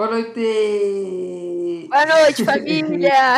Boa 0.00 0.12
noite! 0.12 1.86
Boa 1.90 2.06
noite, 2.06 2.42
família! 2.42 3.36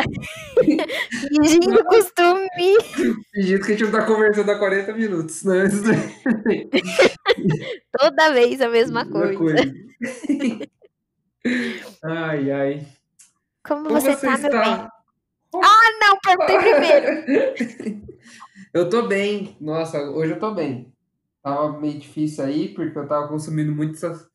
Fingindo 1.27 1.83
costume! 1.83 2.77
Fingindo 3.33 3.65
que 3.65 3.73
a 3.73 3.75
gente 3.75 3.83
não 3.83 3.91
tá 3.91 4.05
conversando 4.05 4.49
há 4.49 4.57
40 4.57 4.93
minutos, 4.93 5.43
né? 5.43 5.65
Toda 7.99 8.31
vez 8.31 8.61
a 8.61 8.69
mesma 8.69 9.05
coisa. 9.05 9.37
coisa. 9.37 9.73
ai, 12.01 12.49
ai. 12.49 12.87
Como, 13.61 13.89
Como 13.89 13.99
você, 13.99 14.15
você 14.15 14.25
tá, 14.25 14.33
está? 14.35 14.49
meu 14.49 14.61
bem? 14.61 14.87
Ah, 15.61 15.89
não, 15.99 16.17
perguntei 16.21 16.59
primeiro. 16.59 18.07
eu 18.73 18.89
tô 18.89 19.05
bem. 19.05 19.57
Nossa, 19.59 20.01
hoje 20.01 20.31
eu 20.31 20.39
tô 20.39 20.53
bem. 20.53 20.93
Tava 21.41 21.77
meio 21.77 21.99
difícil 21.99 22.45
aí, 22.45 22.69
porque 22.69 22.97
eu 22.97 23.05
tava 23.05 23.27
consumindo 23.27 23.73
muito 23.73 23.95
essas, 23.95 24.25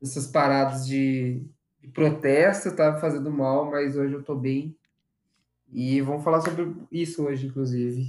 essas 0.00 0.28
paradas 0.28 0.86
de, 0.86 1.44
de 1.84 1.90
protesto, 1.92 2.74
tava 2.74 2.98
fazendo 2.98 3.30
mal, 3.30 3.70
mas 3.70 3.96
hoje 3.96 4.14
eu 4.14 4.22
tô 4.22 4.34
bem. 4.34 4.74
E 5.72 6.00
vamos 6.00 6.24
falar 6.24 6.40
sobre 6.40 6.72
isso 6.90 7.24
hoje, 7.24 7.46
inclusive. 7.46 8.06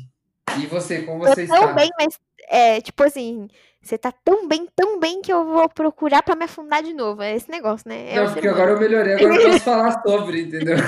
E 0.59 0.65
você, 0.67 1.01
como 1.01 1.19
você 1.19 1.41
eu 1.41 1.43
está? 1.45 1.59
Tão 1.59 1.75
bem, 1.75 1.89
mas 1.99 2.19
é, 2.47 2.79
tipo 2.79 3.03
assim, 3.03 3.47
você 3.81 3.97
tá 3.97 4.11
tão 4.11 4.47
bem, 4.47 4.67
tão 4.75 4.99
bem 4.99 5.21
que 5.21 5.33
eu 5.33 5.43
vou 5.43 5.67
procurar 5.67 6.23
para 6.23 6.35
me 6.35 6.45
afundar 6.45 6.83
de 6.83 6.93
novo. 6.93 7.21
É 7.21 7.35
esse 7.35 7.49
negócio, 7.49 7.89
né? 7.89 8.11
É 8.11 8.15
não, 8.15 8.31
porque 8.31 8.47
agora 8.47 8.71
eu 8.71 8.79
melhorei, 8.79 9.13
agora 9.13 9.35
eu 9.35 9.51
posso 9.51 9.59
falar 9.59 10.01
sobre, 10.03 10.41
entendeu? 10.43 10.77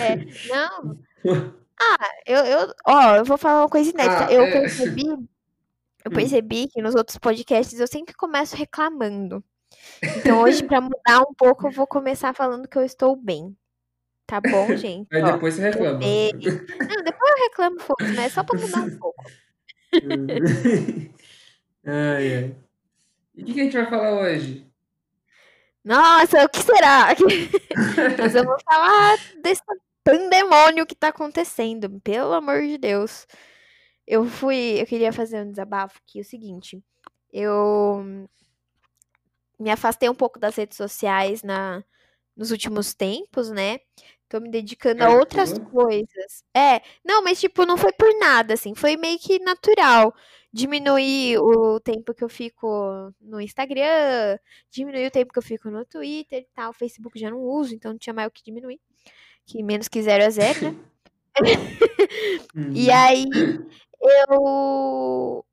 É, 0.00 0.16
não. 0.48 0.98
Ah, 1.78 2.10
eu, 2.26 2.38
eu, 2.44 2.74
ó, 2.86 3.16
eu 3.16 3.24
vou 3.24 3.36
falar 3.36 3.62
uma 3.62 3.68
coisa 3.68 3.90
inédita. 3.90 4.26
Ah, 4.26 4.32
eu 4.32 4.42
é... 4.42 4.50
percebi, 4.52 5.06
eu 5.06 5.16
hum. 6.10 6.14
percebi 6.14 6.68
que 6.68 6.80
nos 6.80 6.94
outros 6.94 7.18
podcasts 7.18 7.78
eu 7.78 7.86
sempre 7.86 8.14
começo 8.14 8.56
reclamando. 8.56 9.42
Então 10.16 10.42
hoje, 10.42 10.62
para 10.66 10.80
mudar 10.80 11.20
um 11.20 11.34
pouco, 11.34 11.66
eu 11.66 11.70
vou 11.70 11.86
começar 11.86 12.32
falando 12.32 12.68
que 12.68 12.76
eu 12.76 12.84
estou 12.84 13.16
bem. 13.16 13.56
Tá 14.26 14.40
bom, 14.40 14.74
gente? 14.76 15.08
Aí 15.12 15.22
Ó, 15.22 15.32
depois 15.32 15.54
você 15.54 15.62
reclama. 15.62 16.00
Não, 16.00 17.04
depois 17.04 17.30
eu 17.30 17.44
reclamo, 17.44 17.80
foda 17.80 18.04
mas 18.08 18.18
é 18.18 18.28
só 18.28 18.42
pra 18.42 18.58
mudar 18.58 18.82
um 18.82 18.98
pouco. 18.98 19.24
ai, 21.84 22.34
ai. 22.34 22.56
E 23.34 23.42
o 23.42 23.44
que 23.44 23.60
a 23.60 23.64
gente 23.64 23.76
vai 23.76 23.86
falar 23.86 24.20
hoje? 24.20 24.66
Nossa, 25.84 26.44
o 26.44 26.48
que 26.48 26.58
será? 26.58 27.14
Nós 28.18 28.32
vamos 28.32 28.62
falar 28.64 29.16
desse 29.42 29.62
pandemônio 30.02 30.86
que 30.86 30.96
tá 30.96 31.08
acontecendo, 31.08 32.00
pelo 32.00 32.32
amor 32.32 32.62
de 32.62 32.78
Deus. 32.78 33.26
Eu 34.06 34.24
fui, 34.24 34.80
eu 34.80 34.86
queria 34.86 35.12
fazer 35.12 35.42
um 35.42 35.50
desabafo 35.50 36.00
que 36.06 36.18
é 36.18 36.22
o 36.22 36.24
seguinte, 36.24 36.82
eu 37.32 38.28
me 39.58 39.70
afastei 39.70 40.08
um 40.08 40.14
pouco 40.14 40.38
das 40.38 40.56
redes 40.56 40.76
sociais 40.76 41.42
na, 41.42 41.82
nos 42.36 42.50
últimos 42.50 42.94
tempos, 42.94 43.50
né? 43.50 43.78
Tô 44.28 44.40
me 44.40 44.50
dedicando 44.50 45.04
a 45.04 45.10
outras 45.10 45.56
coisas. 45.70 46.44
É, 46.54 46.82
não, 47.04 47.22
mas 47.22 47.40
tipo, 47.40 47.64
não 47.64 47.76
foi 47.76 47.92
por 47.92 48.12
nada, 48.18 48.54
assim, 48.54 48.74
foi 48.74 48.96
meio 48.96 49.18
que 49.18 49.38
natural. 49.38 50.14
Diminuir 50.52 51.38
o 51.38 51.78
tempo 51.80 52.14
que 52.14 52.24
eu 52.24 52.28
fico 52.28 53.12
no 53.20 53.40
Instagram, 53.40 54.38
diminuir 54.70 55.06
o 55.06 55.10
tempo 55.10 55.32
que 55.32 55.38
eu 55.38 55.42
fico 55.42 55.70
no 55.70 55.84
Twitter 55.84 56.40
e 56.40 56.48
tal. 56.54 56.70
O 56.70 56.74
Facebook 56.74 57.18
já 57.18 57.30
não 57.30 57.40
uso, 57.40 57.74
então 57.74 57.92
não 57.92 57.98
tinha 57.98 58.14
mais 58.14 58.28
o 58.28 58.30
que 58.30 58.42
diminuir. 58.42 58.80
Que 59.44 59.62
menos 59.62 59.86
que 59.86 60.02
zero 60.02 60.24
a 60.24 60.30
zero, 60.30 60.72
né? 60.72 60.76
e 62.74 62.88
uhum. 62.88 62.94
aí, 62.94 63.26
eu. 64.00 65.44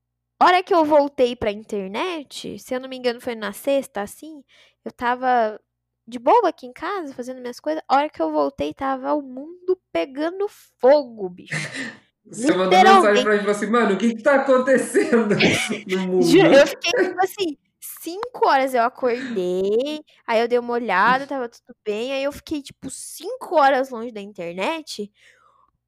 Hora 0.44 0.62
que 0.62 0.74
eu 0.74 0.84
voltei 0.84 1.38
pra 1.38 1.52
internet, 1.52 2.60
se 2.60 2.76
eu 2.76 2.80
não 2.82 2.90
me 2.90 2.98
engano 2.98 3.22
foi 3.22 3.34
na 3.34 3.54
sexta, 3.54 4.02
assim, 4.02 4.44
eu 4.84 4.92
tava 4.92 5.58
de 6.06 6.20
boa 6.20 6.50
aqui 6.50 6.66
em 6.66 6.74
casa, 6.74 7.14
fazendo 7.14 7.40
minhas 7.40 7.62
coisas. 7.62 7.82
A 7.88 7.96
hora 7.96 8.10
que 8.10 8.22
eu 8.22 8.30
voltei, 8.30 8.74
tava 8.74 9.14
o 9.14 9.22
mundo 9.22 9.80
pegando 9.90 10.46
fogo, 10.82 11.30
bicho. 11.30 11.54
Você 12.26 12.54
mandou 12.54 12.78
mensagem 12.78 13.24
pra 13.24 13.42
mim 13.42 13.50
assim, 13.50 13.68
mano, 13.68 13.96
o 13.96 13.98
que 13.98 14.16
que 14.16 14.24
tá 14.24 14.36
acontecendo 14.36 15.28
no 15.88 16.00
mundo? 16.08 16.38
Eu 16.38 16.68
fiquei, 16.68 16.92
tipo 16.92 17.22
assim, 17.22 17.58
cinco 17.80 18.46
horas 18.46 18.74
eu 18.74 18.84
acordei, 18.84 20.04
aí 20.28 20.42
eu 20.42 20.48
dei 20.50 20.60
uma 20.60 20.74
olhada, 20.74 21.26
tava 21.26 21.48
tudo 21.48 21.74
bem, 21.86 22.12
aí 22.12 22.24
eu 22.24 22.32
fiquei, 22.34 22.62
tipo, 22.62 22.90
cinco 22.90 23.56
horas 23.56 23.90
longe 23.90 24.12
da 24.12 24.22
internet. 24.22 25.10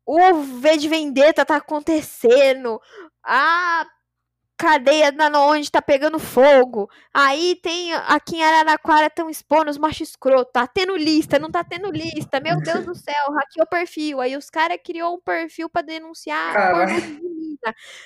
O 0.05 0.33
V 0.43 0.77
de 0.77 0.87
Vendetta 0.87 1.45
tá 1.45 1.55
acontecendo. 1.55 2.79
Ah, 3.23 3.85
cadeia 4.57 5.11
na 5.11 5.29
onde 5.41 5.71
tá 5.71 5.81
pegando 5.81 6.19
fogo. 6.19 6.89
Aí 7.13 7.59
tem 7.61 7.93
aqui 7.93 8.37
em 8.37 8.43
Araraquara 8.43 9.07
estão 9.07 9.29
expondo 9.29 9.69
os 9.69 9.77
machos 9.77 10.09
escroto. 10.09 10.51
Tá 10.51 10.65
tendo 10.67 10.95
lista, 10.95 11.39
não 11.39 11.51
tá 11.51 11.63
tendo 11.63 11.91
lista. 11.91 12.39
Meu 12.39 12.59
Deus 12.61 12.85
do 12.85 12.95
céu, 12.95 13.31
hackeou 13.33 13.65
o 13.65 13.69
perfil. 13.69 14.21
Aí 14.21 14.35
os 14.35 14.49
caras 14.49 14.77
criou 14.83 15.15
um 15.15 15.21
perfil 15.21 15.69
para 15.69 15.81
denunciar 15.81 16.55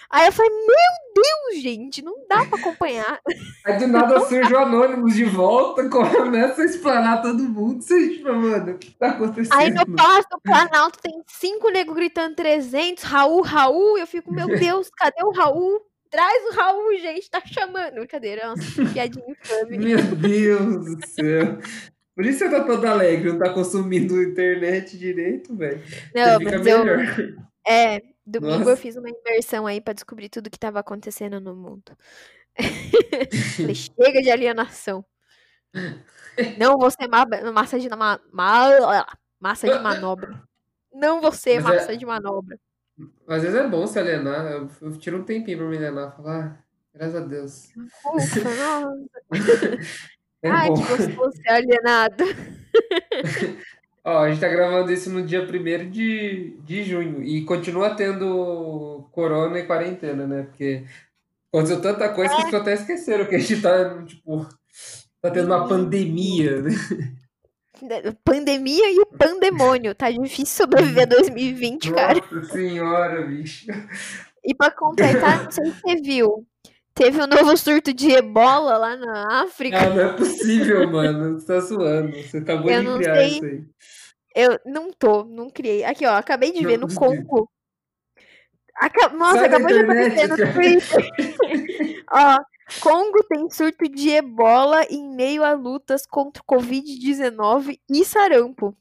Aí 0.10 0.26
eu 0.26 0.32
falei, 0.32 0.52
meu 0.52 1.24
Deus, 1.24 1.62
gente, 1.62 2.02
não 2.02 2.16
dá 2.30 2.46
para 2.46 2.60
acompanhar. 2.60 3.20
Aí 3.66 3.78
do 3.78 3.88
nada 3.88 4.20
surge 4.28 4.54
o 4.54 4.58
Anônimos 4.58 5.14
de 5.14 5.26
volta, 5.26 5.88
começa 5.90 6.62
a 6.62 6.66
explanar 6.66 7.22
todo 7.22 7.44
mundo. 7.44 7.82
Você, 7.82 8.10
tipo, 8.10 8.34
mano, 8.34 8.72
o 8.74 8.78
que 8.78 8.92
tá 8.92 9.10
acontecendo? 9.10 9.60
Aí 9.60 9.70
no 9.70 9.86
Palácio 9.96 10.30
do 10.32 10.42
Planalto 10.42 11.00
tem 11.00 11.22
cinco 11.28 11.70
negros 11.70 11.96
gritando 11.96 12.36
300, 12.36 13.04
Raul, 13.04 13.42
Raul. 13.42 13.98
Eu 13.98 14.08
fico, 14.08 14.34
meu 14.34 14.48
Deus, 14.58 14.90
cadê 14.90 15.24
o 15.24 15.32
Raul? 15.32 15.89
Traz 16.10 16.44
o 16.46 16.56
Raul, 16.56 16.98
gente, 16.98 17.30
tá 17.30 17.42
chamando. 17.46 17.96
Brincadeira, 17.96 18.48
nossa, 18.48 18.64
piadinha 18.94 19.26
infame. 19.30 19.78
Meu 19.78 20.16
Deus 20.16 20.86
do 20.86 21.08
céu. 21.08 21.60
Por 22.16 22.26
isso 22.26 22.40
você 22.40 22.50
tá 22.50 22.64
todo 22.64 22.84
alegre, 22.86 23.32
não 23.32 23.40
tá 23.40 23.54
consumindo 23.54 24.22
internet 24.22 24.98
direito, 24.98 25.56
velho. 25.56 25.82
Não, 26.14 26.40
fica 26.40 26.60
melhor. 26.60 27.20
Eu, 27.20 27.38
é, 27.66 28.02
domingo 28.26 28.58
nossa. 28.60 28.72
eu 28.72 28.78
fiz 28.78 28.98
uma 28.98 29.10
imersão 29.10 29.66
aí 29.66 29.80
pra 29.80 29.94
descobrir 29.94 30.28
tudo 30.28 30.50
que 30.50 30.60
tava 30.60 30.80
acontecendo 30.80 31.40
no 31.40 31.56
mundo. 31.56 31.96
Falei, 33.56 33.76
chega 33.76 34.22
de 34.22 34.32
alienação. 34.32 35.06
Não 36.58 36.78
vou 36.78 36.90
ser 36.90 37.08
ma 37.08 37.26
massa 37.54 37.80
de 37.80 37.88
ma 37.90 38.20
ma 38.32 39.06
massa 39.40 39.68
de 39.68 39.80
manobra. 39.80 40.42
Não 40.92 41.22
vou 41.22 41.32
ser 41.32 41.62
Mas 41.62 41.74
é 41.74 41.78
massa 41.78 41.94
é... 41.94 41.96
de 41.96 42.06
manobra. 42.06 42.60
Às 43.28 43.44
vezes 43.44 43.58
é 43.58 43.68
bom 43.68 43.86
se 43.86 44.00
alienar. 44.00 44.46
Eu, 44.46 44.70
eu 44.82 44.98
tiro 44.98 45.20
um 45.20 45.24
tempinho 45.24 45.58
pra 45.58 45.68
me 45.68 45.78
alienar. 45.78 46.16
Falar, 46.16 46.40
ah, 46.40 46.58
graças 46.94 47.16
a 47.16 47.20
Deus. 47.20 47.70
Ufa, 48.14 48.40
nossa. 48.58 49.78
é 50.42 50.50
Ai, 50.50 50.68
bom. 50.70 50.76
que 50.76 50.82
gostoso 50.84 51.38
ser 51.38 51.50
alienado. 51.50 52.24
Ó, 54.04 54.20
a 54.20 54.30
gente 54.30 54.40
tá 54.40 54.48
gravando 54.48 54.92
isso 54.92 55.10
no 55.10 55.24
dia 55.24 55.42
1 55.44 55.90
de, 55.90 56.58
de 56.64 56.84
junho. 56.84 57.22
E 57.24 57.44
continua 57.44 57.96
tendo 57.96 59.08
corona 59.12 59.60
e 59.60 59.66
quarentena, 59.66 60.26
né? 60.26 60.44
Porque 60.44 60.86
aconteceu 61.52 61.82
tanta 61.82 62.10
coisa 62.10 62.34
é. 62.34 62.36
que 62.36 62.42
as 62.42 62.46
pessoas 62.46 62.62
até 62.62 62.74
esqueceram 62.74 63.26
que 63.26 63.36
a 63.36 63.40
gente 63.40 63.62
tá, 63.62 64.04
tipo, 64.04 64.48
tá 65.22 65.30
tendo 65.30 65.48
uma 65.48 65.68
pandemia, 65.68 66.62
né? 66.62 66.72
Pandemia 68.24 68.92
e 68.92 69.00
o 69.00 69.06
pandemônio. 69.06 69.96
Tá 69.96 70.10
difícil 70.10 70.64
sobreviver 70.64 71.04
a 71.04 71.06
2020, 71.06 71.92
cara. 71.92 72.20
Nossa 72.32 72.44
senhora, 72.52 73.22
bicho. 73.24 73.68
E 74.44 74.56
pra 74.56 74.72
completar, 74.72 75.44
não 75.44 75.52
sei 75.52 75.66
se 75.72 75.82
você 75.82 75.96
viu. 76.02 76.46
Teve 76.94 77.22
um 77.22 77.28
novo 77.28 77.56
surto 77.56 77.94
de 77.94 78.12
ebola 78.12 78.78
lá 78.78 78.96
na 78.98 79.44
África. 79.44 79.78
Ah, 79.80 79.90
não 79.90 80.02
é 80.02 80.14
possível, 80.14 80.90
mano. 80.90 81.40
Você 81.40 81.46
tá 81.48 81.60
zoando. 81.62 82.12
Você 82.12 82.42
tá 82.42 82.56
muito 82.56 82.68
de 82.68 82.98
criar 82.98 83.16
sei. 83.16 83.28
isso 83.28 83.46
aí. 83.46 83.64
Eu 84.36 84.60
não 84.66 84.92
tô, 84.92 85.24
não 85.24 85.50
criei. 85.50 85.84
Aqui, 85.84 86.06
ó, 86.06 86.16
acabei 86.16 86.52
de 86.52 86.62
não, 86.62 86.70
ver 86.70 86.78
no 86.78 86.94
Congo. 86.94 87.50
Aca... 88.76 89.10
Nossa, 89.10 89.40
Sai 89.40 89.46
acabou 89.48 89.68
de 89.68 89.80
aparecer 89.80 90.28
no 90.28 90.38
Twitter. 90.54 92.04
ó, 92.12 92.38
Congo 92.82 93.24
tem 93.24 93.50
surto 93.50 93.90
de 93.90 94.10
ebola 94.10 94.84
em 94.90 95.08
meio 95.16 95.44
a 95.44 95.54
lutas 95.54 96.06
contra 96.06 96.42
o 96.42 96.46
Covid-19 96.46 97.80
e 97.90 98.06
sarampo. 98.06 98.76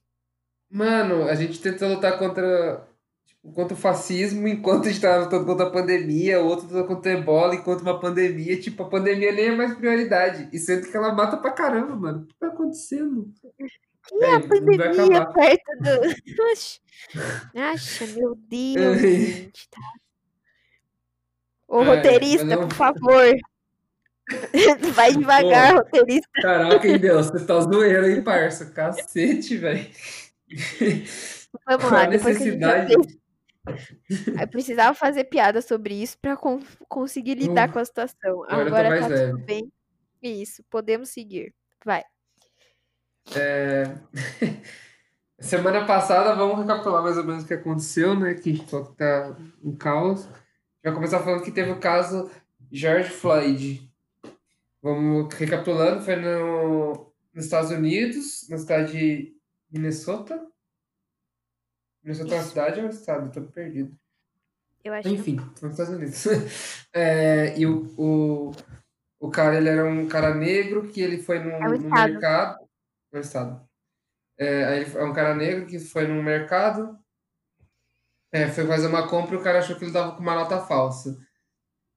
Mano, 0.70 1.25
a 1.25 1.35
gente 1.35 1.61
tenta 1.61 1.87
lutar 1.87 2.19
contra, 2.19 2.87
tipo, 3.26 3.52
contra 3.52 3.75
o 3.75 3.81
fascismo 3.81 4.46
enquanto 4.46 4.87
a 4.87 4.90
gente 4.90 5.00
tá 5.00 5.17
lutando 5.17 5.46
contra 5.46 5.67
a 5.67 5.70
pandemia, 5.70 6.40
o 6.40 6.46
outro 6.46 6.67
luta 6.67 6.87
contra 6.87 7.12
a 7.12 7.19
ebola 7.19 7.55
enquanto 7.55 7.81
uma 7.81 7.99
pandemia. 7.99 8.61
Tipo, 8.61 8.82
a 8.82 8.88
pandemia 8.88 9.32
nem 9.32 9.46
é 9.46 9.56
mais 9.56 9.75
prioridade. 9.75 10.49
E 10.52 10.58
sendo 10.58 10.87
que 10.91 10.96
ela 10.96 11.14
mata 11.14 11.38
pra 11.38 11.52
caramba, 11.52 11.96
mano. 11.96 12.23
O 12.23 12.26
que 12.26 12.34
tá 12.38 12.49
acontecendo? 12.49 13.32
E 14.12 14.25
é, 14.25 14.34
a 14.34 14.41
pandemia 14.41 15.26
perto 15.32 15.76
do. 15.81 16.29
Acha, 17.56 18.06
meu 18.08 18.34
Deus, 18.34 18.99
gente, 19.00 19.69
tá? 19.70 19.81
Ô, 21.67 21.82
roteirista, 21.82 22.44
não... 22.44 22.69
por 22.69 22.75
favor. 22.75 23.34
Vai 24.94 25.12
devagar, 25.14 25.72
Pô, 25.72 25.78
roteirista. 25.78 26.28
Caraca, 26.42 26.86
hein, 26.86 26.98
Deus, 26.98 27.26
você 27.26 27.44
tá 27.44 27.60
zoeira, 27.60 28.10
hein, 28.10 28.22
parça? 28.22 28.66
Cacete, 28.66 29.56
velho. 29.56 29.86
Vamos 31.66 31.84
lá, 31.90 32.06
necessidade. 32.06 32.94
Eu 34.40 34.48
precisava 34.48 34.94
fazer 34.94 35.25
piada 35.25 35.60
sobre 35.60 35.94
isso 35.94 36.16
para 36.19 36.36
con 36.36 36.60
conseguir 36.88 37.34
lidar 37.34 37.70
com 37.72 37.78
a 37.78 37.84
situação. 37.84 38.44
Agora, 38.44 38.66
Agora 38.66 39.00
tá 39.00 39.06
leve. 39.08 39.32
tudo 39.32 39.44
bem. 39.44 39.72
Isso, 40.22 40.62
podemos 40.70 41.10
seguir. 41.10 41.54
Vai. 41.84 42.02
É... 43.34 43.84
Semana 45.40 45.84
passada, 45.84 46.34
vamos 46.34 46.58
recapitular 46.58 47.02
mais 47.02 47.16
ou 47.16 47.24
menos 47.24 47.44
o 47.44 47.46
que 47.46 47.54
aconteceu, 47.54 48.19
né? 48.19 48.34
Que 48.34 48.58
tá 48.96 49.36
um 49.62 49.76
caos. 49.76 50.28
Vai 50.82 50.92
começar 50.92 51.20
falando 51.20 51.44
que 51.44 51.52
teve 51.52 51.70
o 51.70 51.78
caso 51.78 52.28
George 52.72 53.10
Floyd. 53.10 53.88
Vamos 54.88 55.35
recapitulando, 55.35 56.00
foi 56.00 56.17
no, 56.17 57.12
nos 57.35 57.44
Estados 57.44 57.70
Unidos, 57.70 58.49
na 58.49 58.56
cidade 58.56 58.93
de 58.93 59.37
Minnesota. 59.70 60.43
Minnesota 62.02 62.35
é 62.35 62.38
uma 62.38 62.44
cidade 62.44 62.81
ou 62.81 62.87
é 62.87 62.88
um 62.88 62.90
estado? 62.90 63.31
Tô 63.31 63.43
perdido. 63.52 63.94
Eu 64.82 64.94
acho 64.94 65.08
Enfim, 65.11 65.37
foi 65.56 65.69
nos 65.69 65.79
Estados 65.79 65.94
Unidos. 65.94 66.25
é, 66.94 67.58
e 67.58 67.67
o, 67.67 67.93
o, 67.99 68.52
o 69.20 69.31
cara, 69.31 69.58
ele 69.58 69.69
era 69.69 69.85
um 69.85 70.08
cara 70.08 70.35
negro 70.35 70.88
que 70.88 71.02
ele 71.02 71.19
foi 71.19 71.38
num, 71.38 71.50
É 71.50 71.69
o 71.69 71.79
num 71.79 71.91
mercado. 71.91 72.67
É 73.12 73.19
o 73.19 73.20
estado. 73.20 73.69
É, 74.38 74.82
é 74.82 75.05
um 75.05 75.12
cara 75.12 75.34
negro 75.34 75.67
que 75.67 75.79
foi 75.79 76.06
num 76.06 76.23
mercado, 76.23 76.99
é, 78.32 78.49
foi 78.49 78.67
fazer 78.67 78.87
uma 78.87 79.06
compra 79.06 79.34
e 79.34 79.38
o 79.38 79.43
cara 79.43 79.58
achou 79.58 79.76
que 79.76 79.84
ele 79.84 79.93
tava 79.93 80.17
com 80.17 80.23
uma 80.23 80.34
nota 80.34 80.61
falsa. 80.61 81.19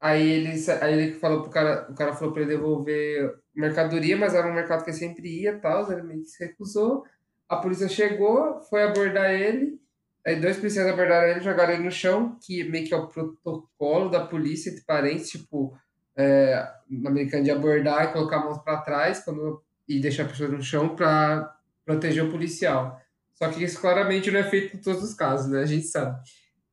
Aí 0.01 0.27
ele, 0.27 0.49
aí 0.81 0.93
ele 0.93 1.19
falou 1.19 1.43
pro 1.43 1.51
cara, 1.51 1.87
o 1.89 1.93
cara 1.93 2.13
falou 2.13 2.33
pra 2.33 2.41
ele 2.41 2.51
devolver 2.51 3.35
mercadoria, 3.55 4.17
mas 4.17 4.33
era 4.33 4.47
um 4.47 4.53
mercado 4.53 4.83
que 4.83 4.91
sempre 4.91 5.41
ia 5.41 5.59
tal, 5.59 5.91
ele 5.91 6.01
meio 6.01 6.21
que 6.21 6.29
se 6.29 6.43
recusou. 6.43 7.03
A 7.47 7.57
polícia 7.57 7.87
chegou, 7.87 8.59
foi 8.63 8.81
abordar 8.81 9.29
ele, 9.29 9.79
aí 10.25 10.39
dois 10.39 10.57
policiais 10.57 10.89
abordaram 10.89 11.27
ele, 11.27 11.41
jogaram 11.41 11.73
ele 11.73 11.83
no 11.83 11.91
chão, 11.91 12.35
que 12.41 12.63
meio 12.63 12.87
que 12.87 12.93
é 12.93 12.97
o 12.97 13.07
protocolo 13.07 14.09
da 14.09 14.25
polícia 14.25 14.71
entre 14.71 14.83
parentes, 14.83 15.29
tipo, 15.29 15.77
é, 16.15 16.67
no 16.89 17.07
americano 17.07 17.43
de 17.43 17.51
abordar 17.51 18.05
e 18.05 18.13
colocar 18.13 18.37
a 18.37 18.45
mão 18.45 18.57
pra 18.57 18.77
trás 18.77 19.23
quando, 19.23 19.61
e 19.87 19.99
deixar 19.99 20.23
a 20.23 20.27
pessoa 20.27 20.49
no 20.49 20.63
chão 20.63 20.95
pra 20.95 21.55
proteger 21.85 22.23
o 22.23 22.31
policial. 22.31 22.99
Só 23.35 23.49
que 23.49 23.63
isso 23.63 23.79
claramente 23.79 24.31
não 24.31 24.39
é 24.39 24.43
feito 24.43 24.77
em 24.77 24.79
todos 24.79 25.03
os 25.03 25.13
casos, 25.13 25.51
né? 25.51 25.61
A 25.61 25.65
gente 25.65 25.85
sabe. 25.87 26.19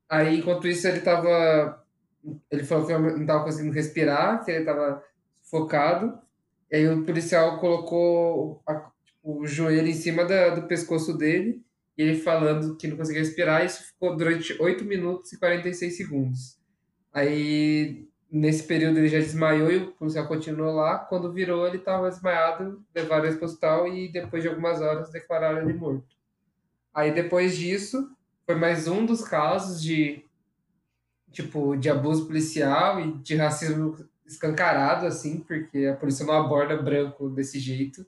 Aí, 0.08 0.38
enquanto 0.38 0.69
isso, 0.69 0.86
ele 0.86 1.00
tava. 1.00 1.82
Ele 2.50 2.64
falou 2.64 2.86
que 2.86 2.92
não 2.96 3.26
tava 3.26 3.44
conseguindo 3.44 3.75
respirar, 3.75 4.44
que 4.44 4.50
ele 4.50 4.64
tava 4.64 5.02
focado. 5.50 6.19
E 6.70 6.76
aí 6.76 6.88
o 6.88 7.04
policial 7.04 7.58
colocou 7.58 8.62
a- 8.66 8.90
tipo, 9.04 9.40
o 9.40 9.46
joelho 9.46 9.88
em 9.88 9.94
cima 9.94 10.25
da- 10.25 10.50
do 10.54 10.66
pescoço 10.66 11.16
dele, 11.16 11.62
e 11.96 12.02
ele 12.02 12.19
falando 12.19 12.76
que 12.76 12.86
não 12.86 12.96
conseguia 12.96 13.22
respirar, 13.22 13.64
isso 13.64 13.84
ficou 13.84 14.16
durante 14.16 14.60
8 14.60 14.84
minutos 14.84 15.32
e 15.32 15.38
46 15.38 15.96
segundos. 15.96 16.58
Aí, 17.12 18.06
nesse 18.30 18.64
período, 18.64 18.98
ele 18.98 19.08
já 19.08 19.19
desmaiou 19.19 19.70
e 19.72 19.76
o 19.78 19.92
policial 19.92 20.28
continuou 20.28 20.75
lá. 20.75 20.98
Quando 20.98 21.32
virou, 21.32 21.66
ele 21.66 21.78
estava 21.78 22.08
desmaiado, 22.10 22.84
levaram 22.94 23.25
ele 23.26 23.36
para 23.36 23.44
o 23.46 23.48
hospital 23.48 23.88
e 23.88 24.12
depois 24.12 24.42
de 24.42 24.48
algumas 24.48 24.80
horas 24.80 25.10
declararam 25.10 25.62
ele 25.69 25.76
morto. 25.78 26.06
Aí, 26.94 27.10
depois 27.12 27.56
disso, 27.56 28.10
foi 28.44 28.54
mais 28.54 28.86
um 28.86 29.04
dos 29.06 29.22
casos 29.22 29.82
de, 29.82 30.25
tipo, 31.32 31.76
de 31.76 31.88
abuso 31.90 32.26
policial 32.26 33.00
e 33.00 33.12
de 33.19 33.36
racismo 33.36 33.96
escancarado, 34.26 35.06
assim, 35.06 35.40
porque 35.40 35.86
a 35.86 35.96
polícia 35.96 36.25
não 36.26 36.34
aborda 36.34 36.76
branco 36.80 37.28
desse 37.30 37.58
jeito. 37.58 38.04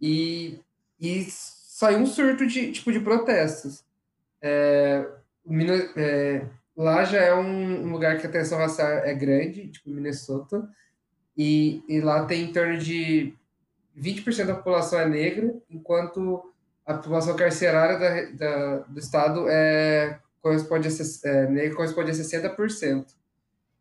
E, 0.00 0.60
e 1.00 1.24
saiu 1.30 1.98
um 1.98 2.06
surto 2.06 2.46
de, 2.46 2.72
tipo, 2.72 2.92
de 2.92 3.00
protestos. 3.00 3.84
É, 4.42 5.06
Minas- 5.44 5.90
é, 5.96 6.46
lá 6.76 7.04
já 7.04 7.20
é 7.20 7.34
um, 7.34 7.86
um 7.86 7.92
lugar 7.92 8.18
que 8.18 8.26
a 8.26 8.30
tensão 8.30 8.58
racial 8.58 8.88
é 8.88 9.14
grande, 9.14 9.68
tipo 9.68 9.90
Minnesota, 9.90 10.68
e, 11.36 11.82
e 11.88 12.00
lá 12.00 12.24
tem 12.26 12.44
em 12.44 12.52
torno 12.52 12.78
de 12.78 13.34
20% 13.96 14.46
da 14.48 14.54
população 14.54 15.00
é 15.00 15.08
negra, 15.08 15.54
enquanto 15.70 16.42
a 16.86 16.94
população 16.94 17.36
carcerária 17.36 17.98
da, 17.98 18.32
da- 18.32 18.78
do 18.80 18.98
estado 18.98 19.46
é, 19.48 20.18
corresponde 20.40 20.88
a, 20.88 21.28
é, 21.28 21.46
negra 21.48 21.76
corresponde 21.76 22.10
a 22.10 22.14
60%. 22.14 23.06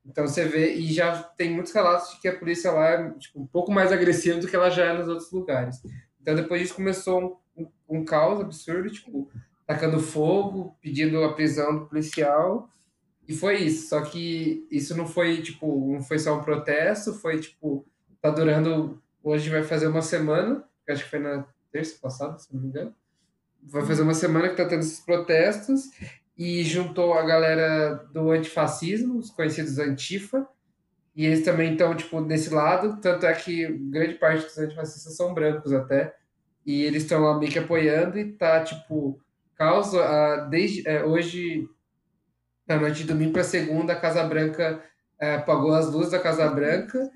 Então 0.05 0.27
você 0.27 0.45
vê, 0.45 0.73
e 0.73 0.91
já 0.91 1.21
tem 1.21 1.51
muitos 1.51 1.71
relatos 1.71 2.11
de 2.11 2.21
que 2.21 2.27
a 2.27 2.37
polícia 2.37 2.71
lá 2.71 2.89
é 2.89 3.09
tipo, 3.11 3.41
um 3.41 3.45
pouco 3.45 3.71
mais 3.71 3.91
agressiva 3.91 4.39
do 4.39 4.47
que 4.47 4.55
ela 4.55 4.69
já 4.69 4.85
é 4.85 4.97
nos 4.97 5.07
outros 5.07 5.31
lugares. 5.31 5.81
Então 6.21 6.35
depois 6.35 6.61
disso 6.61 6.75
começou 6.75 7.41
um, 7.55 7.63
um, 7.63 7.99
um 7.99 8.05
caos 8.05 8.41
absurdo, 8.41 8.89
tipo, 8.89 9.29
tacando 9.67 9.99
fogo, 9.99 10.75
pedindo 10.81 11.23
a 11.23 11.33
prisão 11.33 11.77
do 11.77 11.85
policial, 11.85 12.69
e 13.27 13.33
foi 13.35 13.57
isso. 13.57 13.89
Só 13.89 14.01
que 14.01 14.67
isso 14.71 14.97
não 14.97 15.05
foi, 15.05 15.41
tipo, 15.43 15.93
não 15.93 16.01
foi 16.01 16.17
só 16.17 16.35
um 16.35 16.41
protesto, 16.41 17.13
foi, 17.13 17.39
tipo, 17.39 17.85
tá 18.19 18.31
durando, 18.31 18.99
hoje 19.23 19.51
vai 19.51 19.61
fazer 19.61 19.87
uma 19.87 20.01
semana, 20.01 20.63
acho 20.87 21.03
que 21.03 21.09
foi 21.11 21.19
na 21.19 21.45
terça 21.71 21.99
passada, 22.01 22.39
se 22.39 22.51
não 22.51 22.59
me 22.59 22.69
engano. 22.69 22.95
Vai 23.61 23.85
fazer 23.85 24.01
uma 24.01 24.15
semana 24.15 24.49
que 24.49 24.55
tá 24.55 24.65
tendo 24.65 24.79
esses 24.79 25.01
protestos, 25.01 25.91
e 26.39 26.63
juntou 26.63 27.13
a 27.13 27.21
galera 27.23 27.95
do 28.13 28.31
antifascismo, 28.31 29.17
os 29.17 29.29
conhecidos 29.29 29.77
Antifa, 29.77 30.47
e 31.13 31.25
eles 31.25 31.43
também 31.43 31.73
estão, 31.73 31.93
tipo, 31.93 32.21
desse 32.21 32.49
lado, 32.53 32.97
tanto 33.01 33.25
é 33.25 33.33
que 33.33 33.67
grande 33.67 34.13
parte 34.13 34.45
dos 34.45 34.57
antifascistas 34.57 35.17
são 35.17 35.33
brancos 35.33 35.73
até, 35.73 36.15
e 36.65 36.81
eles 36.83 37.03
estão 37.03 37.19
lá 37.19 37.37
meio 37.37 37.51
que 37.51 37.59
apoiando, 37.59 38.17
e 38.17 38.31
tá, 38.31 38.63
tipo, 38.63 39.19
causa, 39.53 40.01
ah, 40.01 40.37
desde, 40.49 40.87
é, 40.87 41.03
hoje, 41.03 41.67
na 42.65 42.77
noite 42.77 42.99
de 42.99 43.03
domingo 43.03 43.33
para 43.33 43.43
segunda, 43.43 43.91
a 43.91 43.99
Casa 43.99 44.23
Branca 44.23 44.81
é, 45.19 45.35
apagou 45.35 45.73
as 45.73 45.91
luzes 45.91 46.11
da 46.11 46.19
Casa 46.19 46.47
Branca, 46.47 47.11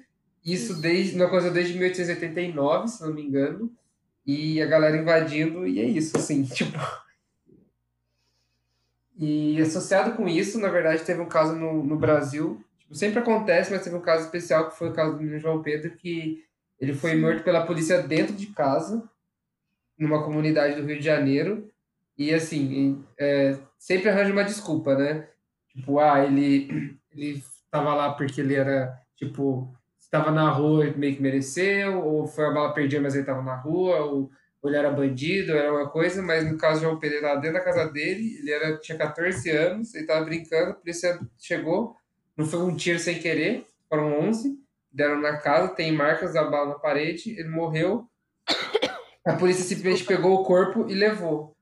isso 0.46 0.82
desde, 0.82 1.16
uma 1.16 1.30
coisa 1.30 1.50
desde 1.50 1.76
1889, 1.76 2.90
se 2.90 3.02
não 3.02 3.14
me 3.14 3.24
engano, 3.24 3.72
e 4.26 4.62
a 4.62 4.66
galera 4.66 4.98
invadindo, 4.98 5.66
e 5.66 5.80
é 5.80 5.86
isso, 5.86 6.18
assim, 6.18 6.44
tipo... 6.54 6.78
E 9.18 9.62
associado 9.62 10.14
com 10.16 10.28
isso, 10.28 10.60
na 10.60 10.70
verdade, 10.70 11.04
teve 11.04 11.22
um 11.22 11.28
caso 11.28 11.56
no, 11.56 11.84
no 11.84 11.98
Brasil, 11.98 12.64
tipo, 12.80 12.96
sempre 12.96 13.20
acontece, 13.20 13.72
mas 13.72 13.84
teve 13.84 13.96
um 13.96 14.02
caso 14.02 14.26
especial, 14.26 14.70
que 14.70 14.78
foi 14.78 14.90
o 14.90 14.94
caso 14.94 15.14
do 15.14 15.20
menino 15.20 15.40
João 15.40 15.62
Pedro, 15.62 15.92
que 15.92 16.44
ele 16.80 16.94
foi 16.94 17.16
morto 17.16 17.44
pela 17.44 17.66
polícia 17.66 18.02
dentro 18.02 18.34
de 18.34 18.48
casa, 18.48 19.08
numa 19.98 20.24
comunidade 20.24 20.76
do 20.76 20.88
Rio 20.88 20.98
de 20.98 21.06
Janeiro, 21.06 21.70
e 22.18 22.34
assim, 22.34 23.04
é, 23.20 23.58
sempre 23.78 24.10
arranja 24.10 24.32
uma 24.32 24.44
desculpa, 24.44 24.96
né? 24.96 25.28
Tipo, 25.70 26.00
ah, 26.00 26.26
ele, 26.26 26.98
ele 27.16 27.44
tava 27.70 27.94
lá 27.94 28.14
porque 28.14 28.42
ele 28.42 28.56
era, 28.56 29.00
tipo, 29.16 29.74
estava 30.00 30.32
na 30.32 30.50
rua 30.50 30.88
e 30.88 30.98
meio 30.98 31.16
que 31.16 31.22
mereceu, 31.22 32.04
ou 32.04 32.28
foi 32.28 32.46
a 32.46 32.52
bala 32.52 32.74
perdida, 32.74 33.02
mas 33.02 33.16
ele 33.16 33.26
tava 33.26 33.42
na 33.42 33.56
rua, 33.56 33.98
ou, 34.02 34.32
ou 34.64 34.70
ele 34.70 34.78
era 34.78 34.90
bandido, 34.90 35.52
ou 35.52 35.58
era 35.60 35.72
uma 35.74 35.90
coisa, 35.90 36.22
mas 36.22 36.50
no 36.50 36.58
caso 36.58 36.80
do 36.80 36.84
João 36.86 37.00
Pedro, 37.00 37.18
ele 37.18 37.28
tava 37.28 37.42
dentro 37.42 37.58
da 37.58 37.64
casa 37.64 37.92
dele, 37.92 38.38
ele 38.40 38.50
era, 38.50 38.78
tinha 38.78 38.98
14 38.98 39.50
anos, 39.52 39.94
ele 39.94 40.08
tava 40.08 40.24
brincando, 40.24 40.72
a 40.72 40.76
polícia 40.76 41.20
chegou, 41.38 41.98
não 42.38 42.46
foi 42.46 42.62
um 42.62 42.74
tiro 42.76 42.98
sem 42.98 43.20
querer, 43.20 43.68
foram 43.90 44.22
11, 44.22 44.58
deram 44.90 45.20
na 45.20 45.38
casa, 45.38 45.76
tem 45.76 45.92
marcas 45.92 46.34
da 46.34 46.46
bala 46.46 46.70
na 46.70 46.80
parede, 46.80 47.32
ele 47.38 47.50
morreu, 47.50 48.08
a 49.26 49.34
polícia 49.34 49.64
simplesmente 49.66 50.06
pegou 50.06 50.34
o 50.34 50.44
corpo 50.44 50.90
e 50.90 50.94
levou. 50.94 51.56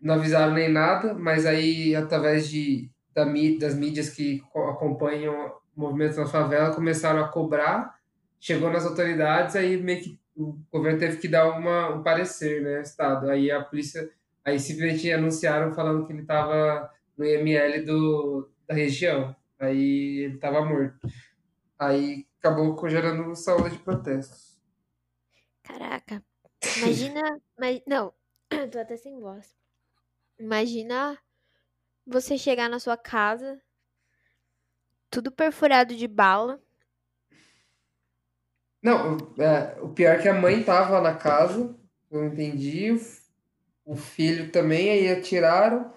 Não 0.00 0.14
avisaram 0.14 0.54
nem 0.54 0.70
nada, 0.70 1.12
mas 1.12 1.44
aí, 1.44 1.94
através 1.94 2.48
de, 2.48 2.90
da, 3.14 3.24
das 3.58 3.74
mídias 3.74 4.08
que 4.10 4.40
co- 4.52 4.68
acompanham 4.70 5.52
movimentos 5.76 6.16
na 6.16 6.26
favela, 6.26 6.74
começaram 6.74 7.22
a 7.22 7.28
cobrar, 7.28 7.98
chegou 8.40 8.70
nas 8.70 8.86
autoridades, 8.86 9.54
aí 9.56 9.76
meio 9.76 10.00
que 10.00 10.18
o 10.38 10.56
governo 10.70 11.00
teve 11.00 11.16
que 11.16 11.26
dar 11.26 11.48
uma, 11.50 11.90
um 11.90 12.02
parecer, 12.02 12.62
né, 12.62 12.80
Estado. 12.80 13.28
Aí 13.28 13.50
a 13.50 13.62
polícia, 13.62 14.08
aí 14.44 14.58
simplesmente 14.60 15.10
anunciaram 15.10 15.74
falando 15.74 16.06
que 16.06 16.12
ele 16.12 16.22
estava 16.22 16.90
no 17.16 17.24
IML 17.24 17.84
do, 17.84 18.48
da 18.66 18.74
região. 18.74 19.34
Aí 19.58 20.20
ele 20.20 20.34
estava 20.36 20.64
morto. 20.64 20.96
Aí 21.76 22.26
acabou 22.38 22.88
gerando 22.88 23.34
saúde 23.34 23.76
de 23.76 23.82
protestos. 23.82 24.58
Caraca. 25.64 26.22
Imagina. 26.76 27.20
mas, 27.58 27.82
não, 27.86 28.14
tô 28.70 28.78
até 28.78 28.96
sem 28.96 29.18
voz. 29.18 29.56
Imagina 30.38 31.18
você 32.06 32.38
chegar 32.38 32.70
na 32.70 32.78
sua 32.78 32.96
casa, 32.96 33.60
tudo 35.10 35.32
perfurado 35.32 35.96
de 35.96 36.06
bala. 36.06 36.62
Não, 38.82 39.16
o- 39.16 39.42
é, 39.42 39.78
o 39.82 39.88
pior 39.88 40.14
é 40.16 40.22
que 40.22 40.28
a 40.28 40.34
mãe 40.34 40.62
tava 40.62 41.00
na 41.00 41.14
casa, 41.14 41.74
eu 42.10 42.26
entendi, 42.26 42.92
o, 43.84 43.96
filho 43.96 44.50
também, 44.52 44.90
aí 44.90 45.08
atiraram, 45.10 45.92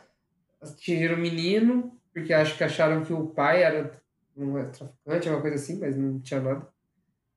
atingiram 0.61 1.15
o 1.15 1.19
menino, 1.19 1.97
porque 2.13 2.33
acho 2.33 2.57
que 2.57 2.63
acharam 2.63 3.03
que 3.03 3.13
o 3.13 3.27
pai 3.27 3.63
era 3.63 3.91
um 4.37 4.53
traficante, 4.71 5.29
uma 5.29 5.41
coisa 5.41 5.55
assim, 5.57 5.79
mas 5.79 5.95
não 5.97 6.19
tinha 6.19 6.39
nada. 6.41 6.67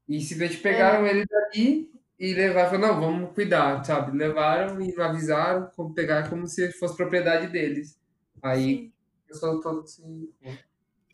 E 0.09 0.21
simplesmente 0.21 0.61
pegaram 0.63 1.07
ele 1.07 1.25
dali 1.27 1.91
e 2.19 2.35
levaram, 2.35 2.71
falaram, 2.71 2.95
não, 2.95 3.01
vamos 3.01 3.35
cuidar, 3.35 3.85
sabe? 3.85 4.17
Levaram 4.17 4.81
e 4.81 4.95
não 4.95 5.05
avisaram, 5.05 5.71
como 5.77 5.95
pegar 5.95 6.29
como 6.31 6.47
se 6.47 6.73
fosse 6.73 6.97
propriedade 6.97 7.49
deles. 7.49 7.99
Aí, 8.43 8.63
Sim. 8.77 8.93
eu 9.29 9.35
sou 9.37 9.61
todo 9.61 9.81
assim. 9.81 10.29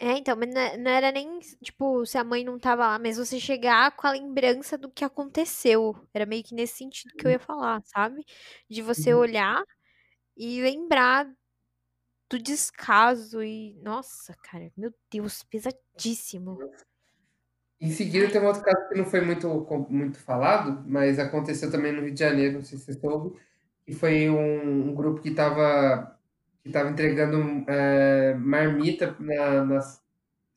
É, 0.02 0.16
então, 0.16 0.34
mas 0.34 0.48
não 0.54 0.60
é- 0.60 0.76
não 0.78 0.90
era 0.90 1.12
nem, 1.12 1.38
tipo, 1.62 2.06
se 2.06 2.16
a 2.16 2.24
mãe 2.24 2.42
não 2.42 2.58
tava 2.58 2.86
lá, 2.86 2.98
mas 2.98 3.18
você 3.18 3.38
chegar 3.38 3.94
com 3.94 4.06
a 4.06 4.12
lembrança 4.12 4.78
do 4.78 4.90
que 4.90 5.04
aconteceu. 5.04 5.94
Era 6.14 6.24
meio 6.24 6.42
que 6.42 6.54
nesse 6.54 6.78
sentido 6.78 7.12
que 7.14 7.26
eu 7.26 7.30
ia 7.30 7.38
falar, 7.38 7.82
sabe? 7.84 8.24
De 8.68 8.80
você 8.80 9.12
Uhum. 9.12 9.20
olhar 9.20 9.62
e 10.36 10.62
lembrar 10.62 11.30
do 12.30 12.38
descaso 12.38 13.42
e. 13.42 13.74
Nossa, 13.82 14.34
cara, 14.42 14.70
meu 14.76 14.90
Deus, 15.10 15.42
pesadíssimo. 15.44 16.58
Em 17.80 17.90
seguida, 17.90 18.26
Ai, 18.26 18.32
tem 18.32 18.40
um 18.40 18.46
outro 18.46 18.62
caso 18.62 18.88
que 18.88 18.94
não 18.94 19.04
foi 19.06 19.20
muito, 19.22 19.64
com- 19.64 19.86
muito 19.90 20.18
falado, 20.18 20.82
mas 20.88 21.18
aconteceu 21.18 21.70
também 21.70 21.92
no 21.92 22.02
Rio 22.02 22.12
de 22.14 22.20
Janeiro, 22.20 22.54
não 22.58 22.64
sei 22.64 22.78
se 22.78 22.84
você 22.86 22.92
soube, 23.00 23.38
que 23.84 23.92
foi 23.94 24.28
um, 24.30 24.90
um 24.90 24.94
grupo 24.94 25.20
que 25.22 25.30
estava 25.30 26.18
que 26.62 26.70
tava 26.70 26.90
entregando 26.90 27.64
é, 27.70 28.34
marmita 28.34 29.16
na, 29.18 29.64
nas 29.64 30.00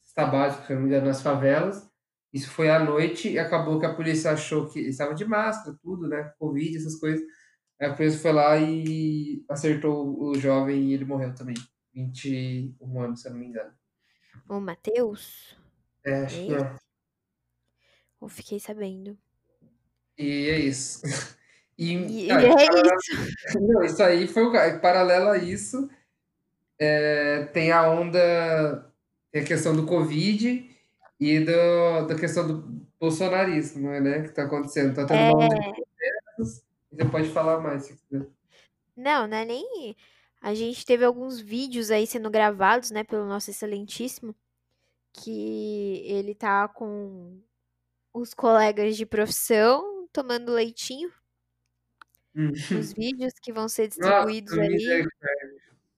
cesta 0.03 0.25
básica, 0.25 0.67
se 0.67 0.73
não 0.73 0.81
me 0.81 0.87
engano, 0.87 1.07
nas 1.07 1.21
favelas. 1.21 1.89
Isso 2.31 2.49
foi 2.49 2.69
à 2.69 2.79
noite 2.79 3.31
e 3.31 3.39
acabou 3.39 3.79
que 3.79 3.85
a 3.85 3.93
polícia 3.93 4.31
achou 4.31 4.69
que 4.69 4.79
eles 4.79 4.91
estavam 4.91 5.15
de 5.15 5.25
máscara, 5.25 5.77
tudo, 5.81 6.07
né? 6.07 6.33
Covid, 6.39 6.77
essas 6.77 6.99
coisas. 6.99 7.21
A 7.81 7.93
polícia 7.93 8.19
foi 8.19 8.31
lá 8.31 8.57
e 8.57 9.43
acertou 9.49 10.19
o 10.19 10.35
jovem 10.35 10.89
e 10.89 10.93
ele 10.93 11.05
morreu 11.05 11.33
também. 11.33 11.55
21 11.93 13.01
anos, 13.01 13.21
se 13.21 13.27
eu 13.27 13.33
não 13.33 13.39
me 13.39 13.47
engano. 13.47 13.71
o 14.49 14.59
Matheus? 14.59 15.57
É, 16.05 16.11
É 16.11 16.23
acho 16.23 16.45
que 16.45 16.53
é. 16.53 16.75
Eu 18.21 18.29
fiquei 18.29 18.59
sabendo. 18.59 19.17
E 20.17 20.49
é 20.49 20.59
isso. 20.59 21.01
E, 21.77 22.27
E, 22.27 22.31
ah, 22.31 22.41
é 22.41 22.49
isso. 22.49 23.59
não, 23.59 23.83
isso 23.83 24.03
aí 24.03 24.27
foi 24.27 24.43
o 24.45 24.79
paralelo 24.79 25.29
a 25.29 25.37
isso, 25.37 25.89
é, 26.79 27.45
tem 27.53 27.71
a 27.71 27.89
onda, 27.89 28.91
tem 29.31 29.41
a 29.41 29.45
questão 29.45 29.75
do 29.75 29.85
Covid 29.85 30.69
e 31.19 31.39
do, 31.39 32.07
da 32.07 32.15
questão 32.15 32.47
do 32.47 32.85
bolsonarismo, 32.99 33.89
né, 33.89 34.21
que 34.21 34.29
está 34.29 34.43
acontecendo. 34.43 34.95
Tá 34.95 35.05
tendo 35.05 35.19
É, 35.19 35.29
uma 35.31 35.45
onda 35.45 35.55
de 35.55 35.71
protestos, 35.71 36.63
e 36.91 36.95
você 36.95 37.05
pode 37.09 37.29
falar 37.29 37.59
mais 37.59 37.83
se 37.85 37.95
quiser. 37.97 38.27
não, 38.95 39.27
não 39.27 39.37
é 39.37 39.45
nem. 39.45 39.95
A 40.41 40.53
gente 40.53 40.85
teve 40.85 41.05
alguns 41.05 41.39
vídeos 41.39 41.89
aí 41.91 42.05
sendo 42.05 42.29
gravados, 42.29 42.91
né, 42.91 43.03
pelo 43.03 43.25
nosso 43.25 43.49
excelentíssimo, 43.49 44.35
que 45.13 46.03
ele 46.05 46.35
tá 46.35 46.67
com 46.67 47.41
os 48.13 48.33
colegas 48.33 48.97
de 48.97 49.05
profissão 49.05 50.07
tomando 50.11 50.51
leitinho. 50.51 51.11
Hum. 52.35 52.51
Os 52.51 52.93
vídeos 52.93 53.33
que 53.41 53.53
vão 53.53 53.69
ser 53.69 53.83
Nossa, 53.83 53.99
distribuídos 53.99 54.53
ali. 54.57 55.05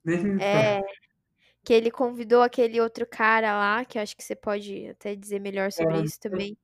Nem 0.04 0.24
me 0.24 0.42
É, 0.44 0.82
que 1.64 1.74
ele 1.74 1.90
convidou 1.90 2.42
aquele 2.42 2.80
outro 2.80 3.06
cara 3.08 3.58
lá, 3.58 3.86
que 3.86 3.98
eu 3.98 4.02
acho 4.04 4.16
que 4.16 4.24
você 4.24 4.36
pode 4.36 4.88
até 4.90 5.16
dizer 5.16 5.40
melhor 5.40 5.72
sobre 5.72 6.02
isso 6.02 6.20
também. 6.20 6.58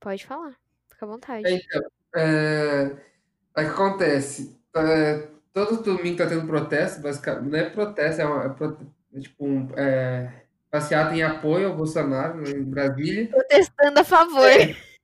Pode 0.00 0.26
falar, 0.26 0.56
fica 0.88 1.04
à 1.04 1.08
É, 1.08 1.12
vontade. 1.12 1.54
então, 1.54 1.82
é, 2.16 2.84
o 2.86 3.54
que 3.54 3.60
acontece? 3.60 4.58
É, 4.74 5.28
todo 5.52 5.82
domingo 5.82 6.16
tá 6.18 6.26
tendo 6.26 6.46
protesto, 6.46 7.00
basicamente, 7.02 7.50
não 7.50 7.58
é 7.58 7.70
protesto, 7.70 8.22
é, 8.22 8.24
uma, 8.26 8.44
é 8.44 8.48
prote- 8.48 8.86
é 9.14 9.20
tipo 9.20 9.44
um 9.46 9.68
é, 9.76 10.44
passeata 10.70 11.14
em 11.14 11.22
apoio 11.22 11.68
ao 11.68 11.76
Bolsonaro 11.76 12.40
né, 12.40 12.50
em 12.50 12.64
Brasília. 12.64 13.28
Protestando 13.28 14.00
a 14.00 14.04
favor 14.04 14.50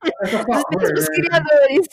É 0.05 0.27
dos 0.27 0.47
mesmos 0.77 1.09
né? 1.09 1.15
criadores. 1.17 1.89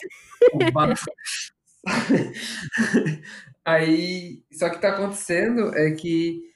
Aí, 3.64 4.42
só 4.52 4.68
que 4.68 4.80
tá 4.80 4.90
acontecendo 4.90 5.76
é 5.76 5.90
que 5.90 6.52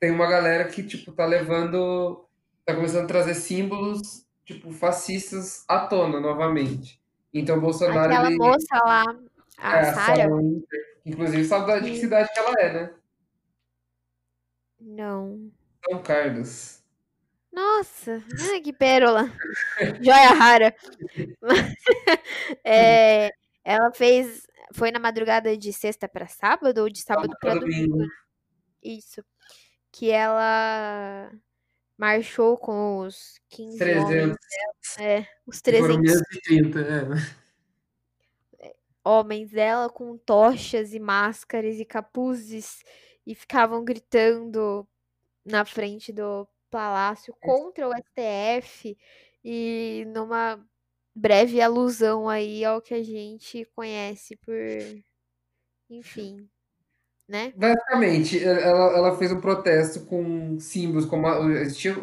tem 0.00 0.10
uma 0.10 0.26
galera 0.26 0.64
que, 0.68 0.82
tipo, 0.82 1.12
tá 1.12 1.24
levando, 1.24 2.26
tá 2.64 2.74
começando 2.74 3.04
a 3.04 3.08
trazer 3.08 3.34
símbolos, 3.34 4.26
tipo, 4.44 4.72
fascistas 4.72 5.64
à 5.68 5.86
tona 5.86 6.20
novamente. 6.20 7.00
Então, 7.32 7.58
o 7.58 7.60
Bolsonaro, 7.60 8.12
Aquela 8.12 8.28
ele, 8.28 8.38
moça 8.38 8.78
lá, 8.84 9.04
é, 9.58 9.66
a 9.66 9.80
a 9.80 9.84
Sarah, 9.94 10.28
inclusive, 11.04 11.44
sabe 11.44 11.80
de 11.80 11.86
que 11.86 11.90
que 11.92 12.00
cidade 12.00 12.28
que 12.32 12.38
ela 12.38 12.54
é, 12.58 12.72
né? 12.72 12.94
não. 14.80 15.50
São 15.84 16.02
Carlos. 16.02 16.75
Nossa, 17.56 18.22
ai, 18.52 18.60
que 18.60 18.70
pérola. 18.70 19.32
Joia 20.02 20.34
rara. 20.34 20.76
É, 22.62 23.30
ela 23.64 23.90
fez, 23.92 24.46
foi 24.74 24.90
na 24.90 24.98
madrugada 24.98 25.56
de 25.56 25.72
sexta 25.72 26.06
pra 26.06 26.26
sábado 26.26 26.82
ou 26.82 26.90
de 26.90 27.00
sábado 27.00 27.34
pra 27.40 27.54
domingo? 27.54 28.06
Isso. 28.82 29.24
Que 29.90 30.10
ela 30.10 31.32
marchou 31.96 32.58
com 32.58 32.98
os 32.98 33.40
15 33.48 33.82
homens 33.82 34.06
300. 34.06 34.08
dela, 34.08 34.36
é, 35.00 35.26
os 35.46 35.58
E 35.58 35.78
foram 35.78 36.02
300 36.02 36.02
menos 36.02 36.22
de 36.30 36.40
30, 36.42 36.80
é. 38.60 38.74
homens 39.02 39.50
dela 39.50 39.88
com 39.88 40.18
tochas 40.18 40.92
e 40.92 41.00
máscaras 41.00 41.80
e 41.80 41.84
capuzes 41.86 42.82
e 43.26 43.34
ficavam 43.34 43.82
gritando 43.82 44.86
na 45.44 45.64
frente 45.64 46.12
do 46.12 46.46
palácio 46.70 47.34
contra 47.40 47.88
o 47.88 47.94
STF 47.94 48.96
e 49.44 50.04
numa 50.08 50.64
breve 51.14 51.60
alusão 51.60 52.28
aí 52.28 52.64
ao 52.64 52.82
que 52.82 52.94
a 52.94 53.02
gente 53.02 53.64
conhece 53.74 54.36
por, 54.36 54.54
enfim, 55.90 56.48
né? 57.28 57.54
Basicamente, 57.54 58.42
ela, 58.42 58.96
ela 58.98 59.16
fez 59.16 59.32
um 59.32 59.40
protesto 59.40 60.04
com 60.04 60.58
símbolos 60.60 61.06
como 61.06 61.26
a- 61.26 61.40
o, 61.40 61.46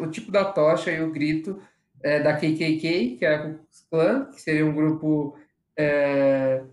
o 0.02 0.10
tipo 0.10 0.32
da 0.32 0.44
tocha 0.52 0.90
e 0.90 1.00
o 1.00 1.12
grito 1.12 1.62
é, 2.02 2.20
da 2.20 2.36
KKK, 2.36 3.16
que 3.16 3.24
é 3.24 3.34
a 3.34 3.42
Klux 3.42 3.86
Klan, 3.90 4.24
que 4.32 4.40
seria 4.42 4.66
um 4.66 4.74
grupo 4.74 5.38
é, 5.76 6.64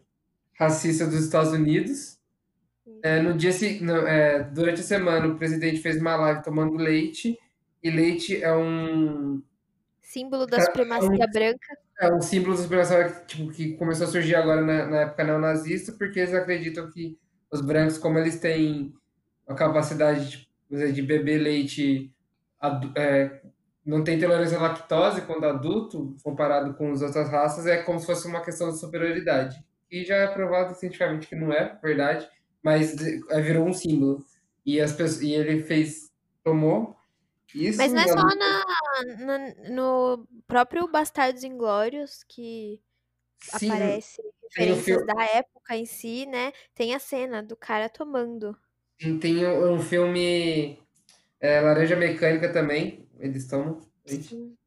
racista 0.60 1.06
dos 1.08 1.24
Estados 1.26 1.54
Unidos. 1.54 2.20
É, 3.04 3.20
Uhum. 3.20 3.24
no 3.24 3.36
dia, 3.38 3.52
se- 3.54 3.82
no- 3.84 4.08
é, 4.08 4.44
durante 4.44 4.82
a 4.82 4.84
semana, 4.84 5.28
o 5.28 5.38
presidente 5.38 5.82
fez 5.82 5.98
uma 6.02 6.16
live 6.18 6.44
tomando 6.44 6.76
leite, 6.78 7.40
e 7.84 7.90
leite 7.90 8.42
é 8.42 8.54
um, 8.54 9.42
Símbolo 10.12 10.46
da 10.46 10.58
é 10.58 10.62
supremacia 10.62 11.26
branca. 11.32 11.78
é 12.02 12.14
um 12.14 12.22
símbolo 12.22 12.58
da 12.58 12.64
supremacia 12.64 13.24
tipo, 13.26 13.50
que 13.50 13.78
começou 13.78 14.06
a 14.06 14.10
surgir 14.10 14.36
agora 14.36 14.62
na, 14.62 14.86
na 14.86 14.98
época 15.04 15.24
neonazista, 15.24 15.94
porque 15.94 16.20
eles 16.20 16.34
acreditam 16.34 16.92
que 16.92 17.18
os 17.50 17.62
brancos, 17.62 17.98
como 17.98 18.20
eles 18.20 18.38
têm 18.38 18.94
a 19.48 19.54
capacidade 19.54 20.50
de, 20.70 20.92
de 20.92 21.02
beber 21.02 21.38
leite, 21.38 22.14
é, 22.94 23.42
não 23.86 24.04
tem 24.04 24.20
tolerância 24.20 24.58
à 24.58 24.62
lactose 24.62 25.22
quando 25.22 25.46
adulto, 25.46 26.14
comparado 26.22 26.74
com 26.74 26.92
as 26.92 27.02
outras 27.02 27.30
raças, 27.30 27.66
é 27.66 27.82
como 27.82 27.98
se 27.98 28.06
fosse 28.06 28.28
uma 28.28 28.42
questão 28.42 28.70
de 28.70 28.80
superioridade. 28.82 29.64
E 29.90 30.04
já 30.04 30.18
é 30.18 30.28
provado 30.28 30.76
cientificamente 30.76 31.26
que 31.26 31.36
não 31.36 31.54
é 31.54 31.80
verdade, 31.82 32.28
mas 32.62 32.96
é, 33.30 33.40
virou 33.40 33.66
um 33.66 33.74
símbolo. 33.74 34.26
E, 34.66 34.82
as 34.82 34.92
pessoas, 34.92 35.22
e 35.22 35.32
ele 35.32 35.64
fez, 35.64 36.12
tomou 36.44 36.98
isso 37.54 37.78
Mas 37.78 37.94
não 37.94 38.02
é 38.02 38.08
só 38.08 38.16
na, 38.36 38.64
na- 39.26 39.70
no 39.70 40.28
próprio 40.48 40.88
Bastardos 40.88 41.44
Inglórios 41.44 42.24
que 42.24 42.82
sim, 43.40 43.72
aparece 43.72 44.22
referências 44.44 45.06
da 45.06 45.24
época 45.26 45.76
em 45.78 45.86
si, 45.86 46.26
né? 46.28 46.54
Tem 46.76 46.96
a 46.96 47.00
cena 47.00 47.44
do 47.44 47.56
cara 47.58 47.90
tomando. 47.90 48.58
Tem 49.20 49.46
um 49.48 49.80
filme 49.82 50.78
é, 51.40 51.62
Laranja 51.62 51.96
Mecânica 51.96 52.52
também, 52.54 53.08
eles. 53.20 53.48
Sim. 54.06 54.58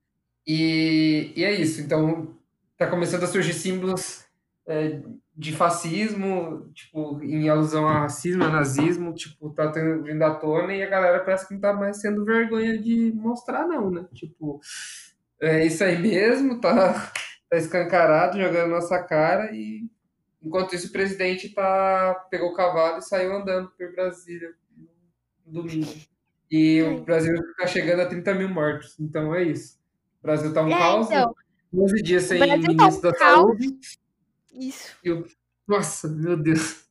E, 0.47 1.33
e 1.37 1.45
é 1.45 1.53
isso. 1.53 1.81
Então, 1.81 2.37
tá 2.77 2.89
começando 2.89 3.25
a 3.25 3.27
surgir 3.27 3.55
símbolos 3.55 4.25
é, 4.67 5.01
de 5.37 5.53
fascismo, 5.53 6.71
tipo, 6.73 7.21
em 7.23 7.49
alusão 7.49 7.89
a 7.89 8.01
racismo, 8.01 8.45
a 8.45 8.49
nazismo, 8.49 9.13
tipo, 9.15 9.51
tá 9.51 9.71
tendo, 9.73 10.05
vindo 10.05 10.23
à 10.23 10.35
tona 10.35 10.75
e 10.75 10.83
a 10.83 10.89
galera 10.89 11.25
parece 11.25 11.49
que 11.49 11.55
não 11.55 11.61
tá 11.61 11.73
mais 11.73 12.01
sendo 12.01 12.25
vergonha 12.25 12.79
de 12.79 13.13
mostrar, 13.15 13.67
não, 13.67 13.91
né? 13.91 14.07
Tipo, 14.15 14.61
é 15.41 15.67
isso 15.67 15.83
aí 15.83 15.99
mesmo, 15.99 16.61
tá, 16.61 17.13
tá 17.51 17.57
escancarado, 17.57 18.41
jogando 18.41 18.71
nossa 18.71 19.03
cara 19.03 19.51
e 19.53 19.89
enquanto 20.43 20.75
isso 20.75 20.89
o 20.89 20.93
presidente 20.93 21.49
tá, 21.55 22.15
pegou 22.31 22.51
o 22.51 22.55
cavalo 22.55 22.99
e 22.99 23.03
saiu 23.03 23.35
andando 23.35 23.71
por 23.77 23.93
Brasília 23.93 24.55
no 25.47 25.53
domingo. 25.63 25.93
E 26.51 26.83
o. 26.83 27.05
Brasil 27.05 27.35
tá 27.59 27.67
chegando 27.67 28.01
a 28.01 28.07
30 28.07 28.35
mil 28.35 28.49
mortos, 28.49 28.99
então 29.01 29.35
é 29.35 29.43
isso. 29.43 29.79
O 30.21 30.23
Brasil 30.23 30.53
tá 30.55 30.63
um 30.63 30.71
É, 30.71 30.79
caos, 30.79 31.09
então, 31.09 31.35
11 31.73 32.03
dias 32.03 32.23
sem 32.25 32.39
tá 32.39 32.57
ministro 32.57 33.09
um 33.09 33.13
da 33.13 33.19
caos. 33.19 33.37
saúde. 33.37 33.69
Isso. 34.55 34.97
Eu, 35.03 35.27
nossa, 35.67 36.09
meu 36.09 36.37
Deus. 36.37 36.85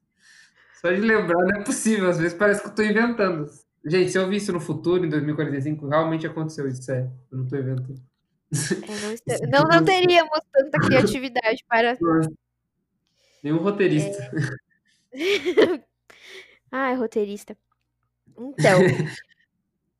Só 0.81 0.91
de 0.91 0.99
lembrar 1.01 1.37
não 1.45 1.61
é 1.61 1.63
possível, 1.63 2.09
às 2.09 2.17
vezes 2.19 2.37
parece 2.37 2.61
que 2.61 2.67
eu 2.67 2.75
tô 2.75 2.83
inventando. 2.83 3.49
Gente, 3.85 4.11
se 4.11 4.17
eu 4.17 4.27
vi 4.29 4.37
isso 4.37 4.51
no 4.53 4.59
futuro, 4.59 5.05
em 5.05 5.09
2045, 5.09 5.87
realmente 5.87 6.27
aconteceu 6.27 6.67
isso, 6.67 6.83
sério. 6.83 7.11
Eu 7.31 7.37
não 7.39 7.47
tô 7.47 7.55
inventando. 7.57 8.01
É, 9.27 9.47
não, 9.47 9.63
não, 9.63 9.77
não 9.77 9.85
teríamos 9.85 10.39
tanta 10.51 10.77
criatividade 10.87 11.63
para. 11.67 11.97
Nenhum 13.43 13.57
roteirista. 13.57 14.31
Ai, 16.71 16.95
roteirista. 16.95 17.57
Então, 18.37 18.79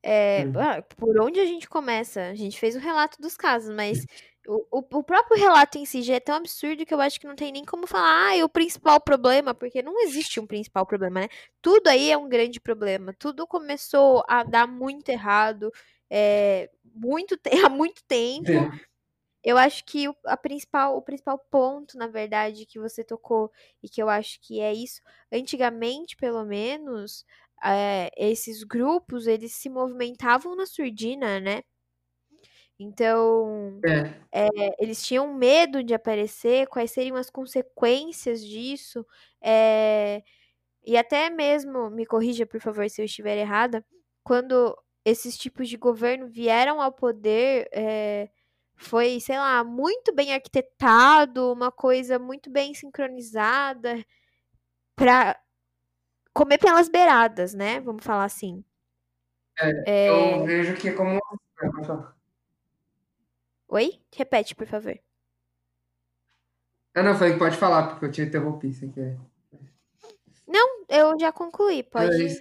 É, 0.01 0.45
Hum. 0.45 0.53
ah, 0.59 0.81
por 0.81 1.17
onde 1.21 1.39
a 1.39 1.45
gente 1.45 1.69
começa? 1.69 2.21
A 2.27 2.35
gente 2.35 2.59
fez 2.59 2.75
o 2.75 2.79
relato 2.79 3.21
dos 3.21 3.37
casos, 3.37 3.73
mas 3.73 4.05
o, 4.47 4.79
o, 4.79 4.79
o 4.79 5.03
próprio 5.03 5.37
relato 5.37 5.77
em 5.77 5.85
si 5.85 6.01
já 6.01 6.15
é 6.15 6.19
tão 6.19 6.35
absurdo 6.35 6.85
que 6.85 6.93
eu 6.93 7.01
acho 7.01 7.19
que 7.19 7.27
não 7.27 7.35
tem 7.35 7.51
nem 7.51 7.63
como 7.65 7.87
falar, 7.87 8.29
ah, 8.29 8.37
é 8.37 8.43
o 8.43 8.49
principal 8.49 8.99
problema, 8.99 9.53
porque 9.53 9.81
não 9.81 10.01
existe 10.01 10.39
um 10.39 10.47
principal 10.47 10.85
problema, 10.85 11.21
né? 11.21 11.27
Tudo 11.61 11.87
aí 11.87 12.11
é 12.11 12.17
um 12.17 12.29
grande 12.29 12.59
problema. 12.59 13.13
Tudo 13.17 13.47
começou 13.47 14.23
a 14.27 14.43
dar 14.43 14.67
muito 14.67 15.09
errado 15.09 15.71
é, 16.09 16.69
muito, 16.93 17.39
há 17.65 17.69
muito 17.69 18.03
tempo. 18.07 18.47
Sim. 18.47 18.79
Eu 19.43 19.57
acho 19.57 19.83
que 19.85 20.07
o, 20.07 20.15
a 20.25 20.37
principal, 20.37 20.95
o 20.95 21.01
principal 21.01 21.37
ponto, 21.51 21.97
na 21.97 22.07
verdade, 22.07 22.65
que 22.65 22.79
você 22.79 23.03
tocou 23.03 23.51
e 23.81 23.89
que 23.89 24.01
eu 24.01 24.09
acho 24.09 24.39
que 24.41 24.61
é 24.61 24.73
isso, 24.73 25.01
antigamente, 25.31 26.15
pelo 26.15 26.45
menos, 26.45 27.25
é, 27.63 28.09
esses 28.15 28.63
grupos, 28.63 29.27
eles 29.27 29.53
se 29.53 29.69
movimentavam 29.69 30.55
na 30.55 30.65
surdina, 30.65 31.39
né? 31.39 31.63
Então, 32.79 33.85
É, 33.85 34.23
é, 34.31 34.47
eles 34.79 35.05
tinham 35.05 35.33
medo 35.33 35.83
de 35.83 35.93
aparecer, 35.93 36.67
quais 36.67 36.91
seriam 36.91 37.15
as 37.17 37.29
consequências 37.29 38.43
disso, 38.45 39.05
é, 39.41 40.23
e 40.85 40.97
até 40.97 41.29
mesmo, 41.29 41.89
me 41.89 42.05
corrija, 42.05 42.45
por 42.45 42.59
favor, 42.61 42.89
se 42.89 43.01
eu 43.01 43.05
estiver 43.05 43.37
errada, 43.37 43.85
quando 44.23 44.77
esses 45.05 45.37
tipos 45.37 45.69
de 45.69 45.77
governo 45.77 46.27
vieram 46.27 46.81
ao 46.81 46.91
poder, 46.91 47.69
é, 47.73 48.29
foi, 48.75 49.19
sei 49.19 49.37
lá, 49.37 49.63
muito 49.63 50.13
bem 50.15 50.33
arquitetado, 50.33 51.51
uma 51.53 51.71
coisa 51.71 52.19
muito 52.19 52.49
bem 52.51 52.73
sincronizada 52.73 54.03
para 54.95 55.39
comer 56.33 56.57
pelas 56.59 56.89
beiradas, 56.89 57.53
né? 57.53 57.79
Vamos 57.81 58.03
falar 58.03 58.25
assim. 58.25 58.63
eu 59.59 59.83
É... 59.85 60.45
vejo 60.45 60.75
que 60.79 60.89
é 60.89 60.93
como. 60.93 61.19
Oi? 63.73 63.99
Repete, 64.15 64.53
por 64.55 64.67
favor. 64.67 64.95
Ah, 66.95 67.01
não, 67.01 67.15
falei 67.15 67.33
que 67.33 67.39
pode 67.39 67.57
falar, 67.57 67.87
porque 67.89 68.05
eu 68.05 68.11
te 68.11 68.21
interrompi 68.21 68.71
sem 68.71 68.91
querer. 68.91 69.17
Não, 70.47 70.83
eu 70.87 71.19
já 71.19 71.31
concluí, 71.31 71.79
É 71.79 71.83
pode. 71.83 72.23
isso. 72.23 72.39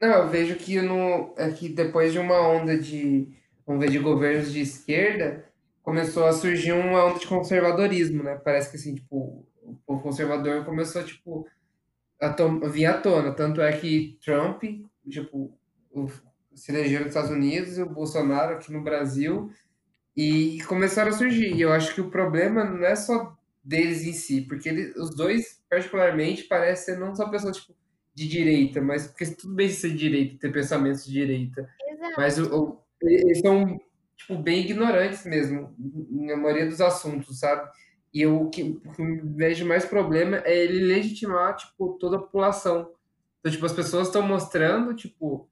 Não, 0.00 0.08
eu 0.24 0.28
vejo 0.28 0.56
que, 0.56 0.80
no, 0.80 1.32
é 1.36 1.52
que 1.52 1.68
depois 1.68 2.12
de 2.12 2.18
uma 2.18 2.40
onda 2.40 2.76
de, 2.76 3.28
vamos 3.64 3.80
ver, 3.84 3.92
de 3.92 4.00
governos 4.00 4.50
de 4.52 4.60
esquerda, 4.60 5.48
começou 5.84 6.24
a 6.26 6.32
surgir 6.32 6.72
uma 6.72 7.04
onda 7.04 7.20
de 7.20 7.26
conservadorismo, 7.28 8.24
né? 8.24 8.34
Parece 8.34 8.70
que 8.70 8.76
assim, 8.78 8.96
tipo, 8.96 9.46
o 9.62 9.76
povo 9.86 10.02
conservador 10.02 10.64
começou, 10.64 11.04
tipo, 11.04 11.46
a 12.20 12.32
tom- 12.32 12.58
vir 12.68 12.86
à 12.86 13.00
tona. 13.00 13.32
Tanto 13.32 13.60
é 13.60 13.70
que 13.78 14.18
Trump, 14.24 14.64
tipo, 15.08 15.56
o- 15.92 16.08
se 16.56 16.72
elegeu 16.72 16.98
nos 16.98 17.10
Estados 17.10 17.30
Unidos 17.30 17.78
e 17.78 17.82
o 17.82 17.88
Bolsonaro 17.88 18.56
aqui 18.56 18.72
no 18.72 18.82
Brasil, 18.82 19.52
e 20.16 20.60
começaram 20.68 21.10
a 21.10 21.12
surgir. 21.12 21.54
E 21.54 21.60
eu 21.60 21.72
acho 21.72 21.94
que 21.94 22.00
o 22.00 22.10
problema 22.10 22.64
não 22.64 22.84
é 22.86 22.94
só 22.96 23.36
deles 23.64 24.04
em 24.04 24.12
si, 24.12 24.42
porque 24.42 24.68
eles, 24.68 24.96
os 24.96 25.14
dois, 25.16 25.62
particularmente, 25.70 26.44
parecem 26.44 26.98
não 26.98 27.14
só 27.14 27.28
pessoas 27.30 27.56
tipo, 27.58 27.74
de 28.14 28.28
direita, 28.28 28.80
mas 28.80 29.06
porque 29.06 29.26
tudo 29.26 29.54
bem 29.54 29.68
ser 29.68 29.90
de 29.90 29.96
direita, 29.98 30.38
ter 30.38 30.52
pensamentos 30.52 31.04
de 31.04 31.12
direita, 31.12 31.68
mas 32.16 32.38
o, 32.38 32.44
Exato. 32.44 32.54
o- 32.54 32.82
eles 33.02 33.40
são 33.40 33.80
tipo, 34.16 34.36
bem 34.38 34.60
ignorantes 34.60 35.24
mesmo, 35.24 35.74
na 36.10 36.36
maioria 36.36 36.66
dos 36.66 36.80
assuntos, 36.80 37.38
sabe? 37.40 37.70
E 38.14 38.22
eu, 38.22 38.42
o 38.42 38.50
que, 38.50 38.62
o 38.62 38.92
que 38.92 39.02
vejo 39.24 39.66
mais 39.66 39.84
problema 39.84 40.38
é 40.44 40.56
ele 40.56 40.80
legitimar 40.84 41.56
tipo, 41.56 41.96
toda 41.98 42.16
a 42.16 42.20
população. 42.20 42.92
Então, 43.40 43.50
tipo, 43.52 43.66
as 43.66 43.72
pessoas 43.72 44.08
estão 44.08 44.22
mostrando, 44.22 44.94
tipo, 44.94 45.48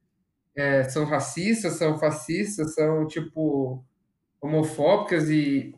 é, 0.57 0.85
são 0.85 1.05
racistas, 1.05 1.75
são 1.75 1.99
fascistas, 1.99 2.75
são, 2.75 3.07
tipo, 3.07 3.85
homofóbicas 4.41 5.29
e, 5.31 5.75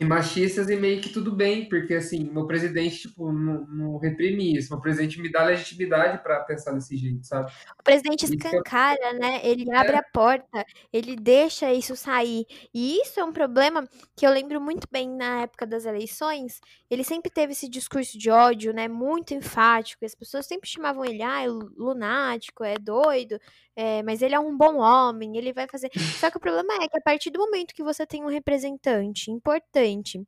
e 0.00 0.04
machistas 0.04 0.68
e 0.68 0.76
meio 0.76 1.00
que 1.00 1.10
tudo 1.10 1.34
bem, 1.34 1.68
porque 1.68 1.94
assim, 1.94 2.24
meu 2.24 2.46
presidente, 2.46 3.08
tipo, 3.08 3.32
não, 3.32 3.66
não 3.66 3.98
reprime 3.98 4.56
isso. 4.56 4.72
Meu 4.72 4.80
presidente 4.80 5.20
me 5.20 5.30
dá 5.30 5.44
legitimidade 5.44 6.22
para 6.22 6.40
pensar 6.40 6.72
desse 6.72 6.96
jeito, 6.96 7.24
sabe? 7.26 7.52
O 7.78 7.82
presidente 7.84 8.24
eu- 8.24 8.30
escancara, 8.34 9.12
né? 9.12 9.40
Ele 9.44 9.70
abre 9.74 9.96
é, 9.96 9.98
a 9.98 10.02
porta, 10.02 10.64
ele 10.92 11.14
deixa 11.16 11.72
isso 11.72 11.94
sair. 11.96 12.46
E 12.74 12.98
isso 13.02 13.20
é 13.20 13.24
um 13.24 13.32
problema 13.32 13.88
que 14.16 14.26
eu 14.26 14.30
lembro 14.32 14.60
muito 14.60 14.88
bem 14.90 15.08
na 15.08 15.42
época 15.42 15.66
das 15.66 15.84
eleições. 15.84 16.60
Ele 16.90 17.04
sempre 17.04 17.30
teve 17.30 17.52
esse 17.52 17.68
discurso 17.68 18.18
de 18.18 18.30
ódio, 18.30 18.72
né? 18.72 18.88
Muito 18.88 19.34
enfático. 19.34 20.04
e 20.04 20.06
As 20.06 20.14
pessoas 20.14 20.46
sempre 20.46 20.68
chamavam 20.68 21.04
ele, 21.04 21.22
ah, 21.22 21.44
é 21.44 21.48
lunático, 21.48 22.64
é 22.64 22.74
doido, 22.74 23.38
é, 23.76 24.02
mas 24.02 24.22
ele 24.22 24.34
é 24.34 24.40
um 24.40 24.56
bom 24.56 24.78
homem, 24.78 25.36
ele 25.36 25.52
vai 25.52 25.66
fazer. 25.68 25.90
Só 26.18 26.30
que 26.30 26.36
o 26.36 26.40
problema 26.40 26.74
é 26.82 26.88
que 26.88 26.98
a 26.98 27.02
partir 27.02 27.30
do 27.30 27.38
momento 27.38 27.74
que 27.74 27.82
você 27.82 28.06
tem 28.06 28.24
um 28.24 28.28
representante 28.28 29.30
importante 29.30 30.22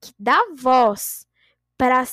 que 0.00 0.12
dá 0.18 0.38
voz 0.56 1.26
para 1.78 2.04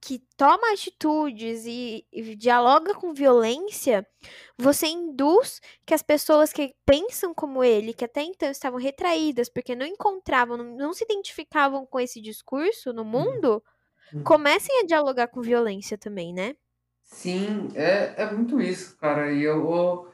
que 0.00 0.18
toma 0.36 0.72
atitudes 0.72 1.64
e, 1.64 2.04
e 2.12 2.34
dialoga 2.34 2.92
com 2.92 3.14
violência, 3.14 4.04
você 4.58 4.88
induz 4.88 5.60
que 5.86 5.94
as 5.94 6.02
pessoas 6.02 6.52
que 6.52 6.74
pensam 6.84 7.32
como 7.32 7.62
ele, 7.62 7.94
que 7.94 8.04
até 8.04 8.22
então 8.22 8.50
estavam 8.50 8.80
retraídas 8.80 9.48
porque 9.48 9.76
não 9.76 9.86
encontravam, 9.86 10.56
não, 10.56 10.76
não 10.76 10.92
se 10.92 11.04
identificavam 11.04 11.86
com 11.86 12.00
esse 12.00 12.20
discurso 12.20 12.92
no 12.92 13.04
mundo, 13.04 13.62
comecem 14.24 14.80
a 14.80 14.86
dialogar 14.86 15.28
com 15.28 15.40
violência 15.40 15.96
também, 15.96 16.34
né? 16.34 16.56
Sim, 17.12 17.68
é, 17.74 18.22
é 18.22 18.32
muito 18.32 18.60
isso, 18.60 18.96
cara. 18.98 19.32
E 19.32 19.42
eu, 19.42 19.56
eu- 19.70 20.12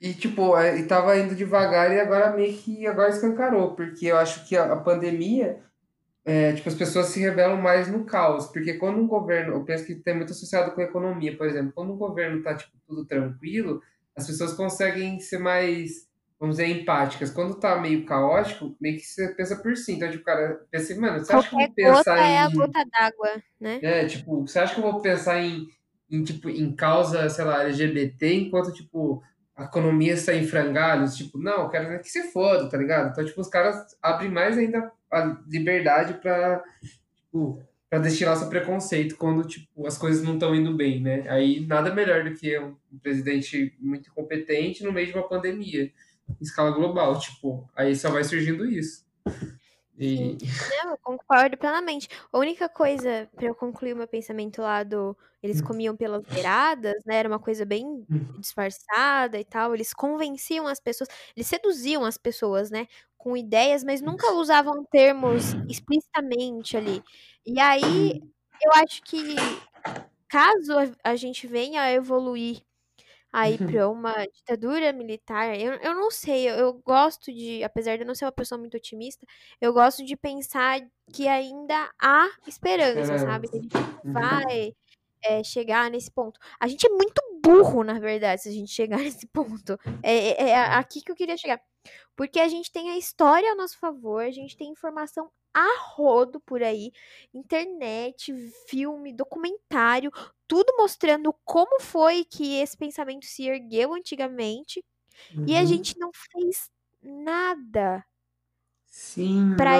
e 0.00 0.14
tipo, 0.14 0.56
é, 0.56 0.78
e 0.80 0.86
tava 0.88 1.18
indo 1.18 1.34
devagar 1.36 1.92
e 1.92 2.00
agora 2.00 2.36
meio 2.36 2.56
que 2.58 2.86
agora 2.86 3.10
escancarou, 3.10 3.76
porque 3.76 4.06
eu 4.06 4.18
acho 4.18 4.48
que 4.48 4.56
a, 4.56 4.72
a 4.74 4.76
pandemia 4.76 5.62
É, 6.24 6.52
tipo, 6.54 6.68
as 6.68 6.74
pessoas 6.76 7.06
se 7.08 7.20
rebelam 7.20 7.56
mais 7.60 7.88
no 7.90 8.04
caos, 8.06 8.46
porque 8.48 8.74
quando 8.74 8.98
um 9.00 9.06
governo, 9.08 9.54
eu 9.54 9.64
penso 9.64 9.86
que 9.86 9.96
tem 9.96 10.14
muito 10.16 10.32
associado 10.32 10.72
com 10.74 10.80
a 10.82 10.84
economia, 10.84 11.36
por 11.36 11.46
exemplo, 11.48 11.72
quando 11.74 11.92
um 11.94 11.98
governo 11.98 12.42
tá, 12.42 12.54
tipo, 12.56 12.72
tudo 12.86 13.06
tranquilo, 13.06 13.82
as 14.16 14.26
pessoas 14.26 14.52
conseguem 14.54 15.18
ser 15.20 15.38
mais, 15.38 16.08
vamos 16.40 16.56
dizer, 16.58 16.68
empáticas. 16.68 17.30
Quando 17.30 17.58
tá 17.60 17.80
meio 17.80 18.06
caótico, 18.06 18.76
meio 18.80 18.96
que 18.98 19.04
você 19.04 19.34
pensa 19.34 19.56
por 19.62 19.76
si. 19.76 19.94
Então, 19.94 20.10
tipo, 20.10 20.24
cara, 20.24 20.66
pensa 20.70 20.92
assim, 20.92 21.00
mano, 21.02 21.18
você 21.20 21.32
acha 21.32 21.48
que 21.48 21.54
eu 21.56 21.58
Qualquer 21.58 21.68
vou 21.68 21.74
gota 21.80 22.12
pensar 22.14 22.20
é 22.20 22.38
a 22.40 22.48
em, 22.48 22.50
gota 22.50 22.84
d'água, 22.84 23.42
né? 23.58 23.82
é, 23.82 24.06
tipo, 24.06 24.42
você 24.46 24.58
acha 24.58 24.74
que 24.74 24.80
eu 24.80 24.90
vou 24.92 25.00
pensar 25.00 25.38
em, 25.40 25.66
em, 26.10 26.22
tipo, 26.24 26.48
em 26.48 26.74
causa, 26.74 27.28
sei 27.28 27.44
lá, 27.44 27.62
LGBT, 27.62 28.34
enquanto, 28.34 28.72
tipo, 28.72 29.22
a 29.56 29.64
economia 29.64 30.14
está 30.14 30.34
em 30.34 30.46
frangalhos? 30.46 31.16
Tipo, 31.16 31.38
não, 31.38 31.64
eu 31.64 31.68
quero 31.68 32.00
que 32.00 32.08
se 32.08 32.32
foda, 32.32 32.68
tá 32.68 32.76
ligado? 32.76 33.10
Então, 33.10 33.24
tipo, 33.24 33.40
os 33.40 33.48
caras 33.48 33.96
abrem 34.02 34.30
mais 34.30 34.56
ainda 34.58 34.90
a 35.10 35.36
liberdade 35.48 36.14
pra 36.14 36.62
tipo, 37.30 37.62
para 37.88 37.98
destilar 37.98 38.36
seu 38.36 38.48
preconceito 38.48 39.16
quando 39.16 39.46
tipo, 39.46 39.86
as 39.86 39.98
coisas 39.98 40.22
não 40.22 40.34
estão 40.34 40.54
indo 40.54 40.74
bem, 40.74 41.00
né? 41.00 41.28
Aí 41.28 41.66
nada 41.66 41.92
melhor 41.92 42.24
do 42.24 42.34
que 42.34 42.56
um 42.58 42.98
presidente 43.02 43.74
muito 43.80 44.12
competente 44.14 44.84
no 44.84 44.92
meio 44.92 45.08
de 45.08 45.14
uma 45.14 45.28
pandemia 45.28 45.84
em 45.84 45.92
escala 46.40 46.70
global, 46.70 47.18
tipo, 47.18 47.68
aí 47.74 47.96
só 47.96 48.10
vai 48.10 48.22
surgindo 48.22 48.64
isso. 48.64 49.04
E 50.00 50.38
não, 50.84 50.92
eu 50.92 50.98
concordo 51.02 51.56
plenamente. 51.58 52.08
A 52.32 52.38
única 52.38 52.68
coisa, 52.68 53.28
para 53.36 53.46
eu 53.46 53.54
concluir 53.54 53.92
o 53.94 53.96
meu 53.96 54.08
pensamento 54.08 54.62
lá 54.62 54.82
do 54.82 55.16
eles 55.42 55.60
comiam 55.60 55.96
pelas 55.96 56.22
beiradas, 56.26 56.94
né? 57.06 57.16
Era 57.16 57.28
uma 57.28 57.38
coisa 57.38 57.64
bem 57.64 58.06
disfarçada 58.36 59.38
e 59.38 59.44
tal. 59.44 59.74
Eles 59.74 59.92
convenciam 59.94 60.66
as 60.66 60.80
pessoas, 60.80 61.08
eles 61.36 61.46
seduziam 61.46 62.04
as 62.04 62.18
pessoas, 62.18 62.70
né? 62.70 62.86
Com 63.18 63.36
ideias, 63.36 63.84
mas 63.84 64.00
nunca 64.02 64.32
usavam 64.34 64.84
termos 64.90 65.56
explicitamente 65.68 66.76
ali. 66.76 67.02
E 67.46 67.58
aí, 67.60 68.20
eu 68.62 68.72
acho 68.74 69.02
que 69.02 69.34
caso 70.28 70.72
a 71.04 71.16
gente 71.16 71.46
venha 71.46 71.82
a 71.82 71.92
evoluir 71.92 72.62
aí 73.32 73.58
para 73.58 73.88
uma 73.90 74.12
ditadura 74.26 74.92
militar, 74.92 75.58
eu, 75.58 75.74
eu 75.74 75.94
não 75.94 76.10
sei, 76.10 76.48
eu, 76.50 76.54
eu 76.56 76.72
gosto 76.74 77.32
de, 77.32 77.62
apesar 77.64 77.96
de 77.96 78.02
eu 78.02 78.06
não 78.06 78.14
ser 78.14 78.24
uma 78.26 78.32
pessoa 78.32 78.58
muito 78.58 78.76
otimista, 78.76 79.26
eu 79.60 79.72
gosto 79.72 80.04
de 80.04 80.16
pensar 80.16 80.80
que 81.12 81.28
ainda 81.28 81.90
há 82.00 82.28
esperança, 82.46 83.18
sabe? 83.18 83.48
Que 83.48 83.58
a 83.58 83.60
gente 83.62 83.78
Uhum. 84.04 84.12
vai 84.12 84.72
é, 85.24 85.42
chegar 85.44 85.90
nesse 85.90 86.10
ponto. 86.10 86.38
A 86.58 86.66
gente 86.68 86.86
é 86.86 86.90
muito 86.90 87.20
burro, 87.44 87.82
na 87.84 87.98
verdade, 87.98 88.42
se 88.42 88.48
a 88.48 88.52
gente 88.52 88.72
chegar 88.72 88.98
nesse 89.00 89.26
ponto. 89.28 89.78
É, 90.02 90.42
é, 90.42 90.48
é 90.50 90.56
aqui 90.56 91.02
que 91.02 91.10
eu 91.12 91.16
queria 91.16 91.36
chegar. 91.36 91.60
Porque 92.16 92.40
a 92.40 92.48
gente 92.48 92.70
tem 92.72 92.90
a 92.90 92.98
história 92.98 93.50
a 93.52 93.54
nosso 93.54 93.78
favor, 93.78 94.22
a 94.22 94.30
gente 94.30 94.56
tem 94.56 94.70
informação 94.70 95.30
a 95.54 95.66
rodo 95.96 96.40
por 96.40 96.62
aí, 96.62 96.92
internet, 97.34 98.32
filme, 98.68 99.12
documentário, 99.12 100.12
tudo 100.50 100.74
mostrando 100.78 101.32
como 101.46 101.80
foi 101.80 102.26
que 102.26 102.56
esse 102.60 102.76
pensamento 102.76 103.26
se 103.26 103.44
ergueu 103.48 103.94
antigamente 103.94 104.84
e 105.46 105.56
a 105.56 105.64
Uhum. 105.64 105.66
gente 105.66 105.98
não 105.98 106.10
fez 106.14 106.70
nada 107.02 108.04
Sim, 108.90 109.56
para 109.56 109.78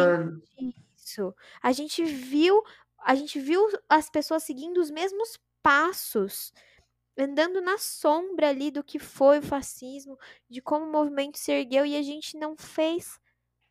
isso. 0.58 1.34
A 1.62 1.72
gente 1.72 2.04
viu, 2.04 2.62
a 3.00 3.14
gente 3.14 3.40
viu 3.40 3.66
as 3.88 4.10
pessoas 4.10 4.42
seguindo 4.44 4.78
os 4.80 4.90
mesmos 4.90 5.38
passos 5.62 6.52
andando 7.18 7.60
na 7.62 7.78
sombra 7.78 8.50
ali 8.50 8.70
do 8.70 8.84
que 8.84 8.98
foi 8.98 9.40
o 9.40 9.42
fascismo, 9.42 10.18
de 10.50 10.62
como 10.62 10.86
o 10.86 10.92
movimento 10.92 11.38
se 11.38 11.52
ergueu 11.52 11.86
e 11.86 11.96
a 11.96 12.02
gente 12.02 12.38
não 12.38 12.56
fez 12.56 13.20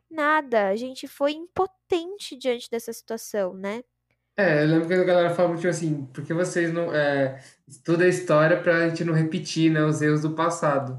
nada. 0.09 0.69
A 0.69 0.75
gente 0.77 1.07
foi 1.07 1.33
impotente 1.33 2.37
diante 2.37 2.69
dessa 2.69 2.93
situação, 2.93 3.53
né? 3.55 3.83
É, 4.39 4.63
eu 4.63 4.67
lembro 4.67 4.87
que 4.87 4.93
a 4.93 5.03
galera 5.03 5.29
fala 5.35 5.49
muito 5.49 5.67
assim, 5.67 6.05
porque 6.13 6.33
vocês 6.33 6.71
não 6.71 6.93
é, 6.95 7.41
estudam 7.67 8.05
a 8.05 8.09
história 8.09 8.55
pra 8.61 8.87
gente 8.87 9.03
não 9.03 9.13
repetir, 9.13 9.69
né, 9.69 9.83
os 9.83 10.01
erros 10.01 10.21
do 10.21 10.31
passado. 10.33 10.97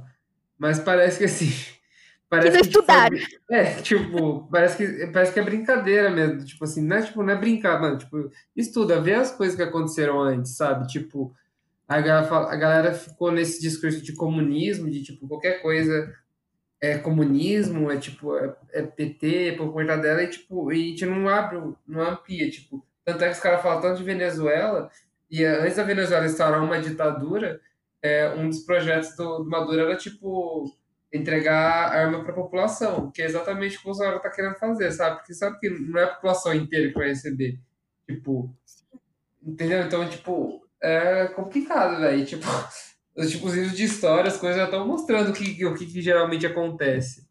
Mas 0.58 0.78
parece 0.78 1.18
que 1.18 1.24
assim, 1.24 1.46
parece 2.28 2.60
que 2.60 2.68
tipo, 2.68 2.92
é, 2.92 3.08
estudaram. 3.08 3.16
bri- 3.16 3.40
é, 3.50 3.74
tipo, 3.80 4.48
parece 4.50 4.76
que 4.76 5.06
parece 5.06 5.32
que 5.32 5.40
é 5.40 5.42
brincadeira 5.44 6.10
mesmo, 6.10 6.44
tipo 6.44 6.62
assim, 6.64 6.82
não 6.82 6.96
é 6.98 7.02
tipo, 7.02 7.22
não 7.22 7.32
é 7.32 7.36
brincar, 7.36 7.80
mano, 7.80 7.96
tipo, 7.98 8.30
estuda, 8.54 9.00
vê 9.00 9.14
as 9.14 9.30
coisas 9.32 9.56
que 9.56 9.62
aconteceram 9.62 10.20
antes, 10.20 10.56
sabe? 10.56 10.86
Tipo, 10.86 11.34
a 11.88 12.00
galera, 12.00 12.26
fala- 12.28 12.52
a 12.52 12.56
galera 12.56 12.94
ficou 12.94 13.32
nesse 13.32 13.60
discurso 13.62 14.02
de 14.02 14.12
comunismo, 14.14 14.90
de 14.90 15.02
tipo, 15.02 15.26
qualquer 15.26 15.62
coisa 15.62 16.14
é 16.80 16.98
comunismo, 16.98 17.90
é 17.90 17.98
tipo, 17.98 18.36
é, 18.36 18.54
é 18.72 18.82
PT, 18.82 19.48
é 19.48 19.52
por 19.56 19.72
conta 19.72 19.96
dela, 19.96 20.22
e 20.22 20.28
tipo, 20.28 20.72
e 20.72 20.76
a 20.86 20.88
gente 20.90 21.06
não 21.06 21.28
abre, 21.28 21.58
não 21.86 22.02
amplia, 22.02 22.50
tipo, 22.50 22.84
tanto 23.04 23.24
é 23.24 23.28
que 23.28 23.34
os 23.34 23.40
caras 23.40 23.62
falam 23.62 23.80
tanto 23.80 23.98
de 23.98 24.04
Venezuela, 24.04 24.90
e 25.30 25.44
antes 25.44 25.76
da 25.76 25.84
Venezuela 25.84 26.26
instaurar 26.26 26.62
uma 26.62 26.80
ditadura, 26.80 27.60
é, 28.02 28.28
um 28.30 28.48
dos 28.48 28.60
projetos 28.60 29.14
do, 29.16 29.38
do 29.38 29.48
Maduro 29.50 29.80
era, 29.80 29.96
tipo, 29.96 30.64
entregar 31.12 31.92
arma 31.92 32.22
para 32.22 32.32
a 32.32 32.36
população, 32.36 33.10
que 33.10 33.22
é 33.22 33.26
exatamente 33.26 33.76
o 33.76 33.78
que 33.78 33.84
o 33.84 33.90
Bolsonaro 33.90 34.20
tá 34.20 34.30
querendo 34.30 34.56
fazer, 34.56 34.90
sabe? 34.92 35.16
Porque 35.16 35.34
sabe 35.34 35.58
que 35.58 35.68
não 35.68 36.00
é 36.00 36.04
a 36.04 36.14
população 36.14 36.54
inteira 36.54 36.88
que 36.88 36.98
vai 36.98 37.08
receber, 37.08 37.58
tipo, 38.08 38.54
entendeu? 39.42 39.82
Então, 39.82 40.08
tipo, 40.08 40.66
é 40.82 41.26
complicado, 41.28 42.00
velho, 42.00 42.24
tipo, 42.24 42.46
os, 43.16 43.30
tipo, 43.30 43.46
os 43.46 43.54
livros 43.54 43.76
de 43.76 43.84
história, 43.84 44.28
as 44.28 44.36
coisas 44.36 44.58
já 44.58 44.64
estão 44.64 44.86
mostrando 44.86 45.30
o 45.30 45.32
que, 45.32 45.64
o 45.64 45.74
que, 45.74 45.86
que 45.86 46.00
geralmente 46.00 46.46
acontece. 46.46 47.28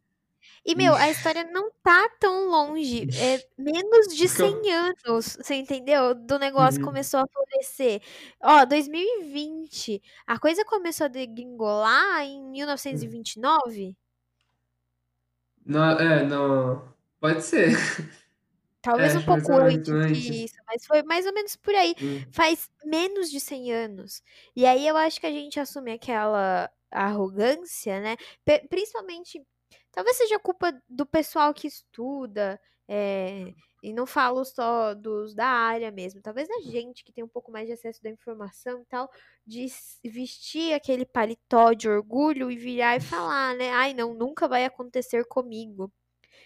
E, 0.65 0.75
meu, 0.75 0.95
a 0.95 1.09
história 1.09 1.43
não 1.45 1.71
tá 1.83 2.09
tão 2.19 2.47
longe. 2.49 3.07
É 3.15 3.41
menos 3.57 4.07
de 4.15 4.27
porque 4.27 4.41
100 4.41 4.43
eu, 4.43 4.71
anos, 4.71 5.35
você 5.37 5.55
entendeu? 5.55 6.13
Do 6.15 6.37
negócio 6.39 6.79
Uhum. 6.79 6.83
começou 6.83 7.19
a 7.21 7.27
florescer. 7.27 8.01
Ó, 8.41 8.65
2020, 8.65 10.01
a 10.27 10.39
coisa 10.39 10.63
começou 10.65 11.05
a 11.05 11.07
degringolar 11.07 12.23
em 12.23 12.43
1929? 12.43 13.95
Não, 15.65 15.91
é, 15.99 16.23
não. 16.25 16.93
Pode 17.19 17.41
ser. 17.43 17.69
É, 18.95 19.01
Talvez 19.01 19.15
um 19.15 19.21
que 19.21 19.29
mais 19.29 19.43
pouco 19.43 19.57
antes 19.57 20.17
disso, 20.17 20.55
mas 20.65 20.85
foi 20.85 21.03
mais 21.03 21.25
ou 21.25 21.33
menos 21.33 21.55
por 21.57 21.75
aí. 21.75 21.93
Hum. 22.01 22.25
Faz 22.31 22.69
menos 22.85 23.29
de 23.29 23.39
100 23.39 23.71
anos. 23.73 24.21
E 24.55 24.65
aí 24.65 24.87
eu 24.87 24.95
acho 24.95 25.19
que 25.19 25.25
a 25.27 25.31
gente 25.31 25.59
assume 25.59 25.91
aquela 25.91 26.71
arrogância, 26.89 27.99
né? 28.01 28.15
Pe- 28.45 28.65
Principalmente, 28.69 29.45
talvez 29.99 30.15
seja 30.15 30.39
culpa 30.39 30.73
do 30.87 31.05
pessoal 31.05 31.53
que 31.53 31.67
estuda, 31.67 32.59
é, 32.87 33.53
e 33.83 33.91
não 33.91 34.05
falo 34.05 34.45
só 34.45 34.93
dos 34.93 35.35
da 35.35 35.45
área 35.45 35.91
mesmo, 35.91 36.21
talvez 36.21 36.47
da 36.47 36.61
gente 36.61 37.03
que 37.03 37.11
tem 37.11 37.21
um 37.21 37.27
pouco 37.27 37.51
mais 37.51 37.67
de 37.67 37.73
acesso 37.73 38.01
da 38.01 38.09
informação 38.09 38.81
e 38.81 38.85
tal, 38.85 39.11
de 39.45 39.67
vestir 40.05 40.73
aquele 40.73 41.05
paletó 41.05 41.73
de 41.73 41.89
orgulho 41.89 42.49
e 42.49 42.55
virar 42.55 42.95
e 42.95 42.99
falar, 43.27 43.55
né? 43.57 43.71
Ai, 43.71 43.93
não, 43.93 44.13
nunca 44.13 44.47
vai 44.47 44.63
acontecer 44.63 45.25
comigo. 45.25 45.91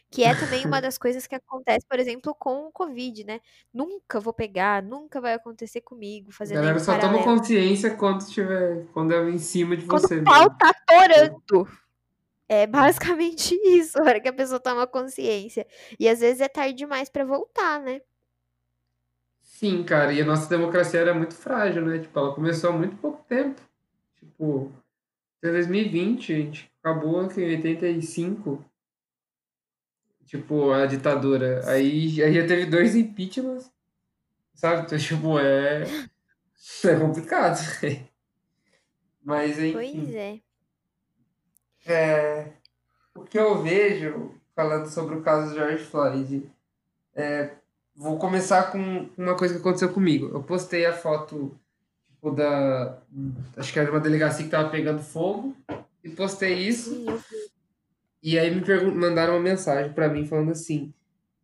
Que 0.09 0.23
é 0.23 0.33
também 0.33 0.65
uma 0.65 0.81
das 0.81 0.97
coisas 0.97 1.27
que 1.27 1.35
acontece, 1.35 1.85
por 1.87 1.99
exemplo, 1.99 2.33
com 2.33 2.67
o 2.67 2.71
Covid, 2.71 3.23
né? 3.23 3.39
Nunca 3.71 4.19
vou 4.19 4.33
pegar, 4.33 4.81
nunca 4.81 5.21
vai 5.21 5.33
acontecer 5.33 5.81
comigo, 5.81 6.31
aí 6.41 6.47
galera 6.47 6.79
só 6.79 6.93
toma 6.93 7.13
paralelo. 7.13 7.23
consciência 7.37 7.95
quando 7.95 8.25
tiver, 8.25 8.87
quando 8.93 9.13
é 9.13 9.29
em 9.29 9.37
cima 9.37 9.77
de 9.77 9.85
Quando 9.85 10.01
você 10.01 10.19
o 10.19 10.23
pau 10.23 10.49
tá 10.57 10.73
torando. 10.87 11.83
É 12.47 12.67
basicamente 12.67 13.56
isso, 13.63 13.99
a 13.99 14.03
hora 14.03 14.19
que 14.19 14.27
a 14.29 14.34
pessoa 14.34 14.60
toma 14.60 14.86
consciência. 14.88 15.65
E 15.99 16.08
às 16.08 16.19
vezes 16.19 16.41
é 16.41 16.47
tarde 16.47 16.73
demais 16.75 17.10
pra 17.10 17.25
voltar, 17.25 17.79
né? 17.82 18.01
Sim, 19.41 19.84
cara, 19.84 20.12
e 20.13 20.21
a 20.21 20.25
nossa 20.25 20.49
democracia 20.49 20.99
era 20.99 21.13
muito 21.13 21.36
frágil, 21.36 21.86
né? 21.86 21.99
Tipo, 21.99 22.19
ela 22.19 22.36
começou 22.36 22.69
há 22.71 22.73
muito 22.73 22.97
pouco 22.97 23.23
tempo. 23.25 23.62
Tipo, 24.15 24.71
em 25.43 25.51
2020, 25.51 26.34
a 26.34 26.36
gente 26.38 26.71
acabou 26.82 27.21
aqui 27.21 27.41
em 27.41 27.56
85, 27.56 28.63
tipo, 30.25 30.71
a 30.71 30.86
ditadura. 30.86 31.62
Aí, 31.69 32.21
aí 32.21 32.34
já 32.34 32.45
teve 32.47 32.65
dois 32.65 32.95
impeachments, 32.95 33.71
sabe? 34.53 34.84
Então, 34.86 34.97
tipo, 34.99 35.39
é, 35.39 35.84
é 35.84 36.99
complicado. 36.99 37.58
Mas, 39.23 39.56
Pois 39.56 39.93
enfim. 39.93 40.15
é. 40.15 40.41
É, 41.86 42.48
o 43.15 43.22
que 43.24 43.38
eu 43.38 43.62
vejo, 43.62 44.34
falando 44.56 44.88
sobre 44.88 45.15
o 45.15 45.22
caso 45.22 45.50
do 45.50 45.56
George 45.56 45.84
Floyd, 45.84 46.50
vou 47.96 48.17
começar 48.17 48.72
com 48.72 49.10
uma 49.17 49.36
coisa 49.36 49.54
que 49.54 49.60
aconteceu 49.60 49.91
comigo. 49.91 50.30
Eu 50.34 50.43
postei 50.43 50.86
a 50.86 50.93
foto, 50.93 51.58
tipo, 52.10 52.32
da. 52.32 53.02
Acho 53.58 53.72
que 53.72 53.80
era 53.80 53.91
uma 53.91 54.00
delegacia 54.00 54.46
que 54.46 54.52
tava 54.52 54.69
pegando 54.69 55.02
fogo, 55.02 55.56
e 56.04 56.10
postei 56.10 56.54
isso, 56.54 57.06
e 58.22 58.38
aí 58.39 58.54
me 58.54 58.62
mandaram 58.93 59.34
uma 59.34 59.41
mensagem 59.41 59.93
pra 59.93 60.10
mim 60.10 60.26
falando 60.26 60.52
assim. 60.52 60.93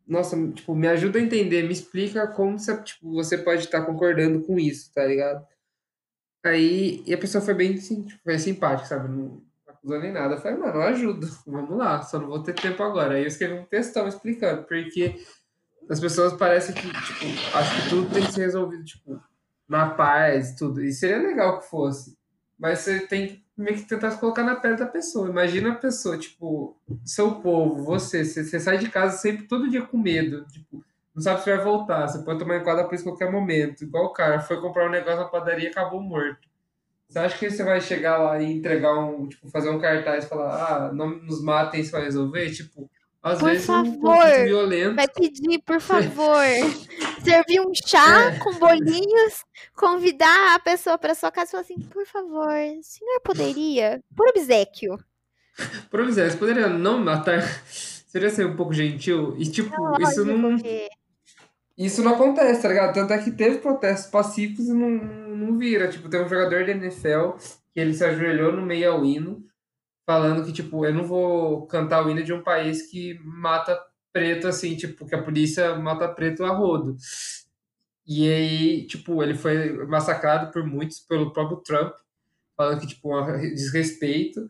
Nossa, 0.07 0.35
tipo, 0.53 0.73
me 0.73 0.87
ajuda 0.87 1.19
a 1.19 1.21
entender, 1.21 1.61
me 1.63 1.71
explica 1.71 2.25
como 2.27 2.57
você, 2.57 2.75
tipo, 2.81 3.11
você 3.11 3.37
pode 3.37 3.61
estar 3.65 3.83
concordando 3.85 4.41
com 4.41 4.57
isso, 4.57 4.91
tá 4.91 5.05
ligado? 5.05 5.45
Aí, 6.43 7.03
e 7.05 7.13
a 7.13 7.17
pessoa 7.17 7.43
foi 7.43 7.53
bem, 7.53 7.77
sim, 7.77 8.03
tipo, 8.03 8.19
foi 8.23 8.39
simpática, 8.39 8.87
sabe? 8.87 9.07
Não 9.07 9.48
acusou 9.79 9.99
nem 9.99 10.11
nada. 10.11 10.35
Eu 10.35 10.41
falei, 10.41 10.57
mano, 10.57 10.75
eu 10.75 10.81
ajudo, 10.83 11.27
vamos 11.47 11.77
lá, 11.77 12.01
só 12.01 12.19
não 12.19 12.27
vou 12.27 12.43
ter 12.43 12.53
tempo 12.53 12.83
agora. 12.83 13.15
Aí 13.15 13.23
eu 13.23 13.27
escrevi 13.27 13.53
um 13.53 13.65
textão 13.65 14.07
explicando, 14.07 14.63
porque 14.63 15.15
as 15.89 15.99
pessoas 15.99 16.33
parecem 16.33 16.75
que, 16.75 16.81
tipo, 16.81 17.57
acho 17.57 17.81
que 17.81 17.89
tudo 17.89 18.13
tem 18.13 18.23
que 18.23 18.31
ser 18.31 18.41
resolvido, 18.41 18.83
tipo, 18.83 19.19
na 19.67 19.89
paz, 19.89 20.55
tudo. 20.55 20.83
E 20.83 20.91
seria 20.91 21.17
legal 21.17 21.59
que 21.59 21.69
fosse. 21.69 22.17
Mas 22.57 22.79
você 22.79 22.99
tem 22.99 23.27
que 23.27 23.49
meio 23.59 23.75
que 23.75 23.83
tentar 23.83 24.11
se 24.11 24.19
colocar 24.19 24.43
na 24.43 24.55
pele 24.55 24.77
da 24.77 24.85
pessoa. 24.85 25.29
Imagina 25.29 25.73
a 25.73 25.75
pessoa, 25.75 26.17
tipo, 26.17 26.77
seu 27.03 27.35
povo, 27.35 27.83
você, 27.83 28.23
você, 28.23 28.59
sai 28.59 28.77
de 28.77 28.89
casa 28.89 29.17
sempre, 29.17 29.47
todo 29.47 29.69
dia 29.69 29.81
com 29.81 29.97
medo, 29.97 30.45
tipo, 30.45 30.83
não 31.13 31.21
sabe 31.21 31.43
se 31.43 31.53
vai 31.53 31.63
voltar, 31.63 32.07
você 32.07 32.23
pode 32.23 32.39
tomar 32.39 32.57
enquadro 32.57 32.83
da 32.83 32.87
polícia 32.87 33.05
a 33.05 33.11
qualquer 33.11 33.29
momento. 33.29 33.83
Igual 33.83 34.05
o 34.05 34.13
cara, 34.13 34.39
foi 34.39 34.61
comprar 34.61 34.87
um 34.87 34.91
negócio 34.91 35.19
na 35.19 35.25
padaria 35.25 35.67
e 35.67 35.71
acabou 35.71 36.01
morto. 36.01 36.47
Você 37.09 37.19
acha 37.19 37.37
que 37.37 37.49
você 37.49 37.63
vai 37.63 37.81
chegar 37.81 38.17
lá 38.19 38.39
e 38.41 38.45
entregar 38.53 38.97
um, 38.99 39.27
tipo, 39.27 39.49
fazer 39.49 39.69
um 39.69 39.79
cartaz 39.79 40.25
e 40.25 40.29
falar, 40.29 40.53
ah, 40.87 40.93
não 40.93 41.09
nos 41.09 41.41
matem, 41.43 41.81
isso 41.81 41.91
vai 41.91 42.03
resolver? 42.03 42.51
Tipo, 42.51 42.89
às 43.21 43.39
Por 43.39 43.49
vezes 43.49 43.67
um 43.67 43.83
favor, 43.99 44.25
violento. 44.45 44.95
vai 44.95 45.07
pedir, 45.07 45.59
por 45.65 45.81
favor, 45.81 46.37
servir 47.23 47.61
um 47.61 47.71
chá 47.73 48.31
É, 48.31 48.39
com 48.39 48.53
bolinhos, 48.59 49.43
convidar 49.75 50.55
a 50.55 50.59
pessoa 50.59 50.97
pra 50.97 51.15
sua 51.15 51.31
casa 51.31 51.49
e 51.49 51.51
falar 51.51 51.61
assim, 51.63 51.79
por 51.81 52.05
favor, 52.05 52.47
o 52.47 52.83
senhor 52.83 53.19
poderia, 53.23 54.01
por 54.15 54.29
obsequio. 54.29 54.97
por 55.89 55.99
exemplo, 56.01 56.31
você 56.31 56.37
poderia 56.37 56.67
não 56.69 56.99
matar. 57.03 57.41
Seria 58.09 58.29
ser 58.31 58.45
um 58.47 58.55
pouco 58.55 58.73
gentil. 58.73 59.35
E, 59.37 59.45
tipo, 59.45 59.69
isso 60.01 60.23
Lógico 60.23 60.25
não, 60.25 60.57
isso 61.85 62.03
não 62.03 62.13
acontece, 62.13 62.61
tá 62.61 62.67
ligado? 62.67 62.93
Tanto 62.93 63.13
é 63.13 63.17
que 63.17 63.31
teve 63.31 63.59
protestos 63.59 64.11
pacíficos 64.11 64.67
e 64.67 64.73
não, 64.73 64.89
não 64.89 65.57
vira. 65.57 65.87
Tipo, 65.87 66.09
tem 66.09 66.21
um 66.21 66.27
jogador 66.27 66.65
da 66.65 66.71
NFL 66.71 67.37
que 67.73 67.79
ele 67.79 67.93
se 67.93 68.03
ajoelhou 68.03 68.51
no 68.51 68.65
meio 68.65 68.91
ao 68.91 69.05
hino, 69.05 69.45
falando 70.05 70.45
que, 70.45 70.51
tipo, 70.51 70.85
eu 70.85 70.93
não 70.93 71.05
vou 71.05 71.65
cantar 71.67 72.05
o 72.05 72.09
hino 72.09 72.21
de 72.21 72.33
um 72.33 72.43
país 72.43 72.81
que 72.81 73.17
mata 73.23 73.79
preto, 74.11 74.47
assim, 74.47 74.75
tipo, 74.75 75.05
que 75.05 75.15
a 75.15 75.23
polícia 75.23 75.73
mata 75.75 76.07
preto 76.09 76.43
a 76.43 76.49
rodo. 76.49 76.97
E 78.05 78.29
aí, 78.29 78.87
tipo, 78.87 79.23
ele 79.23 79.35
foi 79.35 79.85
massacrado 79.85 80.51
por 80.51 80.65
muitos, 80.65 80.99
pelo 80.99 81.31
próprio 81.31 81.59
Trump, 81.59 81.93
falando 82.57 82.81
que, 82.81 82.87
tipo, 82.87 83.17
é 83.17 83.37
desrespeito. 83.51 84.49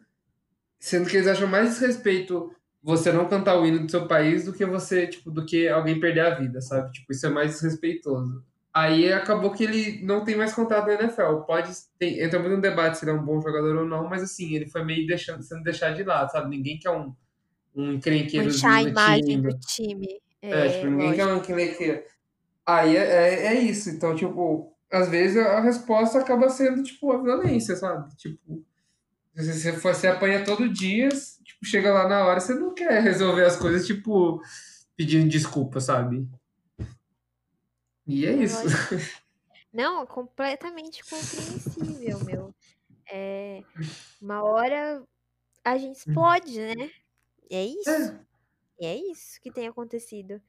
Sendo 0.80 1.08
que 1.08 1.18
eles 1.18 1.28
acham 1.28 1.48
mais 1.48 1.70
desrespeito 1.70 2.56
você 2.82 3.12
não 3.12 3.28
cantar 3.28 3.60
o 3.60 3.66
hino 3.66 3.86
do 3.86 3.92
seu 3.92 4.08
país 4.08 4.46
do 4.46 4.54
que 4.54 4.66
você, 4.66 5.08
tipo, 5.08 5.30
do 5.32 5.46
que 5.46 5.68
alguém 5.68 6.00
perder 6.00 6.22
a 6.22 6.36
vida, 6.36 6.62
sabe? 6.62 6.92
Tipo, 6.92 7.12
isso 7.12 7.26
é 7.26 7.30
mais 7.30 7.52
desrespeitoso. 7.52 8.44
Aí 8.74 9.12
acabou 9.12 9.52
que 9.52 9.64
ele 9.64 10.02
não 10.06 10.24
tem 10.24 10.36
mais 10.36 10.54
contato 10.54 10.86
na 10.88 10.94
NFL. 10.94 11.38
Pode 11.48 11.72
ter, 11.98 12.24
entra 12.24 12.40
muito 12.40 12.56
no 12.56 12.62
debate 12.62 12.98
se 12.98 13.04
ele 13.06 13.12
é 13.12 13.14
um 13.16 13.24
bom 13.26 13.42
jogador 13.42 13.76
ou 13.78 13.86
não, 13.86 14.08
mas 14.08 14.24
assim, 14.24 14.54
ele 14.56 14.68
foi 14.68 14.84
meio 14.84 15.06
deixando, 15.08 15.44
sendo 15.44 15.64
deixado 15.64 15.96
de 15.96 16.04
lado, 16.04 16.32
sabe? 16.32 16.50
Ninguém 16.50 16.80
quer 16.80 16.92
um, 16.92 17.14
um 17.76 17.94
encrenqueirozinho 17.94 18.72
manchar 18.72 18.74
a 18.76 18.84
imagem 18.84 19.42
do 19.42 19.50
time. 19.60 20.08
time. 20.08 20.22
É, 20.42 20.70
tipo, 20.70 20.88
É, 20.88 20.90
ninguém 20.90 21.14
quer 21.14 21.26
lógico. 21.26 21.26
um 21.26 21.38
encrenqueiro. 21.38 22.04
Aí 22.66 22.96
é, 22.96 23.02
é, 23.02 23.46
é 23.48 23.54
isso. 23.62 23.90
Então, 23.90 24.16
tipo, 24.16 24.74
às 24.92 25.10
vezes 25.10 25.38
a 25.38 25.60
resposta 25.62 26.20
acaba 26.20 26.50
sendo, 26.50 26.84
tipo, 26.84 27.12
a 27.12 27.22
violência, 27.22 27.76
sabe? 27.76 28.16
Tipo, 28.16 28.64
se 29.36 29.72
você 29.72 30.08
apanha 30.08 30.44
todo 30.44 30.72
dia, 30.72 31.10
tipo, 31.60 31.66
chega 31.66 31.94
lá 31.94 32.08
na 32.08 32.26
hora, 32.26 32.40
você 32.40 32.54
não 32.56 32.74
quer 32.74 33.02
resolver 33.02 33.46
as 33.46 33.58
coisas, 33.58 33.86
tipo, 33.86 34.42
pedindo 34.96 35.30
desculpa, 35.30 35.80
sabe? 35.80 36.28
E 38.08 38.26
é 38.26 38.34
isso. 38.34 38.64
Não, 39.72 40.06
completamente 40.06 41.04
compreensível, 41.04 42.20
meu. 42.20 42.56
É, 43.12 43.64
uma 44.22 44.44
hora 44.44 45.04
a 45.64 45.78
gente 45.78 45.98
explode, 45.98 46.60
né? 46.60 46.92
É 47.52 47.66
isso. 47.66 47.90
É, 47.90 48.26
É 48.82 48.96
isso 48.96 49.42
que 49.42 49.52
tem 49.52 49.68
acontecido. 49.68 50.42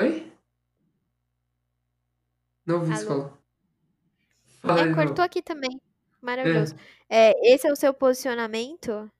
oi? 0.00 0.31
Não 2.72 2.78
ouvi 2.80 2.92
Alô? 2.94 3.04
falar. 3.06 3.38
Fala 4.62 4.80
É, 4.80 4.94
cortou 4.94 5.24
aqui 5.24 5.42
também. 5.42 5.78
Maravilhoso. 6.22 6.74
É. 7.08 7.30
É, 7.30 7.54
esse 7.54 7.66
é 7.66 7.72
o 7.72 7.76
seu 7.76 7.92
posicionamento? 7.92 9.10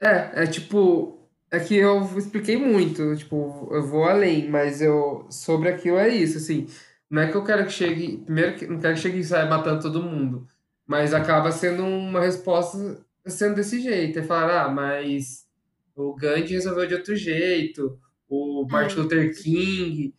É, 0.00 0.42
é 0.42 0.46
tipo, 0.46 1.28
é 1.48 1.60
que 1.60 1.76
eu 1.76 2.02
expliquei 2.18 2.56
muito, 2.56 3.14
tipo, 3.14 3.68
eu 3.70 3.86
vou 3.86 4.04
além, 4.04 4.48
mas 4.48 4.82
eu 4.82 5.26
sobre 5.30 5.68
aquilo 5.68 5.98
é 5.98 6.08
isso, 6.08 6.38
assim, 6.38 6.66
não 7.08 7.22
é 7.22 7.30
que 7.30 7.36
eu 7.36 7.44
quero 7.44 7.66
que 7.66 7.70
chegue, 7.70 8.18
primeiro 8.18 8.56
que 8.56 8.66
não 8.66 8.80
quero 8.80 8.94
que 8.94 9.00
chegue 9.00 9.18
e 9.18 9.24
saia 9.24 9.46
matando 9.48 9.82
todo 9.82 10.02
mundo, 10.02 10.48
mas 10.84 11.14
acaba 11.14 11.52
sendo 11.52 11.84
uma 11.84 12.20
resposta 12.20 13.04
sendo 13.26 13.54
desse 13.54 13.80
jeito, 13.80 14.18
é 14.18 14.22
falar, 14.22 14.64
ah, 14.64 14.68
mas 14.68 15.46
o 15.94 16.14
Gandhi 16.16 16.54
resolveu 16.54 16.88
de 16.88 16.94
outro 16.94 17.14
jeito, 17.14 17.96
o 18.28 18.66
Martin 18.68 18.96
Luther 19.00 19.26
entendi. 19.26 19.42
King, 19.42 20.14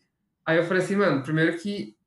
aí 0.46 0.58
eu 0.58 0.64
falei 0.64 0.82
assim, 0.82 0.96
mano, 0.96 1.24
primeiro 1.24 1.58
que 1.58 1.98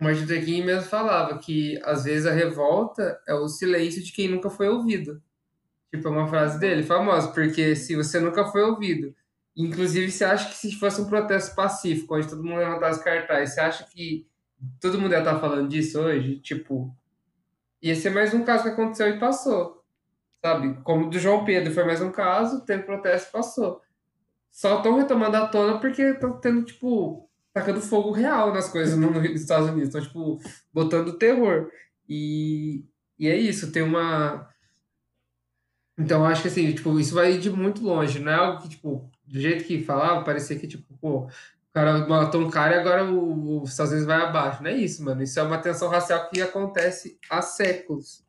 Martin 0.00 0.22
Luther 0.22 0.44
King 0.44 0.62
mesmo 0.62 0.88
falava 0.88 1.38
que 1.38 1.78
às 1.84 2.04
vezes 2.04 2.26
a 2.26 2.32
revolta 2.32 3.20
é 3.28 3.34
o 3.34 3.46
silêncio 3.46 4.02
de 4.02 4.12
quem 4.12 4.28
nunca 4.28 4.48
foi 4.48 4.68
ouvido. 4.68 5.22
Tipo, 5.90 6.08
é 6.08 6.10
uma 6.10 6.26
frase 6.26 6.58
dele, 6.58 6.82
famosa, 6.82 7.28
porque 7.32 7.76
se 7.76 7.94
você 7.94 8.18
nunca 8.18 8.46
foi 8.46 8.62
ouvido, 8.62 9.14
inclusive 9.56 10.10
você 10.10 10.24
acha 10.24 10.48
que 10.48 10.54
se 10.54 10.72
fosse 10.76 11.00
um 11.00 11.06
protesto 11.06 11.54
pacífico, 11.54 12.16
onde 12.16 12.28
todo 12.28 12.42
mundo 12.42 12.58
levantasse 12.58 13.04
cartaz, 13.04 13.54
você 13.54 13.60
acha 13.60 13.84
que 13.84 14.26
todo 14.80 14.98
mundo 14.98 15.12
ia 15.12 15.18
estar 15.18 15.38
falando 15.38 15.68
disso 15.68 16.00
hoje? 16.00 16.38
Tipo, 16.38 16.94
ia 17.82 17.94
ser 17.94 18.10
mais 18.10 18.32
um 18.32 18.44
caso 18.44 18.62
que 18.62 18.70
aconteceu 18.70 19.08
e 19.08 19.18
passou, 19.18 19.84
sabe? 20.40 20.80
Como 20.82 21.10
do 21.10 21.18
João 21.18 21.44
Pedro, 21.44 21.74
foi 21.74 21.84
mais 21.84 22.00
um 22.00 22.10
caso, 22.10 22.64
teve 22.64 22.84
protesto 22.84 23.28
e 23.28 23.32
passou. 23.32 23.82
Só 24.50 24.78
estão 24.78 24.96
retomando 24.96 25.36
à 25.36 25.46
tona 25.46 25.78
porque 25.78 26.02
estão 26.02 26.40
tendo, 26.40 26.64
tipo, 26.64 27.29
tacando 27.52 27.80
fogo 27.80 28.12
real 28.12 28.52
nas 28.52 28.68
coisas 28.68 28.96
no, 28.98 29.10
nos 29.10 29.40
Estados 29.40 29.68
Unidos, 29.68 29.88
estão, 29.88 30.00
tipo, 30.00 30.40
botando 30.72 31.18
terror. 31.18 31.70
E, 32.08 32.84
e 33.18 33.28
é 33.28 33.36
isso, 33.36 33.72
tem 33.72 33.82
uma 33.82 34.50
então, 36.00 36.24
acho 36.24 36.40
que 36.40 36.48
assim, 36.48 36.72
tipo, 36.72 36.98
isso 36.98 37.14
vai 37.14 37.36
de 37.36 37.50
muito 37.50 37.84
longe, 37.84 38.18
não 38.18 38.32
é 38.32 38.34
algo 38.34 38.62
que, 38.62 38.70
tipo, 38.70 39.10
do 39.26 39.38
jeito 39.38 39.64
que 39.64 39.82
falava, 39.82 40.24
parecia 40.24 40.58
que, 40.58 40.66
tipo, 40.66 40.94
pô, 40.98 41.26
o 41.26 41.72
cara 41.74 42.08
matou 42.08 42.40
um 42.40 42.50
cara 42.50 42.76
e 42.76 42.78
agora 42.78 43.04
os 43.04 43.70
Estados 43.70 43.92
Unidos 43.92 44.06
vai 44.06 44.22
abaixo. 44.22 44.62
Não 44.62 44.70
é 44.70 44.74
isso, 44.74 45.04
mano. 45.04 45.22
Isso 45.22 45.38
é 45.38 45.42
uma 45.42 45.58
tensão 45.58 45.88
racial 45.88 46.28
que 46.28 46.40
acontece 46.40 47.18
há 47.28 47.42
séculos. 47.42 48.24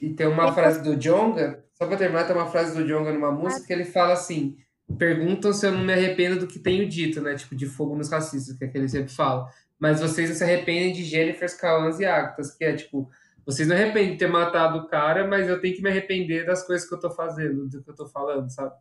E 0.00 0.10
tem 0.10 0.26
uma 0.26 0.52
frase 0.52 0.82
do 0.82 0.96
Djonga, 0.96 1.64
só 1.74 1.86
pra 1.86 1.96
terminar, 1.96 2.24
tem 2.24 2.36
uma 2.36 2.46
frase 2.46 2.76
do 2.76 2.84
Djonga 2.84 3.12
numa 3.12 3.32
música 3.32 3.66
que 3.66 3.72
ele 3.72 3.84
fala 3.84 4.12
assim: 4.12 4.56
perguntam 4.98 5.52
se 5.52 5.66
eu 5.66 5.72
não 5.72 5.84
me 5.84 5.92
arrependo 5.92 6.40
do 6.40 6.46
que 6.46 6.58
tenho 6.58 6.88
dito, 6.88 7.20
né? 7.20 7.34
Tipo, 7.34 7.54
de 7.54 7.66
fogo 7.66 7.96
nos 7.96 8.10
racistas, 8.10 8.56
que 8.56 8.64
é 8.64 8.68
que 8.68 8.76
ele 8.76 8.88
sempre 8.88 9.12
fala. 9.12 9.48
Mas 9.78 10.00
vocês 10.00 10.28
não 10.28 10.36
se 10.36 10.44
arrependem 10.44 10.92
de 10.92 11.04
Jennifers, 11.04 11.54
Cauãs 11.54 11.98
e 12.00 12.04
Actas, 12.04 12.54
que 12.54 12.64
é 12.64 12.74
tipo, 12.74 13.10
vocês 13.46 13.66
não 13.66 13.74
arrependem 13.74 14.12
de 14.12 14.18
ter 14.18 14.28
matado 14.28 14.78
o 14.78 14.86
cara, 14.88 15.26
mas 15.26 15.48
eu 15.48 15.60
tenho 15.60 15.74
que 15.74 15.82
me 15.82 15.88
arrepender 15.90 16.44
das 16.44 16.66
coisas 16.66 16.86
que 16.88 16.94
eu 16.94 17.00
tô 17.00 17.10
fazendo, 17.10 17.66
do 17.68 17.82
que 17.82 17.90
eu 17.90 17.94
tô 17.94 18.06
falando, 18.06 18.50
sabe? 18.50 18.74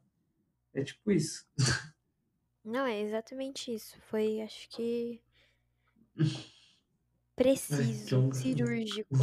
É 0.74 0.84
tipo 0.84 1.12
isso. 1.12 1.45
Não, 2.63 2.86
é 2.86 3.02
exatamente 3.02 3.74
isso. 3.74 3.95
Foi, 4.10 4.41
acho 4.41 4.69
que, 4.69 5.22
Ai, 6.19 6.28
preciso, 7.36 8.06
Djonga. 8.06 8.36
cirúrgico. 8.36 9.15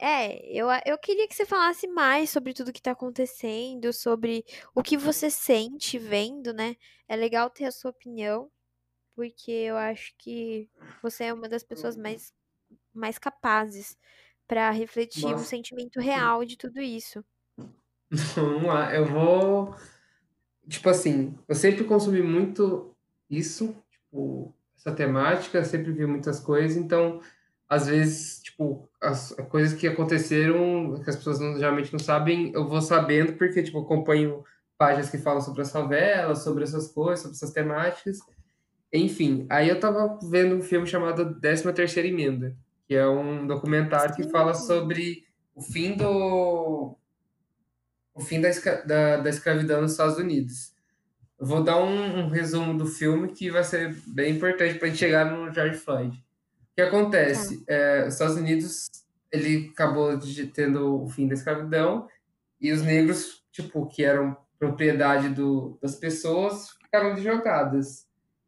é, 0.00 0.44
eu, 0.50 0.66
eu 0.86 0.98
queria 0.98 1.28
que 1.28 1.34
você 1.34 1.46
falasse 1.46 1.86
mais 1.86 2.30
sobre 2.30 2.52
tudo 2.54 2.72
que 2.72 2.82
tá 2.82 2.92
acontecendo, 2.92 3.92
sobre 3.92 4.44
o 4.74 4.82
que 4.82 4.96
você 4.96 5.30
sente 5.30 5.98
vendo, 5.98 6.52
né? 6.52 6.76
É 7.08 7.16
legal 7.16 7.48
ter 7.50 7.66
a 7.66 7.72
sua 7.72 7.92
opinião, 7.92 8.50
porque 9.14 9.50
eu 9.52 9.76
acho 9.76 10.14
que 10.18 10.70
você 11.02 11.24
é 11.24 11.34
uma 11.34 11.48
das 11.48 11.62
pessoas 11.64 11.96
mais, 11.96 12.34
mais 12.94 13.18
capazes 13.18 13.96
pra 14.48 14.70
refletir 14.70 15.36
um 15.36 15.38
Nossa. 15.38 15.44
sentimento 15.44 16.00
real 16.00 16.44
de 16.44 16.56
tudo 16.56 16.80
isso. 16.80 17.24
Vamos 18.36 18.64
lá. 18.64 18.94
Eu 18.94 19.06
vou. 19.06 19.74
Tipo 20.68 20.90
assim, 20.90 21.36
eu 21.48 21.54
sempre 21.54 21.84
consumi 21.84 22.22
muito 22.22 22.94
isso, 23.28 23.74
tipo, 23.90 24.54
essa 24.76 24.92
temática, 24.94 25.64
sempre 25.64 25.92
vi 25.92 26.06
muitas 26.06 26.38
coisas, 26.40 26.76
então, 26.76 27.20
às 27.74 27.86
vezes, 27.86 28.42
tipo, 28.42 28.88
as 29.00 29.32
coisas 29.48 29.72
que 29.78 29.86
aconteceram, 29.88 31.00
que 31.02 31.08
as 31.08 31.16
pessoas 31.16 31.40
não- 31.40 31.56
geralmente 31.58 31.90
não 31.92 31.98
sabem, 31.98 32.52
eu 32.52 32.68
vou 32.68 32.82
sabendo 32.82 33.32
porque, 33.34 33.62
tipo, 33.62 33.78
acompanho 33.80 34.44
páginas 34.76 35.08
que 35.10 35.16
falam 35.16 35.40
sobre 35.40 35.62
as 35.62 35.72
favelas, 35.72 36.42
sobre 36.44 36.64
essas 36.64 36.88
coisas, 36.88 37.20
sobre 37.20 37.36
essas 37.36 37.50
temáticas. 37.52 38.18
Enfim, 38.92 39.46
aí 39.48 39.68
eu 39.70 39.80
tava 39.80 40.18
vendo 40.30 40.54
um 40.56 40.62
filme 40.62 40.86
chamado 40.86 41.34
Décima 41.40 41.72
Terceira 41.72 42.06
Emenda, 42.08 42.54
que 42.86 42.94
é 42.94 43.08
um 43.08 43.46
documentário 43.46 44.14
que 44.14 44.28
fala 44.28 44.52
sobre 44.52 45.24
o 45.54 45.62
fim 45.62 45.96
do, 45.96 46.94
o 48.14 48.20
fim 48.20 48.38
da, 48.40 48.50
escra- 48.50 48.82
da, 48.84 49.16
da 49.16 49.30
escravidão 49.30 49.80
nos 49.80 49.92
Estados 49.92 50.18
Unidos. 50.18 50.74
Eu 51.40 51.46
vou 51.46 51.62
dar 51.64 51.82
um, 51.82 52.26
um 52.26 52.28
resumo 52.28 52.76
do 52.76 52.84
filme 52.86 53.28
que 53.28 53.50
vai 53.50 53.64
ser 53.64 53.96
bem 54.08 54.36
importante 54.36 54.78
para 54.78 54.88
a 54.88 54.90
gente 54.90 54.98
chegar 54.98 55.24
no 55.24 55.50
George 55.52 55.78
Floyd. 55.78 56.22
O 56.72 56.74
que 56.76 56.82
tá. 56.82 56.88
acontece? 56.88 57.62
É, 57.68 58.06
os 58.06 58.14
Estados 58.14 58.36
Unidos 58.36 58.88
ele 59.30 59.70
acabou 59.72 60.16
de, 60.16 60.46
tendo 60.46 61.04
o 61.04 61.08
fim 61.08 61.26
da 61.26 61.34
escravidão 61.34 62.06
e 62.60 62.70
os 62.70 62.82
negros, 62.82 63.42
tipo, 63.50 63.86
que 63.86 64.04
eram 64.04 64.36
propriedade 64.58 65.30
do, 65.30 65.78
das 65.82 65.96
pessoas, 65.96 66.70
ficaram 66.82 67.16
jogadas. 67.16 68.06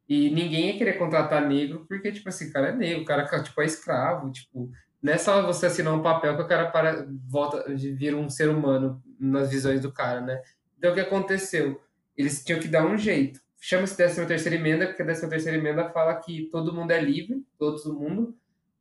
E 0.08 0.30
ninguém 0.30 0.68
ia 0.68 0.78
querer 0.78 0.98
contratar 0.98 1.46
negro 1.48 1.87
porque, 1.88 2.12
tipo 2.12 2.28
assim, 2.28 2.48
o 2.48 2.52
cara 2.52 2.68
é 2.68 2.72
negro, 2.72 3.02
o 3.02 3.06
cara 3.06 3.42
tipo, 3.42 3.60
é 3.60 3.64
escravo, 3.64 4.30
tipo, 4.30 4.70
não 5.02 5.12
é 5.12 5.18
só 5.18 5.42
você 5.42 5.66
assinar 5.66 5.94
um 5.94 6.02
papel 6.02 6.37
que 6.37 6.42
o 6.42 6.48
cara 6.48 6.70
para, 6.70 7.06
volta, 7.26 7.64
vira 7.74 8.16
um 8.16 8.28
ser 8.28 8.48
humano 8.48 9.02
nas 9.18 9.50
visões 9.50 9.80
do 9.80 9.92
cara, 9.92 10.20
né? 10.20 10.40
Então 10.78 10.92
o 10.92 10.94
que 10.94 11.00
aconteceu? 11.00 11.80
Eles 12.16 12.44
tinham 12.44 12.60
que 12.60 12.68
dar 12.68 12.87
um 12.87 12.96
jeito. 12.96 13.40
Chama-se 13.66 13.96
13 13.96 14.27
terceira 14.27 14.57
emenda, 14.59 14.87
porque 14.87 15.00
a 15.00 15.07
13 15.07 15.27
terceira 15.27 15.57
emenda 15.57 15.88
fala 15.88 16.14
que 16.16 16.50
todo 16.53 16.70
mundo 16.70 16.90
é 16.90 17.00
livre, 17.00 17.42
todo 17.59 17.94
mundo, 17.94 18.37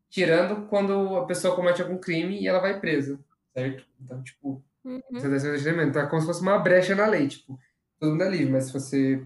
tirando 0.10 0.67
quando 0.67 1.15
a 1.15 1.26
pessoa 1.26 1.56
comete 1.56 1.82
algum 1.82 1.98
crime 1.98 2.38
e 2.41 2.50
ela 2.50 2.60
vai 2.60 2.82
presa, 2.82 3.17
certo? 3.54 3.86
Então, 4.02 4.22
tipo, 4.22 4.62
essa 4.86 4.89
é 4.89 4.89
Uhum. 4.89 5.17
a 5.19 5.30
13 5.30 5.50
terceira 5.52 5.78
emenda. 5.78 5.89
Então 5.89 6.02
é 6.02 6.08
como 6.08 6.19
se 6.19 6.28
fosse 6.28 6.41
uma 6.41 6.60
brecha 6.60 6.93
na 6.96 7.08
lei, 7.08 7.30
tipo, 7.30 7.58
todo 7.98 8.12
mundo 8.12 8.24
é 8.26 8.30
livre, 8.30 8.52
mas 8.52 8.65
se 8.65 8.74
você 8.74 9.26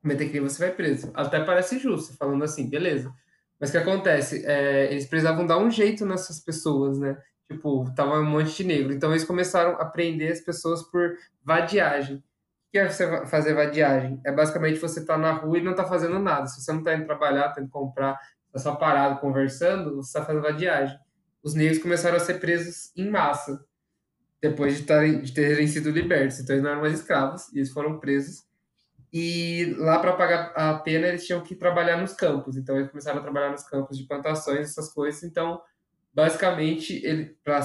cometer 0.00 0.30
crime, 0.30 0.48
você 0.48 0.64
vai 0.66 0.74
preso. 0.74 1.10
Até 1.12 1.44
parece 1.44 1.78
justo, 1.78 2.16
falando 2.16 2.42
assim, 2.42 2.66
beleza. 2.66 3.12
Mas 3.60 3.68
o 3.68 3.72
que 3.72 3.78
acontece? 3.78 4.46
É, 4.46 4.90
eles 4.90 5.04
precisavam 5.04 5.46
dar 5.46 5.58
um 5.58 5.70
jeito 5.70 6.06
nessas 6.06 6.40
pessoas, 6.40 6.98
né? 6.98 7.18
Tipo, 7.52 7.84
tava 7.94 8.18
um 8.18 8.24
monte 8.24 8.56
de 8.56 8.64
negro. 8.64 8.94
Então 8.94 9.10
eles 9.10 9.24
começaram 9.24 9.72
a 9.78 9.84
prender 9.84 10.32
as 10.32 10.40
pessoas 10.40 10.82
por 10.82 11.18
vadiagem. 11.44 12.24
Que 12.72 12.78
é 12.78 12.88
você 12.88 13.26
fazer 13.26 13.54
vadiagem? 13.54 14.20
É 14.24 14.32
basicamente 14.32 14.78
você 14.78 15.04
tá 15.04 15.16
na 15.16 15.32
rua 15.32 15.58
e 15.58 15.62
não 15.62 15.74
tá 15.74 15.84
fazendo 15.84 16.18
nada. 16.18 16.46
Se 16.46 16.60
você 16.60 16.72
não 16.72 16.82
tá 16.82 16.94
indo 16.94 17.06
trabalhar, 17.06 17.50
tá 17.50 17.60
indo 17.60 17.70
comprar, 17.70 18.18
tá 18.52 18.58
só 18.58 18.74
parado 18.74 19.20
conversando, 19.20 19.96
você 19.96 20.18
tá 20.18 20.24
fazendo 20.24 20.42
vadiagem. 20.42 20.98
Os 21.42 21.54
negros 21.54 21.82
começaram 21.82 22.16
a 22.16 22.20
ser 22.20 22.40
presos 22.40 22.90
em 22.96 23.08
massa, 23.08 23.64
depois 24.40 24.76
de, 24.76 24.82
tarem, 24.82 25.22
de 25.22 25.32
terem 25.32 25.66
sido 25.66 25.90
libertos. 25.90 26.40
Então 26.40 26.54
eles 26.54 26.64
não 26.64 26.70
eram 26.70 26.80
mais 26.80 26.94
escravos, 26.94 27.52
e 27.52 27.58
eles 27.58 27.70
foram 27.70 27.98
presos 27.98 28.46
e 29.18 29.74
lá 29.78 29.98
para 29.98 30.12
pagar 30.12 30.52
a 30.54 30.74
pena 30.74 31.06
eles 31.06 31.24
tinham 31.26 31.40
que 31.40 31.54
trabalhar 31.54 31.96
nos 31.96 32.12
campos. 32.12 32.56
Então 32.56 32.76
eles 32.76 32.90
começaram 32.90 33.18
a 33.18 33.22
trabalhar 33.22 33.50
nos 33.50 33.62
campos 33.62 33.96
de 33.96 34.04
plantações, 34.04 34.68
essas 34.68 34.92
coisas. 34.92 35.22
Então, 35.22 35.60
basicamente, 36.12 37.04
ele 37.04 37.36
para 37.42 37.60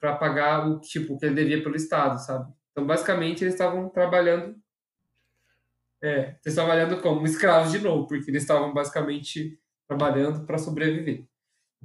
para 0.00 0.16
pagar 0.16 0.68
o 0.68 0.80
tipo 0.80 1.16
que 1.16 1.26
ele 1.26 1.36
devia 1.36 1.62
pelo 1.62 1.76
estado, 1.76 2.18
sabe? 2.18 2.52
Então, 2.78 2.86
basicamente, 2.86 3.42
eles 3.42 3.54
estavam 3.54 3.88
trabalhando, 3.88 4.56
é, 6.00 6.36
eles 6.44 6.54
trabalhando 6.54 7.02
como 7.02 7.26
escravos 7.26 7.72
de 7.72 7.80
novo, 7.80 8.06
porque 8.06 8.30
eles 8.30 8.42
estavam 8.42 8.72
basicamente 8.72 9.60
trabalhando 9.88 10.46
para 10.46 10.58
sobreviver. 10.58 11.26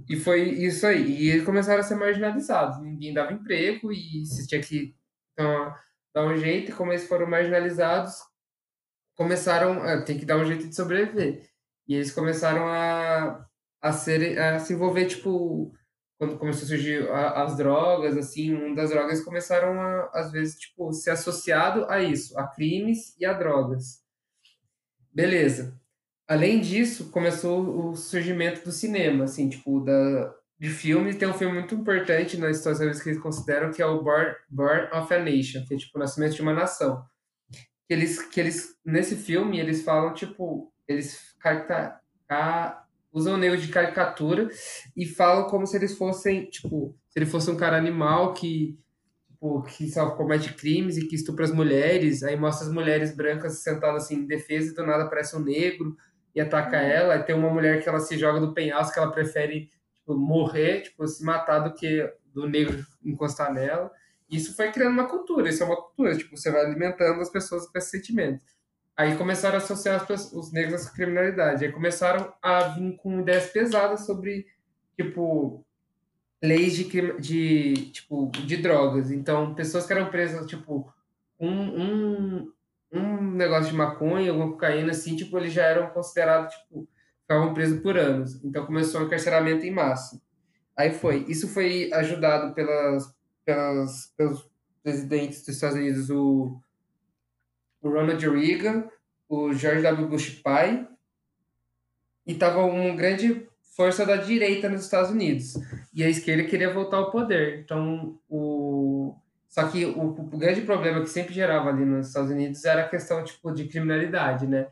E 0.08 0.16
foi 0.16 0.42
isso 0.50 0.86
aí. 0.86 1.24
E 1.24 1.30
eles 1.32 1.46
começaram 1.46 1.80
a 1.80 1.84
ser 1.84 1.96
marginalizados. 1.96 2.80
Ninguém 2.80 3.12
dava 3.12 3.34
emprego 3.34 3.92
e 3.92 4.24
se 4.24 4.48
tinha 4.48 4.62
que 4.62 4.96
então, 5.32 5.74
dar 6.14 6.28
um 6.28 6.38
jeito. 6.38 6.70
E 6.72 6.76
como 6.76 6.92
eles 6.92 7.08
foram 7.08 7.26
marginalizados, 7.26 8.14
começaram 9.16 9.82
a 9.82 10.04
tem 10.04 10.20
que 10.20 10.26
dar 10.26 10.38
um 10.38 10.46
jeito 10.46 10.68
de 10.68 10.76
sobreviver. 10.76 11.50
E 11.88 11.96
eles 11.96 12.12
começaram 12.12 12.68
a, 12.68 13.48
a, 13.82 13.92
ser, 13.92 14.38
a 14.40 14.60
se 14.60 14.74
envolver, 14.74 15.08
tipo. 15.08 15.74
Quando 16.18 16.38
começou 16.38 16.64
a 16.64 16.68
surgir 16.68 17.10
a, 17.10 17.44
as 17.44 17.58
drogas, 17.58 18.18
assim, 18.18 18.54
uma 18.54 18.76
das 18.76 18.90
drogas 18.90 19.24
começaram 19.24 19.80
a, 19.80 20.10
às 20.14 20.32
vezes, 20.32 20.56
tipo, 20.60 20.92
ser 20.94 21.12
associado 21.12 21.86
a 21.90 22.02
isso, 22.02 22.38
a 22.38 22.48
crimes 22.48 23.16
e 23.20 23.26
a 23.26 23.34
drogas. 23.34 24.04
Beleza. 25.12 25.80
Além 26.28 26.62
disso, 26.62 27.10
começou 27.12 27.90
o 27.90 27.96
surgimento 27.96 28.64
do 28.64 28.72
cinema, 28.72 29.26
assim, 29.26 29.50
tipo, 29.50 29.82
da, 29.82 30.34
de 30.58 30.70
filmes. 30.70 31.18
Tem 31.18 31.28
um 31.28 31.34
filme 31.34 31.60
muito 31.60 31.76
importante 31.76 32.38
nas 32.38 32.58
situações 32.58 33.02
que 33.02 33.10
eles 33.10 33.22
consideram, 33.22 33.72
que 33.72 33.82
é 33.82 33.86
o 33.86 34.02
Born, 34.02 34.34
Born 34.50 34.88
of 34.94 35.14
a 35.14 35.20
Nation, 35.20 35.66
que 35.68 35.74
é, 35.74 35.78
tipo, 35.78 35.98
o 35.98 36.00
nascimento 36.00 36.36
de 36.36 36.42
uma 36.42 36.54
nação. 36.54 37.04
Que 37.52 37.94
eles, 37.94 38.22
que 38.22 38.40
eles, 38.40 38.76
nesse 38.86 39.16
filme, 39.16 39.60
eles 39.60 39.84
falam, 39.84 40.14
tipo, 40.14 40.74
eles 40.88 41.36
usam 43.14 43.36
o 43.36 43.38
negro 43.38 43.58
de 43.58 43.68
caricatura 43.68 44.50
e 44.98 45.06
falam 45.06 45.48
como 45.48 45.68
se 45.68 45.78
eles 45.78 45.96
fossem, 45.96 46.46
tipo, 46.46 46.98
se 47.10 47.20
ele 47.20 47.28
fosse 47.28 47.50
um 47.52 47.56
cara 47.56 47.78
animal 47.78 48.34
que, 48.34 48.78
tipo, 49.30 49.62
que 49.62 49.90
só 49.90 50.10
comete 50.12 50.54
crimes 50.54 50.98
e 50.98 51.08
que 51.08 51.16
estupra 51.16 51.46
as 51.46 51.52
mulheres, 51.52 52.24
aí 52.24 52.36
mostra 52.36 52.68
as 52.68 52.74
mulheres 52.74 53.16
brancas 53.16 53.62
sentadas 53.62 54.06
assim 54.06 54.16
em 54.16 54.26
defesa 54.26 54.72
e 54.72 54.76
do 54.76 54.86
nada 54.86 55.04
aparece 55.04 55.36
um 55.36 55.44
negro 55.44 55.96
e 56.34 56.42
ataca 56.42 56.78
uhum. 56.78 56.84
ela, 56.84 57.16
e 57.16 57.24
tem 57.24 57.36
uma 57.36 57.52
mulher 57.52 57.84
que 57.84 57.88
ela 57.88 58.00
se 58.00 58.18
joga 58.18 58.40
do 58.40 58.54
penhasco 58.54 58.94
que 58.94 59.00
ela 59.00 59.12
prefere 59.12 59.70
tipo, 60.00 60.16
morrer, 60.18 60.82
tipo, 60.82 61.08
se 61.08 61.24
matar 61.24 61.60
do 61.60 61.74
que 61.76 62.12
do 62.34 62.48
negro 62.48 62.84
encostar 63.06 63.54
nela. 63.54 63.92
Isso 64.28 64.56
foi 64.56 64.72
criando 64.72 64.94
uma 64.94 65.08
cultura, 65.08 65.50
isso 65.50 65.62
é 65.62 65.66
uma 65.68 65.76
cultura, 65.76 66.18
tipo, 66.18 66.36
você 66.36 66.50
vai 66.50 66.66
alimentando 66.66 67.22
as 67.22 67.30
pessoas 67.30 67.68
com 67.68 67.78
esse 67.78 67.92
sentimento. 67.92 68.53
Aí 68.96 69.16
começaram 69.18 69.56
a 69.56 69.58
associar 69.58 70.06
os 70.12 70.52
negros 70.52 70.88
à 70.88 70.92
criminalidade. 70.92 71.66
Aí 71.66 71.72
começaram 71.72 72.32
a 72.42 72.68
vir 72.70 72.96
com 72.98 73.22
ideias 73.22 73.48
pesadas 73.48 74.06
sobre, 74.06 74.46
tipo, 74.96 75.66
leis 76.42 76.76
de, 76.76 76.84
de, 77.20 77.74
tipo, 77.92 78.30
de 78.30 78.58
drogas. 78.58 79.10
Então, 79.12 79.56
pessoas 79.56 79.88
que 79.88 79.94
eram 79.94 80.12
presas, 80.12 80.46
tipo, 80.46 80.94
um, 81.40 81.50
um, 81.50 82.54
um 82.92 83.22
negócio 83.32 83.72
de 83.72 83.78
maconha, 83.78 84.30
alguma 84.30 84.52
cocaína, 84.52 84.92
assim, 84.92 85.16
tipo, 85.16 85.38
eles 85.38 85.54
já 85.54 85.64
eram 85.64 85.90
considerados, 85.90 86.54
tipo, 86.54 86.88
ficavam 87.22 87.54
presos 87.54 87.82
por 87.82 87.98
anos. 87.98 88.44
Então, 88.44 88.66
começou 88.66 89.02
o 89.02 89.06
encarceramento 89.06 89.66
em 89.66 89.72
massa. 89.72 90.22
Aí 90.78 90.92
foi. 90.92 91.26
Isso 91.28 91.48
foi 91.48 91.92
ajudado 91.94 92.54
pelas, 92.54 93.12
pelas, 93.44 94.14
pelos 94.16 94.48
presidentes 94.84 95.40
dos 95.40 95.56
Estados 95.56 95.78
Unidos, 95.78 96.10
o 96.12 96.60
o 97.84 97.90
Ronald 97.90 98.26
Reagan, 98.28 98.90
o 99.30 99.54
George 99.54 99.82
W. 99.84 100.08
Bush 100.08 100.30
pai, 100.42 100.88
e 102.26 102.34
tava 102.34 102.64
uma 102.64 102.96
grande 102.96 103.48
força 103.76 104.06
da 104.06 104.16
direita 104.16 104.70
nos 104.70 104.86
Estados 104.86 105.12
Unidos. 105.12 105.56
E 105.94 106.04
a 106.04 106.10
esquerda 106.10 106.44
queria 106.46 106.74
voltar 106.74 106.98
ao 106.98 107.12
poder. 107.12 107.60
Então, 107.60 108.18
o 108.30 109.16
só 109.54 109.68
que 109.68 109.86
o, 109.86 110.02
o, 110.02 110.38
grande 110.38 110.62
problema 110.62 111.02
que 111.02 111.10
sempre 111.12 111.32
gerava 111.32 111.70
ali 111.70 111.86
nos 111.86 112.08
Estados 112.08 112.32
Unidos 112.32 112.66
era 112.66 112.86
a 112.86 112.90
questão 112.90 113.24
tipo 113.24 113.52
de 113.52 113.68
criminalidade, 113.68 114.48
né? 114.48 114.70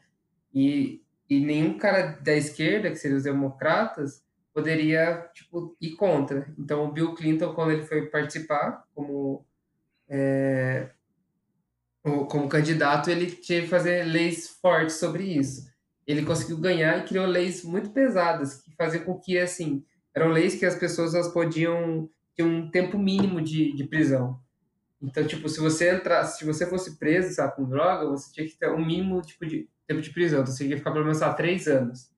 E, 0.52 1.04
e 1.30 1.40
nenhum 1.40 1.78
cara 1.78 2.18
da 2.20 2.34
esquerda, 2.34 2.90
que 2.90 2.96
seriam 2.96 3.18
os 3.18 3.24
democratas, 3.24 4.24
poderia 4.52 5.30
tipo 5.36 5.78
ir 5.80 5.92
contra. 5.92 6.52
Então, 6.58 6.84
o 6.84 6.92
Bill 6.92 7.14
Clinton, 7.14 7.54
quando 7.54 7.74
ele 7.74 7.84
foi 7.84 8.08
participar 8.08 8.84
como 8.96 9.46
é, 10.10 10.90
como 12.04 12.50
candidato, 12.50 13.10
ele 13.10 13.28
tinha 13.30 13.62
que 13.62 13.68
fazer 13.68 14.04
leis 14.04 14.50
fortes 14.62 14.96
sobre 14.96 15.24
isso. 15.24 15.70
Ele 16.06 16.26
conseguiu 16.26 16.58
ganhar 16.58 16.98
e 16.98 17.08
criou 17.08 17.26
leis 17.26 17.64
muito 17.64 17.92
pesadas, 17.92 18.62
que 18.62 18.76
faziam 18.76 19.04
com 19.04 19.20
que, 19.20 19.38
assim, 19.38 19.84
eram 20.16 20.30
leis 20.30 20.56
que 20.56 20.66
as 20.66 20.76
pessoas 20.76 21.14
elas 21.14 21.28
podiam 21.30 22.10
ter 22.36 22.44
um 22.44 22.70
tempo 22.70 22.98
mínimo 22.98 23.40
de, 23.40 23.74
de 23.74 23.84
prisão. 23.84 24.40
Então, 25.02 25.26
tipo, 25.26 25.48
se 25.48 25.60
você 25.60 25.96
entrasse, 25.96 26.40
se 26.40 26.46
você 26.46 26.66
fosse 26.66 26.98
preso, 26.98 27.34
sabe, 27.34 27.56
com 27.56 27.70
droga, 27.70 28.08
você 28.08 28.32
tinha 28.32 28.48
que 28.48 28.58
ter 28.58 28.70
um 28.72 28.86
mínimo 28.86 29.22
tipo 29.22 29.46
de 29.46 29.70
tempo 29.88 30.02
de 30.02 30.12
prisão. 30.12 30.42
Então, 30.42 30.54
você 30.54 30.64
tinha 30.64 30.76
que 30.76 30.80
ficar 30.80 30.92
pelo 30.92 31.06
menos, 31.06 31.20
lá, 31.20 31.34
três 31.34 31.68
anos. 31.68 32.12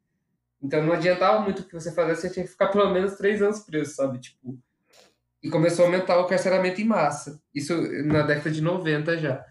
Então, 0.62 0.84
não 0.84 0.94
adiantava 0.94 1.42
muito 1.42 1.62
o 1.62 1.66
que 1.66 1.74
você 1.74 1.92
fazia, 1.92 2.16
você 2.16 2.30
tinha 2.30 2.46
que 2.46 2.52
ficar 2.52 2.68
pelo 2.70 2.90
menos 2.90 3.16
três 3.16 3.42
anos 3.42 3.60
preso, 3.60 3.96
sabe? 3.96 4.20
Tipo, 4.20 4.58
e 5.44 5.50
começou 5.50 5.84
a 5.84 5.88
aumentar 5.90 6.18
o 6.20 6.26
carceramento 6.26 6.80
em 6.80 6.86
massa. 6.86 7.42
Isso 7.54 7.76
na 8.06 8.22
década 8.22 8.50
de 8.50 8.62
90 8.62 9.18
já. 9.18 9.46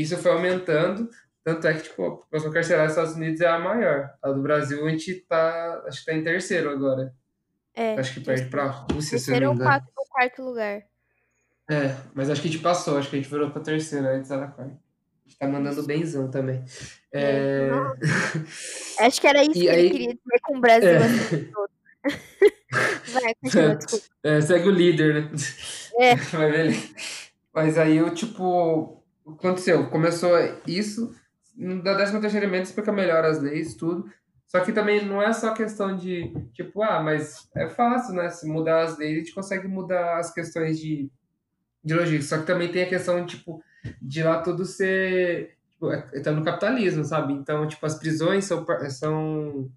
Isso 0.00 0.16
foi 0.16 0.30
aumentando, 0.30 1.10
tanto 1.42 1.66
é 1.66 1.74
que 1.74 1.82
tipo, 1.82 2.04
a 2.04 2.10
população 2.10 2.52
carcerária 2.52 2.86
dos 2.86 2.96
Estados 2.96 3.16
Unidos 3.16 3.40
é 3.40 3.48
a 3.48 3.58
maior. 3.58 4.10
A 4.22 4.30
do 4.30 4.40
Brasil 4.40 4.86
a 4.86 4.90
gente 4.90 5.14
tá, 5.28 5.82
acho 5.86 6.00
que 6.00 6.06
tá 6.06 6.14
em 6.14 6.22
terceiro 6.22 6.70
agora. 6.70 7.12
É. 7.74 7.94
Acho 7.98 8.14
que 8.14 8.20
perde 8.20 8.48
pra 8.48 8.66
Rússia, 8.66 9.18
se 9.18 9.30
não 9.30 9.38
me 9.38 9.44
engano. 9.44 9.70
Terceiro 9.70 9.92
ou 9.96 10.06
quarto 10.06 10.42
lugar. 10.42 10.82
É, 11.70 11.96
mas 12.14 12.30
acho 12.30 12.40
que 12.40 12.48
a 12.48 12.50
gente 12.50 12.62
passou, 12.62 12.96
acho 12.96 13.10
que 13.10 13.16
a 13.16 13.18
gente 13.20 13.30
virou 13.30 13.50
pra 13.50 13.60
terceiro, 13.60 14.06
antes 14.06 14.30
era 14.30 14.46
quarto. 14.46 14.72
A 14.72 15.28
gente 15.28 15.38
tá 15.38 15.48
mandando 15.48 15.82
benzão 15.82 16.30
também. 16.30 16.64
É... 17.12 17.70
Acho 19.00 19.20
que 19.20 19.26
era 19.26 19.42
isso 19.42 19.58
e 19.58 19.60
que 19.60 19.68
aí... 19.68 19.78
ele 19.78 19.90
queria 19.90 20.06
dizer 20.08 20.40
com 20.42 20.56
o 20.56 20.60
Brasil 20.60 20.88
é... 20.88 20.96
assim 20.96 21.44
todo. 21.44 21.70
Vai, 23.12 23.34
continua, 23.42 23.74
desculpa. 23.76 24.06
É, 24.22 24.40
segue 24.40 24.68
o 24.68 24.72
líder, 24.72 25.14
né? 25.14 25.30
É. 25.98 26.14
Mas 27.52 27.76
aí 27.76 27.96
eu, 27.96 28.14
tipo, 28.14 28.97
aconteceu? 29.32 29.88
Começou 29.90 30.32
isso, 30.66 31.14
da 31.82 31.94
13 31.94 32.20
terceira 32.20 32.46
emenda 32.46 32.64
explica 32.64 32.92
melhor 32.92 33.24
as 33.24 33.40
leis, 33.40 33.74
tudo. 33.74 34.10
Só 34.46 34.60
que 34.60 34.72
também 34.72 35.04
não 35.04 35.20
é 35.20 35.30
só 35.32 35.52
questão 35.52 35.94
de, 35.94 36.32
tipo, 36.54 36.82
ah, 36.82 37.02
mas 37.02 37.48
é 37.54 37.68
fácil, 37.68 38.14
né? 38.14 38.30
Se 38.30 38.48
mudar 38.48 38.82
as 38.82 38.96
leis, 38.96 39.12
a 39.12 39.18
gente 39.18 39.34
consegue 39.34 39.68
mudar 39.68 40.18
as 40.18 40.32
questões 40.32 40.78
de, 40.78 41.10
de 41.84 41.94
logística. 41.94 42.36
Só 42.36 42.38
que 42.40 42.46
também 42.46 42.72
tem 42.72 42.84
a 42.84 42.88
questão, 42.88 43.26
tipo, 43.26 43.62
de 44.00 44.22
lá 44.22 44.40
tudo 44.40 44.64
ser. 44.64 45.58
Tipo, 45.70 45.92
é, 45.92 46.20
tá 46.20 46.32
no 46.32 46.42
capitalismo, 46.44 47.04
sabe? 47.04 47.34
Então, 47.34 47.68
tipo, 47.68 47.84
as 47.84 47.98
prisões 47.98 48.46
são. 48.46 48.64
são 48.88 49.70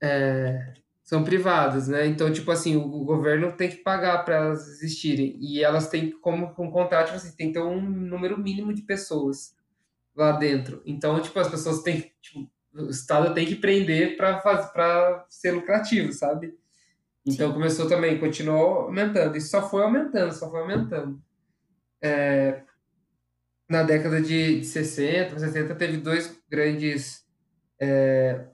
é, 0.00 0.74
são 1.06 1.22
privadas, 1.22 1.86
né? 1.86 2.04
Então, 2.04 2.32
tipo 2.32 2.50
assim, 2.50 2.74
o, 2.76 3.04
governo 3.04 3.52
tem 3.52 3.70
que 3.70 3.76
pagar 3.76 4.24
para 4.24 4.34
elas 4.34 4.66
existirem. 4.66 5.38
E 5.40 5.62
elas 5.62 5.88
têm 5.88 6.10
como 6.10 6.52
com 6.52 6.68
contrato, 6.68 7.06
tipo 7.06 7.18
assim, 7.18 7.36
tem 7.36 7.46
que 7.46 7.52
ter 7.52 7.62
um 7.62 7.80
número 7.80 8.36
mínimo 8.36 8.74
de 8.74 8.82
pessoas 8.82 9.54
lá 10.16 10.32
dentro. 10.32 10.82
Então, 10.84 11.20
tipo, 11.22 11.38
as 11.38 11.48
pessoas 11.48 11.80
têm, 11.84 12.12
tipo, 12.20 12.50
o 12.74 12.90
Estado 12.90 13.32
tem 13.32 13.46
que 13.46 13.54
prender 13.54 14.16
para 14.16 14.38
para 14.38 15.24
ser 15.28 15.52
lucrativo, 15.52 16.12
sabe? 16.12 16.58
Então 17.24 17.48
Sim. 17.48 17.54
começou 17.54 17.88
também, 17.88 18.18
continuou 18.18 18.86
aumentando. 18.86 19.36
E 19.36 19.40
só 19.40 19.68
foi 19.68 19.84
aumentando, 19.84 20.32
só 20.32 20.50
foi 20.50 20.60
aumentando. 20.60 21.22
É, 22.02 22.62
na 23.68 23.84
década 23.84 24.20
de, 24.20 24.58
de 24.58 24.66
60, 24.66 25.38
60, 25.38 25.72
teve 25.76 25.98
dois 25.98 26.36
grandes 26.50 27.24
é, 27.80 28.48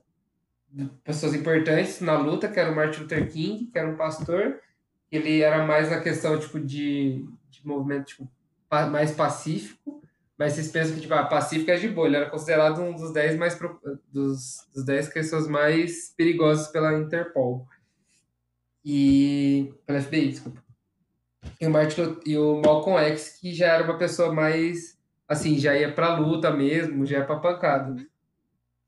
pessoas 1.04 1.34
importantes 1.34 2.00
na 2.00 2.16
luta, 2.16 2.48
que 2.48 2.58
era 2.58 2.70
o 2.70 2.74
Martin 2.74 3.02
Luther 3.02 3.30
King, 3.30 3.66
que 3.66 3.78
era 3.78 3.88
um 3.88 3.96
pastor. 3.96 4.60
Ele 5.10 5.40
era 5.40 5.66
mais 5.66 5.90
na 5.90 6.00
questão 6.00 6.38
tipo 6.38 6.58
de, 6.58 7.26
de 7.50 7.66
movimento 7.66 8.06
tipo, 8.06 8.28
mais 8.90 9.12
pacífico, 9.12 10.02
mas 10.38 10.54
vocês 10.54 10.70
pensam 10.70 10.94
que 10.94 11.02
tipo, 11.02 11.14
a 11.14 11.24
pacífica 11.24 11.72
é 11.72 11.76
de 11.76 11.88
boa. 11.88 12.06
Ele 12.06 12.16
era 12.16 12.30
considerado 12.30 12.80
um 12.80 12.94
dos 12.94 13.12
10 13.12 13.36
mais 13.36 13.58
dos, 14.10 14.66
dos 14.74 14.84
10 14.84 15.08
pessoas 15.08 15.46
mais 15.46 16.14
perigosas 16.16 16.68
pela 16.68 16.98
Interpol. 16.98 17.66
E 18.84 19.72
pela 19.86 20.00
FBI, 20.00 20.28
desculpa. 20.28 20.62
E 21.60 21.66
o, 21.66 21.70
Martin, 21.70 22.16
e 22.26 22.36
o 22.36 22.60
Malcolm 22.64 22.98
X, 22.98 23.38
que 23.40 23.52
já 23.54 23.66
era 23.66 23.84
uma 23.84 23.98
pessoa 23.98 24.32
mais 24.32 24.98
assim, 25.28 25.58
já 25.58 25.76
ia 25.76 25.92
pra 25.92 26.18
luta 26.18 26.50
mesmo, 26.50 27.06
já 27.06 27.18
ia 27.18 27.24
pra 27.24 27.36
pancada 27.36 27.96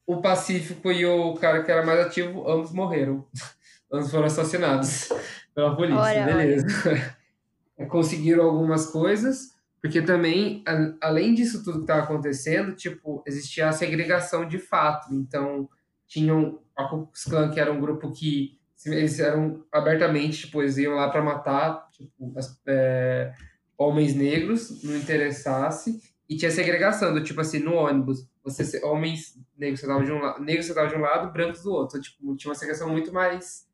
o 0.07 0.21
Pacífico 0.21 0.93
e 0.93 1.05
o 1.07 1.35
cara 1.35 1.63
que 1.63 1.71
era 1.71 1.85
mais 1.85 2.01
ativo, 2.01 2.49
ambos 2.49 2.73
morreram. 2.73 3.27
ambos 3.93 4.11
foram 4.11 4.27
assassinados 4.27 5.09
pela 5.55 5.75
polícia, 5.75 6.01
olha, 6.01 6.25
beleza. 6.27 6.67
Olha. 6.87 7.87
Conseguiram 7.89 8.45
algumas 8.45 8.87
coisas, 8.87 9.53
porque 9.81 10.01
também, 10.01 10.63
a, 10.67 11.09
além 11.09 11.35
disso 11.35 11.63
tudo 11.63 11.79
que 11.79 11.85
estava 11.85 12.03
acontecendo, 12.03 12.75
tipo, 12.75 13.23
existia 13.27 13.69
a 13.69 13.73
segregação 13.73 14.47
de 14.47 14.59
fato. 14.59 15.13
Então, 15.15 15.69
tinham 16.07 16.61
a 16.77 16.85
Ku 16.85 17.07
Klux 17.07 17.25
Klan, 17.25 17.51
que 17.51 17.61
era 17.61 17.73
um 17.73 17.81
grupo 17.81 18.13
que 18.13 18.59
eles 18.87 19.19
eram 19.19 19.65
abertamente, 19.73 20.47
tipo, 20.47 20.61
eles 20.61 20.77
iam 20.77 20.95
lá 20.95 21.09
para 21.09 21.23
matar, 21.23 21.89
tipo, 21.91 22.33
as, 22.37 22.61
é, 22.67 23.33
homens 23.79 24.15
negros, 24.15 24.83
não 24.83 24.97
interessasse, 24.97 26.01
e 26.29 26.37
tinha 26.37 26.51
segregação, 26.51 27.13
do 27.13 27.23
tipo 27.23 27.41
assim, 27.41 27.59
no 27.59 27.75
ônibus, 27.75 28.27
você 28.43 28.83
homens 28.85 29.39
negros 29.57 29.81
sentavam 29.81 30.05
de 30.05 30.13
um 30.13 30.19
lado, 30.19 30.43
negros 30.43 30.67
sentavam 30.67 30.89
de 30.91 30.97
um 30.97 31.01
lado, 31.01 31.33
brancos 31.33 31.63
do 31.63 31.73
outro. 31.73 32.01
Tipo, 32.01 32.35
tinha 32.37 32.51
uma 32.51 32.55
segregação 32.55 32.89
muito 32.89 33.13
mais 33.13 33.67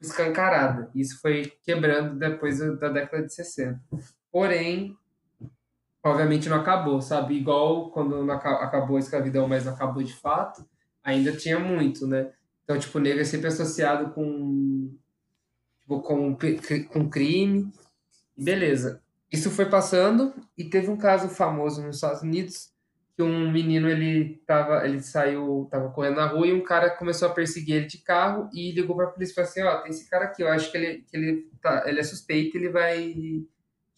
escancarada. 0.00 0.90
Isso 0.94 1.20
foi 1.20 1.52
quebrando 1.62 2.18
depois 2.18 2.58
da 2.58 2.88
década 2.88 3.26
de 3.26 3.34
60. 3.34 3.80
Porém, 4.30 4.96
obviamente 6.02 6.48
não 6.48 6.60
acabou, 6.60 7.00
sabe? 7.02 7.34
Igual 7.34 7.90
quando 7.90 8.30
acabou 8.30 8.96
a 8.96 9.00
escravidão, 9.00 9.48
mas 9.48 9.64
não 9.64 9.74
acabou 9.74 10.02
de 10.02 10.14
fato, 10.14 10.64
ainda 11.02 11.36
tinha 11.36 11.58
muito, 11.58 12.06
né? 12.06 12.32
Então, 12.64 12.78
tipo, 12.78 12.98
o 12.98 13.00
negro 13.00 13.20
é 13.20 13.24
sempre 13.24 13.48
associado 13.48 14.10
com 14.14 14.96
tipo, 15.80 16.00
com, 16.00 16.36
com 16.88 17.10
crime. 17.10 17.72
Beleza. 18.36 19.02
Isso 19.32 19.50
foi 19.50 19.66
passando 19.66 20.34
e 20.58 20.64
teve 20.64 20.90
um 20.90 20.96
caso 20.96 21.28
famoso 21.28 21.82
nos 21.82 21.96
Estados 21.96 22.22
Unidos 22.22 22.70
que 23.16 23.22
um 23.22 23.50
menino 23.50 23.88
ele 23.88 24.42
tava, 24.46 24.84
ele 24.84 25.00
saiu, 25.00 25.68
tava 25.70 25.90
correndo 25.90 26.16
na 26.16 26.26
rua 26.26 26.46
e 26.46 26.52
um 26.52 26.62
cara 26.62 26.90
começou 26.90 27.28
a 27.28 27.32
perseguir 27.32 27.76
ele 27.76 27.86
de 27.86 27.98
carro 27.98 28.48
e 28.52 28.72
ligou 28.72 28.96
para 28.96 29.06
a 29.06 29.10
polícia 29.10 29.32
e 29.32 29.34
falou 29.34 29.50
assim, 29.50 29.62
ó, 29.62 29.74
oh, 29.74 29.82
tem 29.82 29.90
esse 29.90 30.08
cara 30.08 30.24
aqui, 30.24 30.42
eu 30.42 30.48
acho 30.48 30.70
que 30.70 30.78
ele 30.78 31.04
que 31.08 31.16
ele 31.16 31.50
tá, 31.60 31.84
ele 31.86 32.00
é 32.00 32.02
suspeito, 32.02 32.56
ele 32.56 32.70
vai 32.70 33.14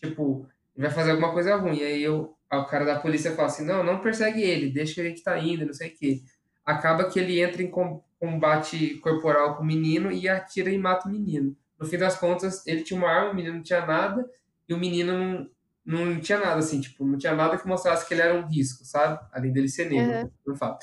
tipo, 0.02 0.48
ele 0.76 0.86
vai 0.86 0.90
fazer 0.90 1.12
alguma 1.12 1.32
coisa 1.32 1.54
ruim. 1.56 1.78
E 1.78 1.84
aí 1.84 2.02
eu, 2.02 2.36
o 2.52 2.64
cara 2.64 2.84
da 2.84 2.98
polícia 2.98 3.32
fala 3.32 3.46
assim, 3.46 3.64
não, 3.64 3.84
não 3.84 4.00
persegue 4.00 4.42
ele, 4.42 4.70
deixa 4.70 4.94
que 4.94 5.00
a 5.00 5.04
gente 5.04 5.22
tá 5.22 5.38
indo, 5.38 5.66
não 5.66 5.72
sei 5.72 5.88
o 5.88 5.96
quê. 5.96 6.22
Acaba 6.64 7.08
que 7.08 7.18
ele 7.18 7.40
entra 7.40 7.62
em 7.62 7.70
combate 8.18 8.96
corporal 8.96 9.56
com 9.56 9.62
o 9.62 9.66
menino 9.66 10.10
e 10.10 10.28
atira 10.28 10.70
e 10.70 10.78
mata 10.78 11.08
o 11.08 11.12
menino. 11.12 11.56
No 11.78 11.86
fim 11.86 11.98
das 11.98 12.16
contas, 12.16 12.66
ele 12.66 12.82
tinha 12.82 12.98
uma 12.98 13.08
arma, 13.08 13.32
o 13.32 13.34
menino 13.34 13.54
não 13.54 13.62
tinha 13.62 13.84
nada, 13.84 14.28
e 14.68 14.74
o 14.74 14.78
menino 14.78 15.12
não, 15.12 15.50
não 15.84 16.20
tinha 16.20 16.38
nada, 16.38 16.58
assim, 16.58 16.80
tipo, 16.80 17.04
não 17.04 17.18
tinha 17.18 17.34
nada 17.34 17.58
que 17.58 17.66
mostrasse 17.66 18.06
que 18.06 18.14
ele 18.14 18.22
era 18.22 18.34
um 18.34 18.46
risco, 18.46 18.84
sabe? 18.84 19.20
Além 19.32 19.52
dele 19.52 19.68
ser 19.68 19.90
negro, 19.90 20.32
uhum. 20.46 20.56
fala. 20.56 20.78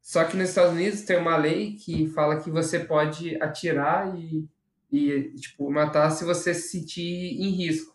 Só 0.00 0.24
que 0.24 0.36
nos 0.36 0.48
Estados 0.48 0.72
Unidos 0.72 1.02
tem 1.02 1.18
uma 1.18 1.36
lei 1.36 1.74
que 1.74 2.06
fala 2.08 2.40
que 2.40 2.50
você 2.50 2.80
pode 2.80 3.36
atirar 3.42 4.18
e, 4.18 4.48
e 4.90 5.34
tipo, 5.34 5.70
matar 5.70 6.10
se 6.10 6.24
você 6.24 6.54
se 6.54 6.68
sentir 6.68 7.02
em 7.38 7.50
risco. 7.50 7.94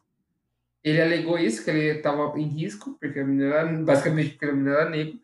Ele 0.83 1.01
alegou 1.01 1.39
isso, 1.39 1.63
que 1.63 1.71
ele 1.71 1.97
estava 1.97 2.37
em 2.37 2.47
risco, 2.47 2.97
porque 2.99 3.19
a 3.19 3.25
menina 3.25 3.55
era, 3.55 3.73
basicamente 3.81 4.31
porque 4.31 4.45
a 4.45 4.53
menina 4.53 4.75
era 4.75 4.89
negro, 4.89 5.19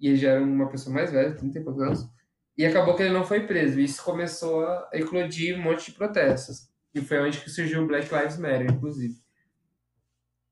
e 0.00 0.08
ele 0.08 0.16
já 0.16 0.32
era 0.32 0.42
uma 0.42 0.68
pessoa 0.68 0.92
mais 0.92 1.12
velha, 1.12 1.34
30 1.34 1.58
e 1.58 1.62
poucos 1.62 1.82
anos, 1.82 2.08
e 2.56 2.64
acabou 2.64 2.94
que 2.94 3.02
ele 3.02 3.12
não 3.12 3.24
foi 3.24 3.46
preso. 3.46 3.78
E 3.78 3.84
isso 3.84 4.02
começou 4.02 4.64
a 4.66 4.88
eclodir 4.92 5.56
um 5.56 5.62
monte 5.62 5.86
de 5.86 5.92
protestos. 5.92 6.68
E 6.94 7.00
foi 7.00 7.18
onde 7.18 7.40
que 7.40 7.50
surgiu 7.50 7.82
o 7.82 7.86
Black 7.86 8.12
Lives 8.14 8.38
Matter, 8.38 8.70
inclusive. 8.70 9.16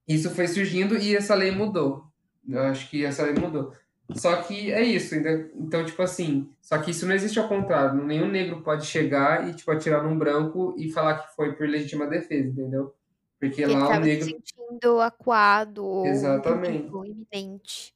Isso 0.07 0.31
foi 0.31 0.49
surgindo 0.49 0.97
e 0.97 1.15
essa 1.15 1.35
lei 1.35 1.53
mudou. 1.53 2.05
Eu 2.49 2.61
acho 2.63 2.91
que 2.91 3.05
essa 3.05 3.23
lei 3.23 3.35
mudou. 3.35 3.73
Só 4.15 4.43
que 4.43 4.73
é 4.73 4.83
isso, 4.83 5.15
ainda. 5.15 5.51
Então, 5.55 5.85
tipo 5.85 6.03
assim, 6.03 6.51
só 6.61 6.79
que 6.79 6.91
isso 6.91 7.07
não 7.07 7.15
existe 7.15 7.39
ao 7.39 7.49
contrário. 7.49 8.05
Nenhum 8.05 8.29
negro 8.29 8.63
pode 8.63 8.85
chegar 8.85 9.49
e, 9.49 9.55
tipo, 9.55 9.71
atirar 9.71 10.03
num 10.03 10.19
branco 10.19 10.75
e 10.77 10.91
falar 10.91 11.19
que 11.19 11.35
foi 11.35 11.53
por 11.55 11.69
legítima 11.69 12.07
defesa, 12.07 12.49
entendeu? 12.49 12.95
Porque 13.39 13.63
Ele 13.63 13.75
lá 13.75 13.97
o 13.97 14.01
negro. 14.01 14.25
se 14.25 14.31
sentindo 14.31 15.01
acuado 15.01 16.05
Exatamente. 16.07 16.93
ou 16.93 17.05
iminente. 17.07 17.95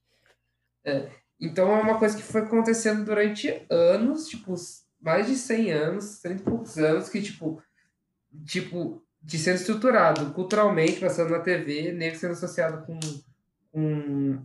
É. 0.85 1.09
Então 1.41 1.71
é 1.71 1.83
uma 1.83 1.99
coisa 1.99 2.17
que 2.17 2.23
foi 2.23 2.43
acontecendo 2.43 3.05
durante 3.05 3.63
anos, 3.69 4.27
tipo, 4.29 4.55
mais 5.01 5.27
de 5.27 5.35
100 5.35 5.73
anos, 5.73 6.05
100 6.05 6.33
e 6.33 6.39
poucos 6.39 6.79
anos, 6.79 7.09
que, 7.09 7.21
tipo, 7.21 7.63
tipo, 8.47 9.03
de 9.23 9.39
sendo 9.39 9.57
estruturado 9.57 10.33
culturalmente, 10.33 11.01
passando 11.01 11.31
na 11.31 11.41
TV, 11.41 11.93
negro 11.93 12.19
sendo 12.19 12.33
associado 12.33 12.87
com, 12.87 12.99
com 13.73 14.39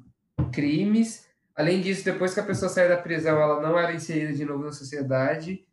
crimes. 0.51 1.27
Além 1.55 1.81
disso, 1.81 2.03
depois 2.03 2.33
que 2.33 2.39
a 2.39 2.45
pessoa 2.45 2.69
sai 2.69 2.89
da 2.89 2.97
prisão, 2.97 3.39
ela 3.39 3.61
não 3.61 3.77
era 3.77 3.93
inserida 3.93 4.33
de 4.33 4.43
novo 4.43 4.63
na 4.63 4.71
sociedade. 4.71 5.63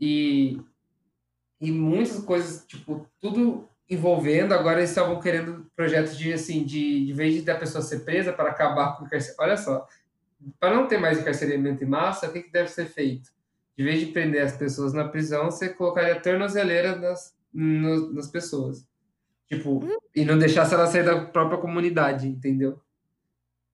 E, 0.00 0.60
e 1.60 1.72
muitas 1.72 2.20
coisas, 2.20 2.64
tipo, 2.66 3.08
tudo 3.20 3.68
envolvendo. 3.90 4.54
Agora 4.54 4.78
eles 4.78 4.90
estavam 4.90 5.20
querendo 5.20 5.66
projetos 5.74 6.16
de, 6.16 6.32
assim, 6.32 6.64
de, 6.64 7.06
de 7.06 7.12
vez 7.12 7.34
de 7.34 7.42
da 7.42 7.56
pessoa 7.56 7.82
ser 7.82 8.00
presa 8.00 8.32
para 8.32 8.50
acabar 8.50 8.96
com 8.96 9.04
o 9.04 9.08
carceramento. 9.08 9.42
Olha 9.42 9.56
só, 9.56 9.88
para 10.60 10.74
não 10.74 10.86
ter 10.86 10.98
mais 10.98 11.18
encarceramento 11.18 11.82
em 11.82 11.88
massa, 11.88 12.28
o 12.28 12.32
que, 12.32 12.42
que 12.42 12.52
deve 12.52 12.68
ser 12.68 12.86
feito? 12.86 13.30
De 13.76 13.82
vez 13.82 13.98
de 13.98 14.06
prender 14.06 14.42
as 14.42 14.56
pessoas 14.56 14.92
na 14.92 15.08
prisão, 15.08 15.50
você 15.50 15.68
colocaria 15.68 16.20
tornozeleira 16.20 16.94
nas, 16.94 17.33
no, 17.54 18.12
nas 18.12 18.28
pessoas. 18.28 18.86
Tipo, 19.48 19.84
uhum. 19.84 19.96
e 20.14 20.24
não 20.24 20.38
deixasse 20.38 20.74
ela 20.74 20.86
sair 20.86 21.04
da 21.04 21.26
própria 21.26 21.58
comunidade, 21.58 22.26
entendeu? 22.26 22.80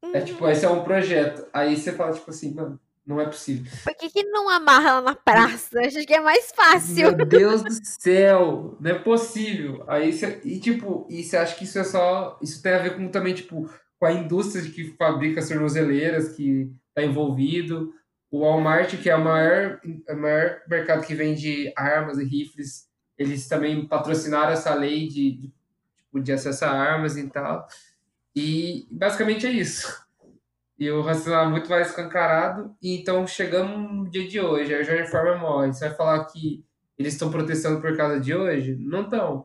Uhum. 0.02 0.14
É 0.14 0.20
tipo, 0.20 0.46
esse 0.48 0.64
é 0.64 0.70
um 0.70 0.84
projeto. 0.84 1.46
Aí 1.52 1.76
você 1.76 1.92
fala, 1.92 2.12
tipo 2.12 2.30
assim, 2.30 2.52
mano, 2.54 2.78
não 3.06 3.20
é 3.20 3.24
possível. 3.24 3.70
Por 3.82 3.94
que, 3.96 4.10
que 4.10 4.22
não 4.24 4.48
amarra 4.48 4.90
ela 4.90 5.00
na 5.00 5.14
praça? 5.14 5.80
Acho 5.80 6.06
que 6.06 6.14
é 6.14 6.20
mais 6.20 6.52
fácil. 6.54 7.16
Meu 7.16 7.26
Deus 7.26 7.62
do 7.62 7.70
céu, 7.82 8.76
não 8.80 8.90
é 8.90 8.98
possível. 8.98 9.84
Aí 9.88 10.12
você, 10.12 10.40
e 10.44 10.60
tipo, 10.60 11.06
e 11.08 11.22
você 11.22 11.36
acha 11.36 11.56
que 11.56 11.64
isso 11.64 11.78
é 11.78 11.84
só. 11.84 12.38
Isso 12.42 12.62
tem 12.62 12.72
a 12.72 12.78
ver 12.78 12.96
com 12.96 13.08
também, 13.08 13.34
tipo, 13.34 13.70
com 13.98 14.06
a 14.06 14.12
indústria 14.12 14.68
que 14.70 14.94
fabrica 14.96 15.46
tornozeleiras 15.46 16.30
que 16.30 16.70
está 16.88 17.02
envolvido. 17.02 17.92
O 18.30 18.40
Walmart, 18.40 18.96
que 18.96 19.10
é 19.10 19.16
o 19.16 19.24
maior, 19.24 19.80
o 20.08 20.16
maior 20.16 20.60
mercado 20.68 21.04
que 21.04 21.14
vende 21.14 21.72
armas 21.76 22.16
e 22.18 22.24
rifles, 22.24 22.89
eles 23.20 23.46
também 23.46 23.86
patrocinaram 23.86 24.50
essa 24.50 24.72
lei 24.72 25.06
de, 25.06 25.32
de, 25.32 25.52
tipo, 25.98 26.20
de 26.22 26.32
acesso 26.32 26.64
a 26.64 26.70
armas 26.70 27.18
e 27.18 27.28
tal. 27.28 27.68
E 28.34 28.88
basicamente 28.90 29.46
é 29.46 29.50
isso. 29.50 30.06
E 30.78 30.90
o 30.90 31.02
racismo 31.02 31.34
é 31.34 31.46
muito 31.46 31.68
mais 31.68 31.88
escancarado. 31.88 32.74
E 32.80 32.98
então 32.98 33.26
chegamos 33.26 33.92
no 33.92 34.08
dia 34.08 34.26
de 34.26 34.40
hoje. 34.40 34.74
A 34.74 34.82
Jorge 34.82 35.10
Forma 35.10 35.36
morre. 35.36 35.70
Você 35.70 35.86
vai 35.86 35.94
falar 35.94 36.24
que 36.24 36.64
eles 36.98 37.12
estão 37.12 37.30
protestando 37.30 37.82
por 37.82 37.94
causa 37.94 38.18
de 38.18 38.34
hoje? 38.34 38.74
Não 38.80 39.02
estão. 39.02 39.44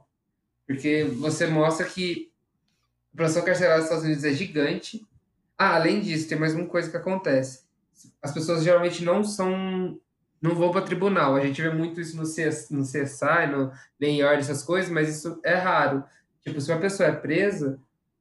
Porque 0.65 1.03
você 1.19 1.45
mostra 1.45 1.85
que 1.85 2.31
a 3.09 3.11
população 3.11 3.43
carcerária 3.43 3.79
dos 3.79 3.85
Estados 3.87 4.05
Unidos 4.05 4.23
é 4.23 4.31
gigante. 4.31 5.05
Ah, 5.57 5.75
além 5.75 5.99
disso, 5.99 6.29
tem 6.29 6.39
mais 6.39 6.55
uma 6.55 6.65
coisa 6.65 6.89
que 6.89 6.95
acontece. 6.95 7.65
As 8.21 8.33
pessoas 8.33 8.63
geralmente 8.63 9.03
não 9.03 9.21
são 9.21 9.99
não 10.45 10.55
vão 10.55 10.71
para 10.71 10.81
tribunal. 10.81 11.35
A 11.35 11.41
gente 11.41 11.61
vê 11.61 11.69
muito 11.69 11.99
isso 11.99 12.15
no, 12.15 12.25
CS, 12.25 12.69
no 12.69 12.83
CSI, 12.83 13.47
no 13.51 13.71
essas 14.33 14.63
coisas, 14.63 14.89
mas 14.89 15.09
isso 15.09 15.39
é 15.43 15.55
raro. 15.55 16.03
Tipo, 16.41 16.61
se 16.61 16.71
uma 16.71 16.79
pessoa 16.79 17.09
é 17.09 17.11
presa, 17.11 17.79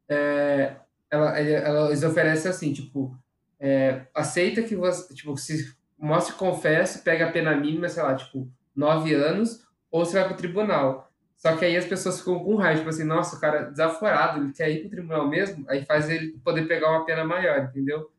é, 0.09 0.77
ela, 1.11 1.39
ela, 1.39 1.89
eles 1.89 2.03
oferecem 2.03 2.51
assim, 2.51 2.73
tipo, 2.73 3.17
é, 3.61 4.03
aceita 4.15 4.63
que 4.63 4.75
você, 4.75 5.15
tipo, 5.15 5.37
se 5.37 5.75
mostre 5.99 6.35
confesse, 6.35 7.03
pega 7.03 7.27
a 7.27 7.33
pena 7.33 7.55
mínima, 7.55 7.89
sei 7.89 8.03
lá, 8.03 8.15
tipo, 8.15 8.49
nove 8.75 9.15
anos, 9.15 9.65
ou 9.91 10.05
você 10.05 10.19
vai 10.19 10.25
para 10.25 10.35
o 10.35 10.39
tribunal. 10.39 11.11
Só 11.37 11.57
que 11.57 11.65
aí 11.65 11.77
as 11.77 11.85
pessoas 11.85 12.19
ficam 12.19 12.43
com 12.43 12.57
raiva, 12.57 12.79
tipo 12.79 12.89
assim, 12.89 13.05
nossa, 13.05 13.37
o 13.37 13.41
cara 13.41 13.71
desaforado, 13.71 14.43
ele 14.43 14.53
quer 14.53 14.71
ir 14.71 14.81
para 14.81 14.87
o 14.87 14.91
tribunal 14.91 15.29
mesmo, 15.29 15.65
aí 15.69 15.85
faz 15.85 16.09
ele 16.09 16.39
poder 16.43 16.67
pegar 16.67 16.91
uma 16.91 17.05
pena 17.05 17.25
maior, 17.25 17.65
entendeu? 17.65 18.11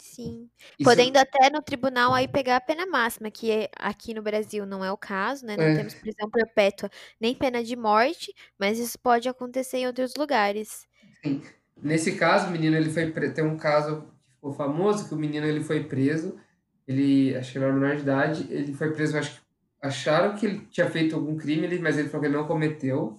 Sim. 0.00 0.48
Isso... 0.78 0.88
Podendo 0.88 1.18
até 1.18 1.50
no 1.50 1.60
tribunal 1.60 2.14
aí 2.14 2.26
pegar 2.26 2.56
a 2.56 2.60
pena 2.60 2.86
máxima, 2.86 3.30
que 3.30 3.50
é, 3.50 3.68
aqui 3.76 4.14
no 4.14 4.22
Brasil 4.22 4.64
não 4.64 4.82
é 4.82 4.90
o 4.90 4.96
caso, 4.96 5.44
né? 5.44 5.56
Não 5.56 5.64
é. 5.64 5.76
temos 5.76 5.94
prisão 5.94 6.30
perpétua 6.30 6.90
nem 7.20 7.34
pena 7.34 7.62
de 7.62 7.76
morte, 7.76 8.34
mas 8.58 8.78
isso 8.78 8.98
pode 8.98 9.28
acontecer 9.28 9.78
em 9.78 9.86
outros 9.86 10.14
lugares. 10.16 10.88
Sim. 11.22 11.42
Nesse 11.82 12.16
caso, 12.16 12.48
o 12.48 12.50
menino 12.50 12.76
ele 12.76 12.90
foi 12.90 13.10
pre... 13.10 13.30
tem 13.30 13.44
um 13.44 13.58
caso 13.58 14.02
que 14.02 14.34
ficou 14.34 14.52
famoso 14.52 15.06
que 15.06 15.14
o 15.14 15.18
menino 15.18 15.46
ele 15.46 15.62
foi 15.62 15.84
preso, 15.84 16.38
ele 16.88 17.36
acho 17.36 17.52
que 17.52 17.58
era 17.58 17.72
menor 17.72 17.96
de 17.96 18.02
idade, 18.02 18.46
ele 18.50 18.72
foi 18.72 18.92
preso, 18.92 19.18
acho 19.18 19.34
que 19.34 19.40
acharam 19.82 20.34
que 20.34 20.46
ele 20.46 20.66
tinha 20.70 20.88
feito 20.88 21.14
algum 21.14 21.36
crime, 21.36 21.78
mas 21.78 21.98
ele 21.98 22.08
falou 22.08 22.22
que 22.22 22.26
ele 22.26 22.36
não 22.36 22.46
cometeu. 22.46 23.18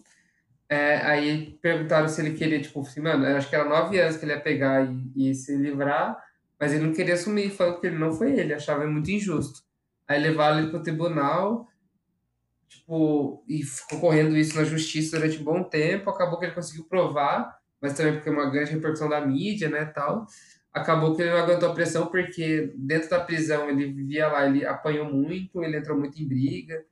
É, 0.68 0.98
aí 0.98 1.60
perguntaram 1.62 2.08
se 2.08 2.22
ele 2.22 2.36
queria, 2.36 2.62
tipo, 2.62 2.82
assim, 2.82 3.02
mano, 3.02 3.26
acho 3.26 3.50
que 3.50 3.56
era 3.56 3.66
nove 3.66 4.00
anos 4.00 4.18
que 4.18 4.26
ele 4.26 4.32
ia 4.34 4.40
pegar 4.40 4.84
e, 5.16 5.32
e 5.32 5.36
se 5.36 5.56
livrar 5.56 6.18
mas 6.62 6.74
ele 6.74 6.86
não 6.86 6.94
queria 6.94 7.16
assumir, 7.16 7.50
falou 7.50 7.80
que 7.80 7.88
ele 7.88 7.98
não 7.98 8.14
foi 8.14 8.40
ele, 8.40 8.54
achava 8.54 8.86
muito 8.86 9.10
injusto. 9.10 9.64
Aí 10.08 10.22
levaram 10.22 10.60
ele 10.60 10.70
para 10.70 10.80
o 10.80 10.84
tribunal, 10.84 11.68
tipo, 12.70 13.44
e 13.50 13.64
ficou 13.64 14.00
correndo 14.00 14.38
isso 14.38 14.56
na 14.56 14.64
justiça 14.64 15.18
durante 15.18 15.40
um 15.40 15.44
bom 15.44 15.64
tempo. 15.64 16.12
Acabou 16.12 16.38
que 16.38 16.46
ele 16.46 16.54
conseguiu 16.54 16.84
provar, 16.84 17.60
mas 17.82 17.94
também 17.94 18.14
porque 18.14 18.30
é 18.30 18.32
uma 18.32 18.48
grande 18.52 18.74
repercussão 18.74 19.10
da 19.10 19.20
mídia, 19.26 19.70
né, 19.70 19.86
tal. 19.86 20.28
Acabou 20.72 21.16
que 21.16 21.24
ele 21.24 21.32
não 21.32 21.40
aguentou 21.40 21.68
a 21.68 21.74
pressão 21.74 22.06
porque 22.06 22.72
dentro 22.78 23.10
da 23.10 23.20
prisão 23.20 23.68
ele 23.68 23.92
vivia 23.92 24.28
lá, 24.28 24.46
ele 24.46 24.64
apanhou 24.64 25.12
muito, 25.12 25.64
ele 25.64 25.78
entrou 25.78 25.98
muito 25.98 26.22
em 26.22 26.28
briga, 26.28 26.86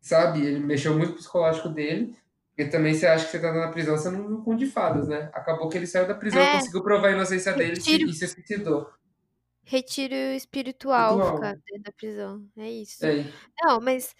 sabe? 0.00 0.46
Ele 0.46 0.60
mexeu 0.60 0.96
muito 0.96 1.08
com 1.08 1.14
o 1.14 1.18
psicológico 1.18 1.70
dele. 1.70 2.16
Porque 2.54 2.70
também 2.70 2.94
você 2.94 3.04
acha 3.04 3.24
que 3.24 3.32
você 3.32 3.40
tá 3.40 3.52
na 3.52 3.68
prisão, 3.68 3.96
você 3.96 4.08
não 4.08 4.44
viu 4.44 4.54
de 4.54 4.66
fadas, 4.66 5.08
né? 5.08 5.28
Acabou 5.34 5.68
que 5.68 5.76
ele 5.76 5.88
saiu 5.88 6.06
da 6.06 6.14
prisão, 6.14 6.40
é. 6.40 6.52
conseguiu 6.52 6.84
provar 6.84 7.08
a 7.08 7.12
inocência 7.12 7.52
dele 7.52 7.74
Retiro... 7.74 8.08
e 8.08 8.12
se 8.12 8.28
suicidou. 8.28 8.88
Retiro 9.64 10.14
espiritual, 10.14 11.18
espiritual. 11.18 11.36
ficar 11.36 11.54
dentro 11.66 11.82
da 11.82 11.92
prisão. 11.92 12.46
É 12.56 12.70
isso. 12.70 13.04
É. 13.04 13.24
Não, 13.60 13.80
mas 13.80 14.14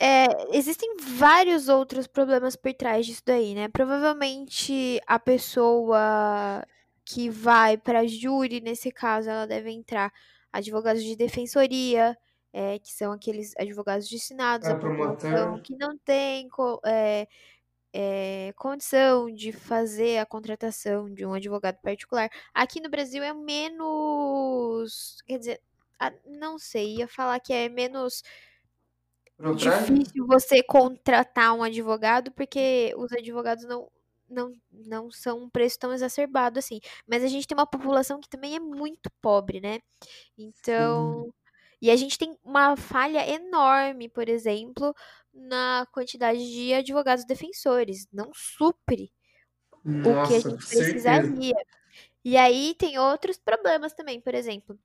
é, 0.00 0.56
existem 0.56 0.96
vários 0.98 1.68
outros 1.68 2.06
problemas 2.06 2.56
por 2.56 2.72
trás 2.72 3.04
disso 3.04 3.22
daí, 3.26 3.54
né? 3.54 3.68
Provavelmente 3.68 4.98
a 5.06 5.18
pessoa 5.18 6.64
que 7.04 7.28
vai 7.28 7.76
para 7.76 8.06
júri, 8.06 8.60
nesse 8.62 8.90
caso, 8.90 9.28
ela 9.28 9.46
deve 9.46 9.70
entrar 9.70 10.10
advogados 10.50 11.02
de 11.02 11.14
defensoria, 11.14 12.16
é, 12.56 12.78
que 12.78 12.90
são 12.90 13.12
aqueles 13.12 13.52
advogados 13.58 14.08
destinados 14.08 14.66
à 14.66 14.74
população 14.74 15.60
que 15.60 15.76
não 15.76 15.94
tem 15.98 16.48
é, 16.86 17.28
é, 17.92 18.54
condição 18.56 19.30
de 19.30 19.52
fazer 19.52 20.16
a 20.16 20.24
contratação 20.24 21.12
de 21.12 21.26
um 21.26 21.34
advogado 21.34 21.78
particular. 21.82 22.30
Aqui 22.54 22.80
no 22.80 22.88
Brasil 22.88 23.22
é 23.22 23.34
menos. 23.34 25.18
Quer 25.26 25.38
dizer, 25.38 25.60
não 26.24 26.58
sei, 26.58 26.96
ia 26.96 27.06
falar 27.06 27.38
que 27.40 27.52
é 27.52 27.68
menos 27.68 28.22
difícil 29.54 30.26
você 30.26 30.62
contratar 30.62 31.52
um 31.52 31.62
advogado, 31.62 32.32
porque 32.32 32.94
os 32.96 33.12
advogados 33.12 33.64
não, 33.64 33.92
não, 34.30 34.56
não 34.72 35.10
são 35.10 35.42
um 35.42 35.50
preço 35.50 35.78
tão 35.78 35.92
exacerbado 35.92 36.58
assim. 36.58 36.80
Mas 37.06 37.22
a 37.22 37.28
gente 37.28 37.46
tem 37.46 37.54
uma 37.54 37.66
população 37.66 38.18
que 38.18 38.30
também 38.30 38.56
é 38.56 38.60
muito 38.60 39.10
pobre, 39.20 39.60
né? 39.60 39.80
Então. 40.38 41.24
Sim. 41.24 41.45
E 41.86 41.90
a 41.90 41.94
gente 41.94 42.18
tem 42.18 42.36
uma 42.42 42.76
falha 42.76 43.24
enorme, 43.30 44.08
por 44.08 44.28
exemplo, 44.28 44.92
na 45.32 45.86
quantidade 45.92 46.40
de 46.40 46.74
advogados 46.74 47.24
defensores. 47.24 48.08
Não 48.12 48.32
supre 48.34 49.12
Nossa, 49.84 50.24
o 50.24 50.26
que 50.26 50.34
a 50.34 50.50
gente 50.50 50.66
precisaria. 50.66 51.54
E 52.24 52.36
aí 52.36 52.74
tem 52.76 52.98
outros 52.98 53.36
problemas 53.38 53.92
também, 53.94 54.20
por 54.20 54.34
exemplo, 54.34 54.76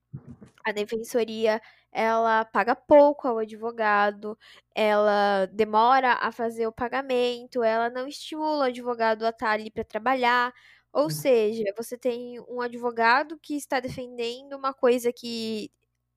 a 0.64 0.72
defensoria 0.72 1.60
ela 1.92 2.46
paga 2.46 2.76
pouco 2.76 3.28
ao 3.28 3.40
advogado, 3.40 4.38
ela 4.76 5.48
demora 5.48 6.14
a 6.22 6.32
fazer 6.32 6.68
o 6.68 6.72
pagamento, 6.72 7.64
ela 7.64 7.90
não 7.90 8.08
estimula 8.08 8.66
o 8.66 8.68
advogado 8.68 9.26
a 9.26 9.30
estar 9.30 9.50
ali 9.54 9.72
para 9.72 9.84
trabalhar. 9.84 10.54
Ou 10.94 11.08
hum. 11.08 11.10
seja, 11.10 11.64
você 11.76 11.98
tem 11.98 12.40
um 12.42 12.62
advogado 12.62 13.40
que 13.42 13.56
está 13.56 13.80
defendendo 13.80 14.54
uma 14.54 14.72
coisa 14.72 15.12
que 15.12 15.72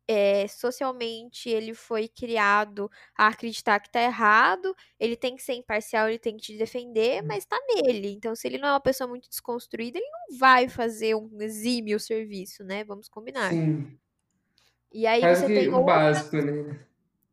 é, 0.06 0.46
socialmente 0.48 1.48
ele 1.48 1.72
foi 1.74 2.08
criado 2.08 2.90
a 3.16 3.28
acreditar 3.28 3.80
que 3.80 3.90
tá 3.90 4.02
errado, 4.02 4.74
ele 5.00 5.16
tem 5.16 5.34
que 5.34 5.42
ser 5.42 5.54
imparcial, 5.54 6.08
ele 6.08 6.18
tem 6.18 6.36
que 6.36 6.42
te 6.42 6.58
defender, 6.58 7.22
hum. 7.22 7.26
mas 7.26 7.44
tá 7.44 7.58
nele. 7.68 8.12
Então, 8.12 8.34
se 8.34 8.46
ele 8.46 8.58
não 8.58 8.68
é 8.68 8.72
uma 8.72 8.80
pessoa 8.80 9.08
muito 9.08 9.28
desconstruída, 9.28 9.98
ele 9.98 10.10
não 10.10 10.38
vai 10.38 10.68
fazer 10.68 11.14
um 11.14 11.40
exímio 11.40 11.98
serviço, 11.98 12.62
né? 12.62 12.84
Vamos 12.84 13.08
combinar. 13.08 13.50
Sim. 13.50 13.98
E 14.92 15.06
aí 15.06 15.20
Quase 15.20 15.46
você 15.46 15.46
tem 15.46 15.68
o 15.74 15.82
básico, 15.82 16.36
né? 16.36 16.78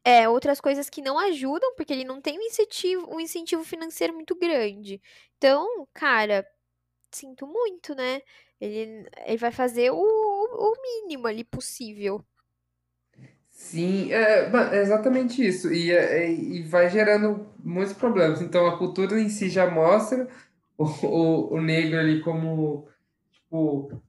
É, 0.04 0.28
outras 0.28 0.60
coisas 0.60 0.90
que 0.90 1.02
não 1.02 1.20
ajudam, 1.20 1.76
porque 1.76 1.94
ele 1.94 2.04
não 2.04 2.20
tem 2.20 2.40
um 2.40 2.42
incentivo, 2.42 3.08
um 3.14 3.20
incentivo 3.20 3.64
financeiro 3.64 4.14
muito 4.14 4.36
grande. 4.36 5.00
Então, 5.38 5.88
cara, 5.94 6.48
sinto 7.12 7.46
muito, 7.46 7.94
né? 7.94 8.22
Ele, 8.60 9.08
ele 9.26 9.38
vai 9.38 9.52
fazer 9.52 9.92
o, 9.92 9.98
o 9.98 10.74
mínimo 10.82 11.28
ali 11.28 11.44
possível. 11.44 12.24
Sim, 13.62 14.12
é, 14.12 14.50
é 14.76 14.82
exatamente 14.82 15.46
isso. 15.48 15.72
E, 15.72 15.92
é, 15.92 16.24
é, 16.26 16.32
e 16.34 16.64
vai 16.64 16.90
gerando 16.90 17.48
muitos 17.64 17.94
problemas. 17.94 18.42
Então 18.42 18.66
a 18.68 18.78
cultura 18.78 19.20
em 19.20 19.30
si 19.30 19.50
já 19.50 19.70
mostra 19.70 20.28
o, 20.78 20.84
o, 21.06 21.54
o 21.56 21.62
negro 21.62 21.98
ali 22.00 22.22
como 22.22 22.88
tipo, 23.32 24.02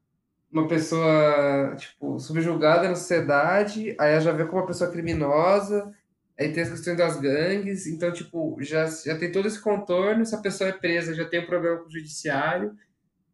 uma 0.50 0.66
pessoa 0.66 1.76
tipo, 1.76 2.18
subjugada 2.18 2.88
na 2.88 2.96
sociedade, 2.96 3.94
aí 4.00 4.20
já 4.20 4.32
vê 4.32 4.44
como 4.46 4.62
uma 4.62 4.66
pessoa 4.66 4.90
criminosa, 4.90 5.94
aí 6.38 6.52
tem 6.52 6.62
as 6.64 6.70
questões 6.70 6.96
das 6.96 7.20
gangues, 7.20 7.86
então 7.86 8.12
tipo, 8.12 8.56
já, 8.60 8.86
já 8.86 9.16
tem 9.18 9.30
todo 9.30 9.46
esse 9.46 9.60
contorno, 9.60 10.26
se 10.26 10.34
a 10.34 10.38
pessoa 10.38 10.70
é 10.70 10.72
presa, 10.72 11.14
já 11.14 11.26
tem 11.28 11.40
um 11.40 11.46
problema 11.46 11.78
com 11.78 11.88
o 11.88 11.92
judiciário. 11.92 12.74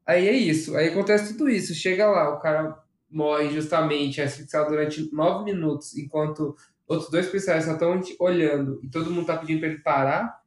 Aí 0.06 0.28
é 0.28 0.32
isso, 0.32 0.76
aí 0.76 0.88
acontece 0.88 1.34
tudo 1.34 1.48
isso. 1.48 1.74
Chega 1.74 2.06
lá, 2.06 2.34
o 2.34 2.40
cara 2.40 2.78
morre 3.10 3.50
justamente, 3.50 4.20
é 4.20 4.24
asfixiado 4.24 4.70
durante 4.70 5.12
nove 5.12 5.44
minutos, 5.44 5.96
enquanto 5.96 6.56
outros 6.86 7.10
dois 7.10 7.26
policiais 7.26 7.64
só 7.64 7.72
estão 7.72 8.00
olhando 8.20 8.80
e 8.82 8.88
todo 8.88 9.10
mundo 9.10 9.26
tá 9.26 9.36
pedindo 9.36 9.60
para 9.60 9.68
ele 9.68 9.82
parar, 9.82 10.42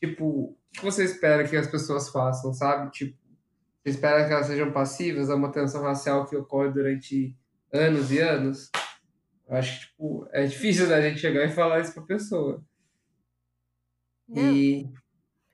tipo, 0.00 0.26
o 0.26 0.56
que 0.72 0.84
você 0.84 1.04
espera 1.04 1.46
que 1.46 1.56
as 1.56 1.66
pessoas 1.66 2.08
façam, 2.08 2.52
sabe? 2.52 2.90
Tipo, 2.90 3.18
você 3.82 3.90
espera 3.90 4.26
que 4.26 4.32
elas 4.32 4.46
sejam 4.46 4.72
passivas 4.72 5.28
a 5.28 5.34
uma 5.34 5.50
tensão 5.50 5.82
racial 5.82 6.26
que 6.26 6.36
ocorre 6.36 6.70
durante 6.70 7.36
anos 7.72 8.10
e 8.12 8.18
anos? 8.18 8.70
Eu 9.48 9.56
acho 9.56 9.80
que, 9.80 9.86
tipo, 9.86 10.28
é 10.32 10.46
difícil 10.46 10.88
da 10.88 11.00
gente 11.00 11.20
chegar 11.20 11.44
e 11.44 11.50
falar 11.50 11.80
isso 11.80 11.92
pra 11.92 12.02
pessoa. 12.04 12.64
Não. 14.28 14.54
E 14.54 14.88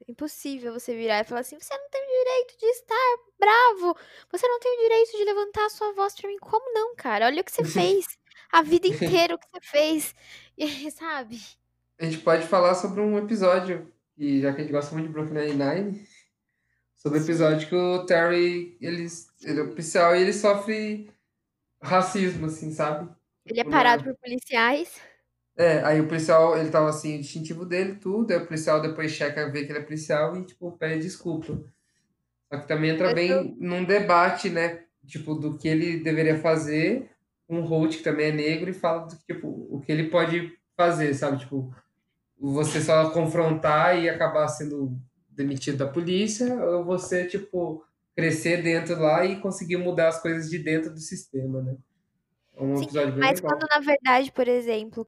impossível 0.09 0.73
você 0.73 0.95
virar 0.95 1.21
e 1.21 1.25
falar 1.25 1.41
assim: 1.41 1.59
você 1.61 1.77
não 1.77 1.91
tem 1.91 2.07
o 2.19 2.25
direito 2.25 2.59
de 2.59 2.67
estar 2.67 3.17
bravo, 3.39 3.97
você 4.31 4.47
não 4.47 4.59
tem 4.61 4.77
o 4.77 4.83
direito 4.83 5.17
de 5.17 5.25
levantar 5.25 5.67
a 5.67 5.71
sua 5.71 5.93
voz 5.93 6.15
pra 6.15 6.29
mim. 6.29 6.39
Como 6.39 6.73
não, 6.75 6.95
cara? 6.97 7.27
Olha 7.27 7.41
o 7.41 7.45
que 7.45 7.53
você 7.53 7.65
fez. 7.65 8.07
A 8.51 8.63
vida 8.63 8.89
inteira 8.89 9.35
o 9.35 9.39
que 9.39 9.47
você 9.53 9.61
fez. 9.61 10.15
E, 10.57 10.91
sabe? 10.91 11.41
A 11.99 12.05
gente 12.05 12.19
pode 12.19 12.47
falar 12.47 12.75
sobre 12.75 13.01
um 13.01 13.19
episódio, 13.19 13.93
e 14.17 14.41
já 14.41 14.53
que 14.53 14.61
a 14.61 14.65
gente 14.65 14.73
gosta 14.73 14.95
muito 14.95 15.07
de 15.07 15.13
Brooklyn 15.13 15.47
Nine-Nine, 15.47 16.07
sobre 16.97 17.19
o 17.19 17.23
episódio 17.23 17.69
que 17.69 17.75
o 17.75 18.07
Terry, 18.07 18.77
ele, 18.81 19.07
ele 19.43 19.61
é 19.61 19.63
oficial 19.63 20.15
e 20.15 20.23
ele 20.23 20.33
sofre 20.33 21.11
racismo, 21.81 22.47
assim, 22.47 22.73
sabe? 22.73 23.09
Ele 23.47 23.61
é 23.61 23.65
parado 23.65 24.05
por 24.05 24.17
policiais. 24.17 25.01
É, 25.57 25.83
aí 25.83 26.01
o 26.01 26.07
policial, 26.07 26.57
ele 26.57 26.71
tava 26.71 26.89
assim, 26.89 27.17
o 27.17 27.21
distintivo 27.21 27.65
dele, 27.67 27.97
tudo, 27.97 28.31
aí 28.31 28.39
o 28.39 28.47
policial 28.47 28.81
depois 28.81 29.11
checa, 29.11 29.51
vê 29.51 29.65
que 29.65 29.73
ele 29.73 29.81
é 29.81 29.83
policial 29.83 30.37
e, 30.37 30.45
tipo, 30.45 30.71
pede 30.73 31.03
desculpa. 31.03 31.61
Só 32.53 32.59
que 32.59 32.69
também 32.69 32.91
entra 32.91 33.15
bem 33.15 33.57
num 33.59 33.85
debate, 33.85 34.49
né, 34.49 34.85
tipo, 35.07 35.35
do 35.35 35.59
que 35.59 35.69
ele 35.69 35.99
deveria 35.99 36.39
fazer, 36.39 37.11
um 37.49 37.61
Holt 37.61 37.97
que 37.99 38.03
também 38.03 38.27
é 38.27 38.33
negro 38.33 38.71
e 38.71 38.75
fala, 38.75 39.07
do, 39.07 39.17
tipo, 39.17 39.49
o 39.71 39.81
que 39.81 39.93
ele 39.93 40.11
pode 40.11 40.53
fazer, 40.77 41.15
sabe, 41.15 41.39
tipo, 41.39 41.75
você 42.39 42.81
só 42.81 43.11
confrontar 43.11 43.99
e 43.99 44.09
acabar 44.09 44.49
sendo 44.49 44.97
demitido 45.31 45.79
da 45.79 45.87
polícia, 45.87 46.55
ou 46.55 46.85
você, 46.85 47.27
tipo, 47.27 47.85
crescer 48.17 48.63
dentro 48.63 48.99
lá 48.99 49.25
e 49.25 49.41
conseguir 49.41 49.77
mudar 49.77 50.09
as 50.09 50.21
coisas 50.21 50.51
de 50.51 50.59
dentro 50.59 50.93
do 50.93 51.01
sistema, 51.01 51.63
né? 51.63 51.77
Um 52.61 52.77
Sim, 52.77 52.89
mas 53.17 53.41
legal. 53.41 53.43
quando 53.43 53.69
na 53.71 53.79
verdade, 53.79 54.33
por 54.33 54.49
exemplo, 54.49 55.07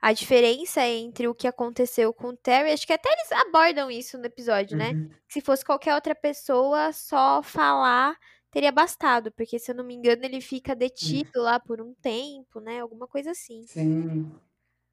a 0.00 0.12
diferença 0.12 0.80
entre 0.86 1.28
o 1.28 1.34
que 1.34 1.46
aconteceu 1.46 2.12
com 2.12 2.28
o 2.28 2.36
Terry, 2.36 2.72
acho 2.72 2.86
que 2.86 2.92
até 2.92 3.08
eles 3.10 3.32
abordam 3.32 3.90
isso 3.90 4.16
no 4.16 4.24
episódio, 4.24 4.76
né? 4.76 4.90
uhum. 4.90 5.08
né? 5.08 5.10
Se 5.28 5.40
fosse 5.40 5.64
qualquer 5.64 5.94
outra 5.94 6.14
pessoa, 6.14 6.92
só 6.92 7.42
falar 7.42 8.16
teria 8.50 8.72
bastado, 8.72 9.30
porque 9.32 9.58
se 9.58 9.70
eu 9.70 9.74
não 9.74 9.84
me 9.84 9.94
engano, 9.94 10.24
ele 10.24 10.40
fica 10.40 10.74
detido 10.74 11.30
uhum. 11.36 11.42
lá 11.42 11.60
por 11.60 11.78
um 11.78 11.92
tempo, 12.00 12.58
né? 12.58 12.80
Alguma 12.80 13.06
coisa 13.06 13.32
assim. 13.32 13.66
Sim. 13.66 14.32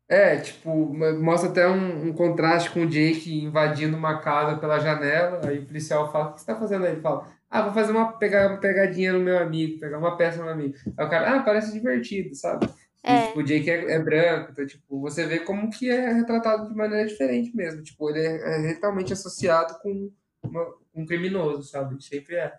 É, 0.08 0.38
tipo, 0.38 0.94
mostra 1.22 1.50
até 1.50 1.68
um, 1.68 2.10
um, 2.10 2.14
contraste 2.14 2.70
com 2.70 2.82
o 2.82 2.90
Jake 2.90 3.44
invadindo 3.44 3.96
uma 3.96 4.20
casa 4.20 4.58
pela 4.58 4.80
janela, 4.80 5.42
aí 5.48 5.60
o 5.60 5.66
policial 5.66 6.12
fala, 6.12 6.30
o 6.30 6.34
que 6.34 6.42
você 6.42 6.46
tá 6.46 6.56
fazendo 6.56 6.86
aí? 6.86 6.92
Ele 6.92 7.02
fala, 7.02 7.26
ah, 7.50 7.62
vou 7.62 7.74
fazer 7.74 7.92
uma, 7.92 8.12
pegar 8.12 8.50
uma 8.50 8.60
pegadinha 8.60 9.14
no 9.14 9.20
meu 9.20 9.38
amigo, 9.38 9.80
pegar 9.80 9.98
uma 9.98 10.18
peça 10.18 10.38
no 10.38 10.44
meu 10.44 10.54
amigo. 10.54 10.76
Aí 10.98 11.06
o 11.06 11.10
cara, 11.10 11.36
ah, 11.36 11.44
parece 11.44 11.72
divertido, 11.72 12.36
sabe? 12.36 12.68
É. 13.04 13.16
E, 13.16 13.28
tipo, 13.28 13.40
o 13.40 13.44
Jake 13.44 13.70
é, 13.70 13.92
é, 13.94 14.00
branco, 14.00 14.52
então, 14.52 14.66
tipo, 14.66 15.00
você 15.00 15.26
vê 15.26 15.40
como 15.40 15.70
que 15.70 15.90
é 15.90 16.12
retratado 16.14 16.68
de 16.68 16.76
maneira 16.76 17.08
diferente 17.08 17.56
mesmo. 17.56 17.82
Tipo, 17.84 18.10
ele 18.10 18.20
é, 18.20 18.72
é 18.72 18.74
totalmente 18.76 19.14
associado 19.14 19.78
com 19.82 20.12
uma, 20.44 20.74
um 20.96 21.06
criminoso, 21.06 21.64
sabe? 21.64 22.02
Sempre 22.04 22.36
é. 22.36 22.54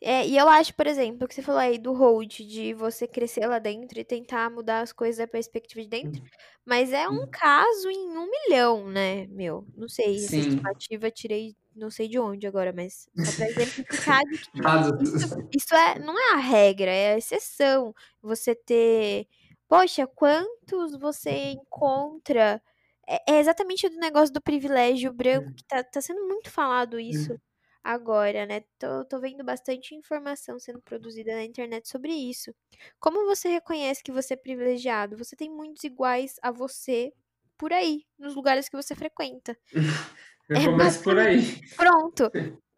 É, 0.00 0.26
e 0.26 0.36
eu 0.36 0.48
acho, 0.48 0.74
por 0.74 0.86
exemplo, 0.86 1.26
que 1.26 1.34
você 1.34 1.42
falou 1.42 1.60
aí 1.60 1.78
do 1.78 1.92
hold, 1.92 2.30
de 2.40 2.74
você 2.74 3.06
crescer 3.06 3.46
lá 3.46 3.58
dentro 3.58 3.98
e 3.98 4.04
tentar 4.04 4.50
mudar 4.50 4.80
as 4.80 4.92
coisas 4.92 5.18
da 5.18 5.26
perspectiva 5.26 5.82
de 5.82 5.88
dentro. 5.88 6.22
Uhum. 6.22 6.28
Mas 6.64 6.92
é 6.92 7.08
um 7.08 7.20
uhum. 7.20 7.28
caso 7.30 7.90
em 7.90 8.16
um 8.16 8.30
milhão, 8.30 8.88
né, 8.88 9.26
meu? 9.28 9.66
Não 9.76 9.88
sei, 9.88 10.16
essa 10.16 10.36
estimativa 10.36 11.10
tirei 11.10 11.56
não 11.74 11.90
sei 11.90 12.06
de 12.06 12.18
onde 12.18 12.46
agora, 12.46 12.72
mas 12.72 13.08
só 13.16 13.36
pra 13.36 13.48
exemplificar 13.48 14.22
de 14.24 14.38
que 14.38 14.60
isso, 15.02 15.48
isso 15.52 15.74
é, 15.74 15.98
não 15.98 16.16
é 16.16 16.34
a 16.34 16.38
regra, 16.38 16.90
é 16.90 17.14
a 17.14 17.18
exceção. 17.18 17.92
Você 18.22 18.54
ter. 18.54 19.26
Poxa, 19.68 20.06
quantos 20.06 20.96
você 20.98 21.52
encontra. 21.52 22.62
É, 23.08 23.34
é 23.34 23.40
exatamente 23.40 23.88
do 23.88 23.96
negócio 23.96 24.32
do 24.32 24.40
privilégio 24.40 25.12
branco, 25.12 25.52
que 25.54 25.64
tá, 25.64 25.82
tá 25.82 26.00
sendo 26.00 26.26
muito 26.28 26.50
falado 26.50 26.98
isso 26.98 27.38
agora, 27.84 28.46
né? 28.46 28.62
Tô, 28.78 29.04
tô 29.04 29.20
vendo 29.20 29.44
bastante 29.44 29.94
informação 29.94 30.58
sendo 30.58 30.80
produzida 30.82 31.34
na 31.34 31.44
internet 31.44 31.88
sobre 31.88 32.12
isso. 32.12 32.54
Como 32.98 33.26
você 33.26 33.48
reconhece 33.48 34.02
que 34.02 34.12
você 34.12 34.34
é 34.34 34.36
privilegiado? 34.36 35.16
Você 35.18 35.36
tem 35.36 35.50
muitos 35.50 35.84
iguais 35.84 36.36
a 36.42 36.50
você 36.50 37.12
por 37.58 37.72
aí, 37.72 38.06
nos 38.18 38.34
lugares 38.34 38.68
que 38.68 38.76
você 38.76 38.94
frequenta. 38.94 39.56
Eu 40.48 40.56
é 40.56 40.64
começo 40.64 41.02
por 41.02 41.18
aí. 41.18 41.60
Pronto. 41.76 42.30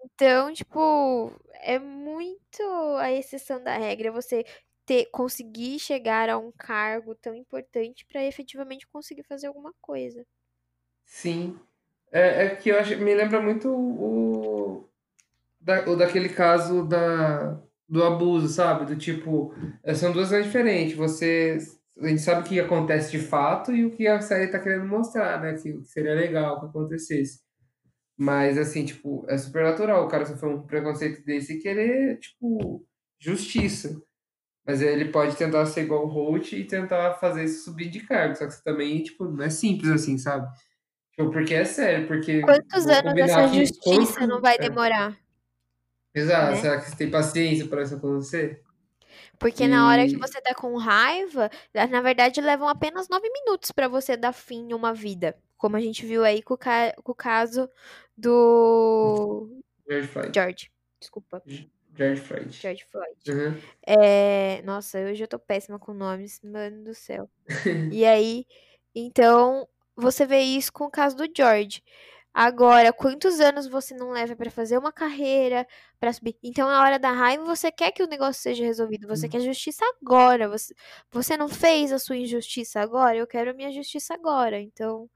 Então, 0.04 0.52
tipo, 0.52 1.32
é 1.54 1.78
muito 1.78 2.62
a 2.98 3.12
exceção 3.12 3.62
da 3.62 3.76
regra 3.76 4.12
você 4.12 4.44
ter 4.86 5.06
conseguir 5.06 5.78
chegar 5.80 6.30
a 6.30 6.38
um 6.38 6.52
cargo 6.52 7.14
tão 7.14 7.34
importante 7.34 8.06
para 8.06 8.24
efetivamente 8.24 8.86
conseguir 8.86 9.24
fazer 9.24 9.48
alguma 9.48 9.72
coisa. 9.80 10.24
Sim. 11.04 11.58
É, 12.12 12.44
é 12.46 12.56
que 12.56 12.70
eu 12.70 12.78
acho, 12.78 12.96
me 12.98 13.14
lembra 13.14 13.40
muito 13.40 13.68
o, 13.68 14.88
da, 15.66 15.90
o 15.90 15.96
daquele 15.96 16.28
caso 16.28 16.86
da, 16.86 17.60
do 17.88 18.04
abuso, 18.04 18.46
sabe? 18.48 18.86
Do 18.86 18.96
tipo, 18.96 19.52
é, 19.82 19.92
são 19.94 20.12
duas 20.12 20.28
coisas 20.28 20.46
diferentes. 20.46 20.96
Você, 20.96 21.58
a 22.00 22.06
gente 22.06 22.22
sabe 22.22 22.42
o 22.42 22.44
que 22.44 22.60
acontece 22.60 23.10
de 23.10 23.18
fato 23.18 23.74
e 23.74 23.84
o 23.84 23.90
que 23.90 24.06
a 24.06 24.20
série 24.20 24.44
está 24.44 24.60
querendo 24.60 24.86
mostrar, 24.86 25.42
né? 25.42 25.54
Que 25.54 25.82
seria 25.84 26.14
legal 26.14 26.60
que 26.60 26.66
acontecesse. 26.66 27.40
Mas, 28.16 28.56
assim, 28.56 28.84
tipo, 28.84 29.26
é 29.28 29.36
super 29.36 29.64
natural 29.64 30.04
o 30.04 30.08
cara 30.08 30.24
sofrer 30.24 30.48
um 30.48 30.62
preconceito 30.62 31.24
desse 31.24 31.54
e 31.54 31.58
querer, 31.58 32.18
tipo, 32.20 32.86
justiça. 33.18 34.00
Mas 34.64 34.80
aí 34.80 34.88
ele 34.88 35.06
pode 35.06 35.36
tentar 35.36 35.66
ser 35.66 35.82
igual 35.82 36.06
o 36.06 36.08
Holt 36.08 36.52
e 36.52 36.64
tentar 36.64 37.14
fazer 37.14 37.44
isso 37.44 37.64
subir 37.64 37.90
de 37.90 38.00
cargo. 38.00 38.36
Só 38.36 38.46
que 38.46 38.62
também, 38.62 39.02
tipo, 39.02 39.24
não 39.24 39.44
é 39.44 39.50
simples 39.50 39.90
assim, 39.90 40.16
sabe? 40.16 40.48
Tipo, 41.10 41.30
porque 41.30 41.54
é 41.54 41.64
sério, 41.64 42.06
porque 42.06 42.40
Quantos 42.40 42.86
anos 42.86 43.16
essa 43.16 43.48
justiça 43.48 44.26
não 44.26 44.40
vai 44.40 44.56
é, 44.56 44.58
demorar, 44.58 45.16
exato, 46.18 46.52
né? 46.52 46.56
será 46.60 46.80
que 46.80 46.90
você 46.90 46.96
tem 46.96 47.10
paciência 47.10 47.66
para 47.66 47.82
isso 47.82 47.94
acontecer? 47.94 48.62
Porque 49.38 49.68
na 49.68 49.88
hora 49.88 50.06
que 50.06 50.14
E 50.14 50.18
você 50.18 50.40
tá 50.40 50.54
com 50.54 50.76
raiva, 50.76 51.50
na 51.90 52.00
verdade 52.00 52.40
levam 52.40 52.68
apenas 52.68 53.08
nove 53.08 53.28
minutos 53.30 53.70
pra 53.70 53.86
você 53.88 54.16
dar 54.16 54.32
fim 54.32 54.68
em 54.70 54.74
uma 54.74 54.92
vida. 54.94 55.36
Como 55.56 55.76
a 55.76 55.80
gente 55.80 56.04
viu 56.06 56.24
aí 56.24 56.42
com 56.42 56.54
o, 56.54 56.58
ca- 56.58 56.94
com 57.02 57.12
o 57.12 57.14
caso 57.14 57.68
do 58.16 59.48
George 59.88 60.08
Floyd. 60.08 60.32
George. 60.34 60.70
Desculpa, 61.00 61.42
George 61.94 62.20
Floyd. 62.20 62.50
George 62.52 62.84
Floyd. 62.90 63.16
Uhum. 63.28 63.60
É, 63.86 64.62
nossa, 64.62 64.98
hoje 65.00 65.22
eu 65.24 65.28
tô 65.28 65.38
péssima 65.38 65.78
com 65.78 65.92
nomes, 65.94 66.40
mano 66.42 66.84
do 66.84 66.94
céu. 66.94 67.30
E 67.92 68.04
aí, 68.04 68.46
então, 68.94 69.68
você 69.94 70.26
vê 70.26 70.40
isso 70.40 70.72
com 70.72 70.84
o 70.84 70.90
caso 70.90 71.16
do 71.16 71.28
George. 71.34 71.82
Agora, 72.38 72.92
quantos 72.92 73.40
anos 73.40 73.66
você 73.66 73.94
não 73.94 74.10
leva 74.10 74.36
pra 74.36 74.50
fazer 74.50 74.76
uma 74.76 74.92
carreira, 74.92 75.66
pra 75.98 76.12
subir? 76.12 76.36
Então, 76.42 76.68
na 76.68 76.82
hora 76.82 76.98
da 76.98 77.10
raiva, 77.10 77.42
você 77.46 77.72
quer 77.72 77.92
que 77.92 78.02
o 78.02 78.06
negócio 78.06 78.42
seja 78.42 78.62
resolvido, 78.62 79.08
você 79.08 79.26
quer 79.26 79.40
justiça 79.40 79.82
agora. 80.02 80.46
Você, 80.46 80.74
você 81.10 81.34
não 81.34 81.48
fez 81.48 81.90
a 81.92 81.98
sua 81.98 82.14
injustiça 82.14 82.78
agora, 82.78 83.16
eu 83.16 83.26
quero 83.26 83.52
a 83.52 83.54
minha 83.54 83.72
justiça 83.72 84.12
agora. 84.12 84.60
Então, 84.60 85.08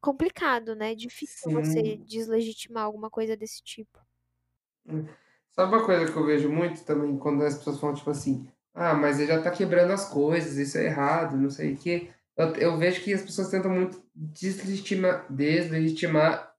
complicado, 0.00 0.74
né? 0.74 0.94
Difícil 0.94 1.52
você 1.52 1.82
Sim. 1.82 2.04
deslegitimar 2.06 2.84
alguma 2.84 3.10
coisa 3.10 3.36
desse 3.36 3.62
tipo. 3.62 4.00
Sabe 5.50 5.70
uma 5.70 5.84
coisa 5.84 6.10
que 6.10 6.16
eu 6.16 6.24
vejo 6.24 6.48
muito 6.48 6.82
também 6.86 7.18
quando 7.18 7.44
as 7.44 7.58
pessoas 7.58 7.78
falam, 7.78 7.94
tipo 7.94 8.08
assim, 8.08 8.48
ah, 8.72 8.94
mas 8.94 9.18
ele 9.20 9.28
já 9.28 9.42
tá 9.42 9.50
quebrando 9.50 9.92
as 9.92 10.08
coisas, 10.08 10.56
isso 10.56 10.78
é 10.78 10.86
errado, 10.86 11.36
não 11.36 11.50
sei 11.50 11.74
o 11.74 11.76
quê. 11.76 12.08
Eu, 12.34 12.54
eu 12.56 12.78
vejo 12.78 13.02
que 13.02 13.12
as 13.12 13.20
pessoas 13.20 13.50
tentam 13.50 13.70
muito 13.70 14.02
deslegitimar, 14.14 15.30
deslegitimar 15.30 16.53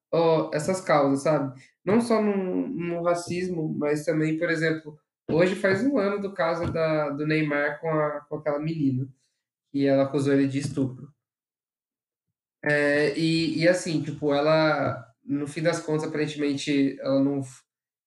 essas 0.53 0.81
causas, 0.81 1.23
sabe? 1.23 1.59
Não 1.83 2.01
só 2.01 2.21
no, 2.21 2.67
no 2.67 3.03
racismo, 3.03 3.75
mas 3.77 4.05
também, 4.05 4.37
por 4.37 4.49
exemplo, 4.49 4.97
hoje 5.29 5.55
faz 5.55 5.83
um 5.85 5.97
ano 5.97 6.21
do 6.21 6.33
caso 6.33 6.71
da, 6.71 7.09
do 7.09 7.27
Neymar 7.27 7.79
com, 7.79 7.89
a, 7.89 8.21
com 8.21 8.37
aquela 8.37 8.59
menina, 8.59 9.07
que 9.71 9.85
ela 9.85 10.03
acusou 10.03 10.33
ele 10.33 10.47
de 10.47 10.59
estupro. 10.59 11.13
É, 12.63 13.17
e, 13.17 13.59
e 13.59 13.67
assim, 13.67 14.01
tipo, 14.01 14.33
ela, 14.33 15.05
no 15.23 15.47
fim 15.47 15.61
das 15.61 15.79
contas, 15.79 16.07
aparentemente, 16.07 16.99
ela 16.99 17.23
não, 17.23 17.41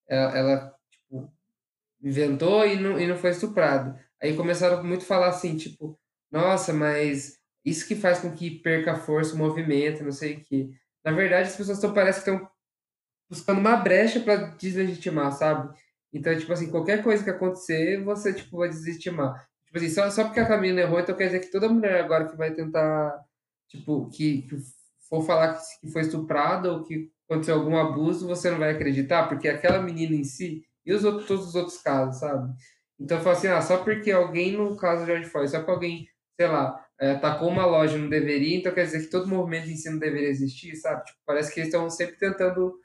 ela, 0.09 0.37
ela, 0.37 0.75
tipo, 0.91 1.33
inventou 2.03 2.67
e 2.67 2.77
não, 2.77 2.99
e 2.99 3.07
não 3.07 3.17
foi 3.17 3.31
estuprado. 3.31 3.99
Aí 4.21 4.37
começaram 4.37 4.83
muito 4.83 5.03
a 5.03 5.07
falar 5.07 5.29
assim, 5.29 5.57
tipo, 5.57 5.99
nossa, 6.31 6.73
mas 6.73 7.39
isso 7.65 7.87
que 7.87 7.95
faz 7.95 8.21
com 8.21 8.33
que 8.33 8.51
perca 8.51 8.97
força 8.97 9.35
o 9.35 9.39
movimento, 9.39 10.03
não 10.03 10.13
sei 10.13 10.37
o 10.37 10.45
quê. 10.45 10.71
Na 11.05 11.13
verdade, 11.13 11.49
as 11.49 11.57
pessoas 11.57 11.81
tão, 11.81 11.93
parece 11.93 12.23
que 12.23 12.31
estão 12.31 12.49
buscando 13.31 13.61
uma 13.61 13.77
brecha 13.77 14.21
para 14.21 14.37
deslegitimar, 14.57 15.33
sabe? 15.33 15.77
Então, 16.13 16.37
tipo 16.39 16.53
assim, 16.53 16.71
qualquer 16.71 17.03
coisa 17.03 17.23
que 17.23 17.31
acontecer, 17.31 18.03
você, 18.03 18.33
tipo, 18.33 18.59
vai 18.59 18.69
deslegitimar. 18.69 19.47
Tipo 19.67 19.79
assim, 19.79 19.91
só, 19.91 20.11
só 20.11 20.25
porque 20.25 20.41
a 20.41 20.49
Camila 20.49 20.81
errou, 20.81 20.99
então 20.99 21.15
quer 21.15 21.27
dizer 21.27 21.41
que 21.41 21.51
toda 21.51 21.69
mulher 21.69 22.03
agora 22.03 22.27
que 22.27 22.37
vai 22.37 22.55
tentar, 22.55 23.23
tipo, 23.69 24.09
que, 24.09 24.43
que 24.43 24.57
for 25.09 25.23
falar 25.23 25.55
que, 25.55 25.63
que 25.83 25.93
foi 25.93 26.03
estuprada 26.03 26.73
ou 26.73 26.83
que 26.85 27.11
aconteceu 27.29 27.57
algum 27.57 27.77
abuso, 27.77 28.27
você 28.27 28.51
não 28.51 28.59
vai 28.59 28.71
acreditar, 28.71 29.29
porque 29.29 29.49
aquela 29.49 29.83
menina 29.83 30.15
em 30.15 30.25
si, 30.25 30.65
e 30.87 30.93
os 30.95 31.05
outros, 31.05 31.27
todos 31.27 31.49
os 31.49 31.55
outros 31.55 31.77
casos, 31.83 32.21
sabe? 32.21 32.55
Então, 32.99 33.19
eu 33.19 33.23
falo 33.23 33.37
assim, 33.37 33.49
ah, 33.49 33.61
só 33.61 33.85
porque 33.85 34.11
alguém, 34.11 34.53
no 34.53 34.75
caso 34.77 35.05
de 35.05 35.25
Floyd, 35.25 35.51
só 35.51 35.59
porque 35.59 35.71
alguém, 35.71 36.09
sei 36.41 36.49
lá, 36.49 36.83
é, 37.01 37.13
atacou 37.13 37.49
uma 37.49 37.65
loja 37.65 37.97
e 37.97 38.01
não 38.01 38.09
deveria, 38.09 38.57
então 38.57 38.73
quer 38.73 38.85
dizer 38.85 39.01
que 39.01 39.11
todo 39.11 39.29
movimento 39.29 39.67
de 39.67 39.73
ensino 39.73 40.01
deveria 40.01 40.29
existir, 40.29 40.75
sabe? 40.77 41.05
Tipo, 41.05 41.19
parece 41.25 41.53
que 41.53 41.61
eles 41.61 41.73
estão 41.73 41.89
sempre 41.89 42.17
tentando 42.17 42.81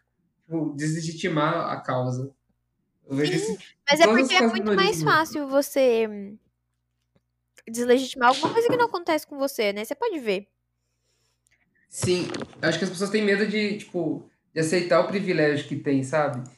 tipo, 0.46 0.74
deslegitimar 0.76 1.72
a 1.72 1.82
causa. 1.82 2.32
Sim, 3.10 3.58
mas 3.90 4.00
é 4.00 4.08
porque 4.08 4.36
é 4.36 4.48
muito 4.48 4.76
mais 4.76 5.04
fácil 5.04 5.48
você 5.48 6.08
deslegitimar 7.68 8.30
alguma 8.30 8.54
coisa 8.54 8.68
que 8.68 8.78
não 8.78 8.86
acontece 8.86 9.28
com 9.28 9.38
você, 9.38 9.74
né? 9.74 9.84
Você 9.84 9.96
pode 9.96 10.20
ver. 10.20 10.48
Sim, 11.90 12.28
acho 12.62 12.80
que 12.80 12.86
as 12.86 12.90
pessoas 12.90 13.10
têm 13.10 13.24
medo 13.24 13.46
de, 13.46 13.78
tipo, 13.78 14.30
de 14.54 14.62
aceitar 14.62 15.02
o 15.02 15.08
privilégio 15.08 15.68
que 15.68 15.76
tem, 15.76 16.04
sabe? 16.04 16.50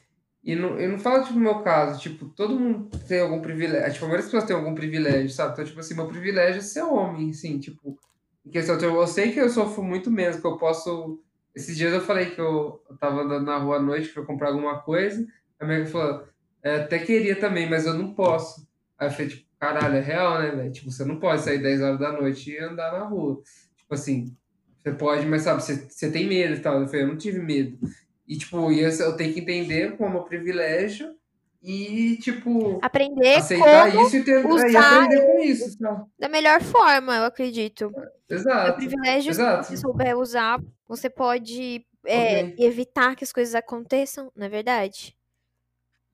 E 0.46 0.56
não, 0.56 0.80
eu 0.80 0.92
não 0.92 1.00
falo, 1.00 1.24
tipo, 1.24 1.34
no 1.34 1.40
meu 1.40 1.60
caso, 1.64 2.00
tipo, 2.00 2.30
todo 2.30 2.60
mundo 2.60 2.88
tem 3.08 3.20
algum 3.20 3.42
privilégio, 3.42 3.94
tipo, 3.94 4.06
a 4.06 4.08
maioria 4.08 4.24
das 4.24 4.32
pessoas 4.32 4.44
tem 4.48 4.56
algum 4.56 4.76
privilégio, 4.76 5.32
sabe? 5.32 5.54
Então, 5.54 5.66
tipo 5.66 5.80
assim, 5.80 5.96
meu 5.96 6.08
privilégio 6.08 6.60
é 6.60 6.62
ser 6.62 6.84
homem, 6.84 7.32
assim, 7.32 7.58
tipo, 7.58 7.98
em 8.46 8.52
questão, 8.52 8.76
então, 8.76 8.96
eu 8.96 9.08
sei 9.08 9.32
que 9.32 9.40
eu 9.40 9.50
sofro 9.50 9.84
muito 9.84 10.12
menos, 10.12 10.40
que 10.40 10.46
eu 10.46 10.56
posso... 10.56 11.20
Esses 11.56 11.76
dias 11.76 11.92
eu 11.92 12.02
falei 12.02 12.28
que 12.30 12.40
eu, 12.40 12.80
tava 13.00 13.22
andando 13.22 13.46
na 13.46 13.58
rua 13.58 13.78
à 13.78 13.82
noite, 13.82 14.10
fui 14.10 14.24
comprar 14.24 14.50
alguma 14.50 14.80
coisa, 14.82 15.26
a 15.60 15.66
minha 15.66 15.78
amiga 15.78 15.92
falou, 15.92 16.28
é, 16.62 16.76
até 16.76 17.00
queria 17.00 17.36
também, 17.36 17.68
mas 17.68 17.88
eu 17.88 17.96
não 17.96 18.14
posso. 18.14 18.68
Aí 19.00 19.08
eu 19.08 19.12
falei, 19.12 19.30
tipo, 19.30 19.46
caralho, 19.60 19.96
é 19.96 20.02
real, 20.02 20.40
né, 20.40 20.52
velho? 20.52 20.72
Tipo, 20.72 20.92
você 20.92 21.04
não 21.06 21.20
pode 21.20 21.42
sair 21.42 21.58
10 21.60 21.82
horas 21.82 22.00
da 22.00 22.12
noite 22.12 22.52
e 22.52 22.60
andar 22.60 22.92
na 22.92 23.06
rua. 23.06 23.42
Tipo 23.78 23.96
assim, 23.96 24.36
você 24.84 24.92
pode, 24.92 25.26
mas 25.26 25.42
sabe, 25.42 25.64
você, 25.64 25.76
você 25.90 26.12
tem 26.12 26.28
medo 26.28 26.54
e 26.54 26.60
tal. 26.60 26.82
Eu 26.82 26.88
falei, 26.88 27.02
eu 27.02 27.08
não 27.08 27.18
tive 27.18 27.40
medo. 27.40 27.80
E, 28.28 28.38
tipo, 28.38 28.72
eu, 28.72 28.90
eu 28.90 29.16
tenho 29.16 29.34
que 29.34 29.40
entender 29.40 29.96
como 29.98 30.20
um 30.20 30.24
privilégio 30.24 31.16
e, 31.62 32.18
tipo, 32.18 32.80
Aprender 32.82 33.38
aceitar 33.38 33.90
isso 33.90 34.18
e, 34.18 34.24
tentar, 34.24 34.70
e 34.70 34.78
aprender 34.78 35.22
com 35.26 35.40
isso, 35.40 35.78
sabe? 35.80 36.06
da 36.20 36.30
melhor 36.30 36.62
forma, 36.62 37.16
eu 37.16 37.24
acredito. 37.24 37.92
É 38.30 38.36
Exato, 38.36 38.78
privilégio, 38.78 39.34
se 39.34 39.40
você 39.40 39.42
exato. 39.42 39.78
souber 39.78 40.18
usar, 40.18 40.62
você 40.88 41.10
pode 41.10 41.84
é, 42.06 42.54
evitar 42.64 43.16
que 43.16 43.24
as 43.24 43.32
coisas 43.32 43.56
aconteçam, 43.56 44.32
não 44.36 44.46
é 44.46 44.50
verdade? 44.50 45.16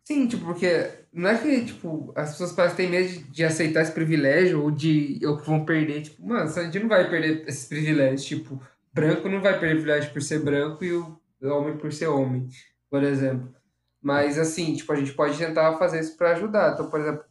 Sim, 0.04 0.28
tipo, 0.28 0.46
porque 0.46 0.90
não 1.14 1.30
é 1.30 1.38
que, 1.38 1.66
tipo, 1.66 2.12
as 2.16 2.32
pessoas 2.32 2.54
parecem 2.54 2.78
têm 2.78 2.90
medo 2.90 3.10
de, 3.10 3.20
de 3.20 3.44
aceitar 3.44 3.82
esse 3.82 3.92
privilégio 3.92 4.62
ou 4.64 4.72
de 4.72 5.20
ou 5.24 5.38
que 5.38 5.46
vão 5.46 5.64
perder. 5.64 6.02
Tipo, 6.02 6.28
mano, 6.28 6.50
a 6.50 6.64
gente 6.64 6.80
não 6.80 6.90
vai 6.90 7.10
perder 7.10 7.48
esses 7.48 7.66
privilégios. 7.66 8.24
Tipo, 8.24 8.62
branco 8.94 9.30
não 9.30 9.42
vai 9.42 9.60
perder 9.60 9.76
privilégio 9.76 10.12
por 10.12 10.22
ser 10.22 10.40
branco 10.40 10.84
e 10.84 10.94
o 10.94 11.21
homem 11.50 11.78
por 11.78 11.92
ser 11.92 12.08
homem, 12.08 12.48
por 12.90 13.04
exemplo. 13.04 13.54
Mas, 14.02 14.38
assim, 14.40 14.74
tipo, 14.76 14.92
a 14.92 14.96
gente 14.96 15.14
pode 15.14 15.38
tentar 15.38 15.78
fazer 15.78 16.00
isso 16.00 16.18
para 16.18 16.32
ajudar. 16.32 16.74
Então, 16.74 16.90
por 16.90 17.00
exemplo, 17.00 17.24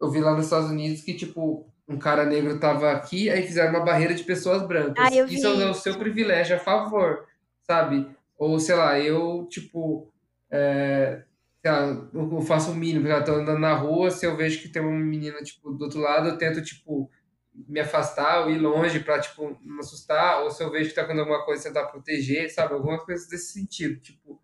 eu 0.00 0.10
vi 0.10 0.20
lá 0.20 0.34
nos 0.34 0.46
Estados 0.46 0.70
Unidos 0.70 1.02
que, 1.02 1.14
tipo, 1.14 1.66
um 1.86 1.98
cara 1.98 2.24
negro 2.24 2.58
tava 2.58 2.90
aqui, 2.92 3.28
aí 3.28 3.42
fizeram 3.42 3.70
uma 3.74 3.84
barreira 3.84 4.14
de 4.14 4.24
pessoas 4.24 4.62
Ah, 4.62 4.66
brancas. 4.66 5.14
eu 5.16 5.26
Isso 5.26 5.46
é 5.46 5.70
o 5.70 5.74
seu 5.74 5.98
privilégio 5.98 6.56
a 6.56 6.58
favor, 6.58 7.26
sabe? 7.62 8.08
Ou, 8.38 8.58
sei 8.58 8.74
lá, 8.74 8.98
eu, 8.98 9.46
tipo. 9.50 10.10
é, 10.50 11.22
sei 11.62 11.70
lá, 11.72 12.08
eu 12.12 12.32
eu 12.32 12.40
faço 12.40 12.70
o 12.72 12.74
mínimo, 12.74 13.06
já 13.06 13.22
tô 13.22 13.32
andando 13.32 13.58
na 13.58 13.74
rua, 13.74 14.10
se 14.10 14.24
eu 14.26 14.36
vejo 14.36 14.60
que 14.62 14.68
tem 14.68 14.80
uma 14.82 14.90
menina, 14.92 15.38
tipo, 15.42 15.70
do 15.72 15.84
outro 15.84 16.00
lado, 16.00 16.28
eu 16.28 16.38
tento, 16.38 16.62
tipo, 16.62 17.10
me 17.54 17.80
afastar 17.80 18.42
ou 18.44 18.50
ir 18.50 18.58
longe 18.58 19.00
pra, 19.00 19.20
tipo, 19.20 19.56
não 19.62 19.78
assustar, 19.80 20.42
ou 20.42 20.50
se 20.50 20.62
eu 20.62 20.70
vejo 20.70 20.88
que 20.90 20.94
tá 20.94 21.02
acontecendo 21.02 21.20
alguma 21.28 21.44
coisa, 21.44 21.62
tentar 21.64 21.86
proteger, 21.86 22.52
sabe? 22.52 22.74
Algumas 22.74 23.02
coisas 23.04 23.28
desse 23.28 23.52
sentido, 23.52 24.00
tipo, 24.00 24.40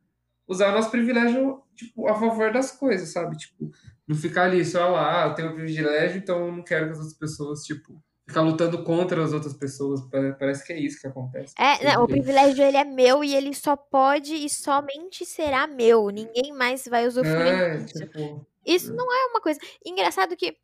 usar 0.46 0.70
o 0.70 0.74
nosso 0.76 0.90
privilégio, 0.90 1.62
tipo, 1.74 2.08
a 2.08 2.14
favor 2.14 2.52
das 2.52 2.70
coisas, 2.72 3.12
sabe? 3.12 3.36
Tipo, 3.36 3.70
não 4.06 4.16
ficar 4.16 4.44
ali 4.44 4.64
só 4.64 4.88
lá, 4.88 5.24
ah, 5.24 5.28
eu 5.28 5.34
tenho 5.34 5.54
privilégio, 5.54 6.18
então 6.18 6.46
eu 6.46 6.52
não 6.52 6.62
quero 6.62 6.86
que 6.86 6.92
as 6.92 6.98
outras 6.98 7.16
pessoas, 7.18 7.62
tipo, 7.64 8.02
ficar 8.28 8.42
lutando 8.42 8.84
contra 8.84 9.22
as 9.24 9.32
outras 9.32 9.54
pessoas, 9.54 10.00
Pare- 10.08 10.34
parece 10.38 10.64
que 10.64 10.72
é 10.72 10.78
isso 10.78 11.00
que 11.00 11.06
acontece, 11.08 11.52
É, 11.58 11.84
não, 11.84 12.04
o 12.04 12.06
privilégio 12.06 12.64
ele 12.64 12.76
é 12.76 12.84
meu 12.84 13.24
e 13.24 13.34
ele 13.34 13.52
só 13.54 13.74
pode 13.76 14.34
e 14.34 14.48
somente 14.48 15.26
será 15.26 15.66
meu. 15.66 16.08
Ninguém 16.10 16.52
mais 16.52 16.84
vai 16.86 17.08
usufruir 17.08 17.46
É, 17.54 17.76
disso. 17.78 18.04
tipo, 18.04 18.46
Isso 18.64 18.94
não 18.94 19.12
é 19.12 19.26
uma 19.26 19.40
coisa. 19.40 19.58
Engraçado 19.84 20.36
que 20.36 20.56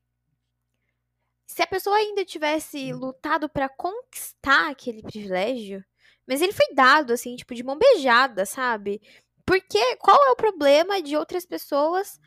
se 1.46 1.62
a 1.62 1.66
pessoa 1.66 1.96
ainda 1.96 2.24
tivesse 2.24 2.92
lutado 2.92 3.48
pra 3.48 3.68
conquistar 3.68 4.70
aquele 4.70 5.02
privilégio, 5.02 5.84
mas 6.26 6.42
ele 6.42 6.52
foi 6.52 6.74
dado 6.74 7.12
assim, 7.12 7.36
tipo 7.36 7.54
de 7.54 7.62
mão 7.62 7.78
beijada, 7.78 8.44
sabe? 8.46 9.00
Porque 9.46 9.96
qual 9.96 10.24
é 10.26 10.30
o 10.30 10.36
problema 10.36 11.00
de 11.02 11.16
outras 11.16 11.46
pessoas 11.46 12.18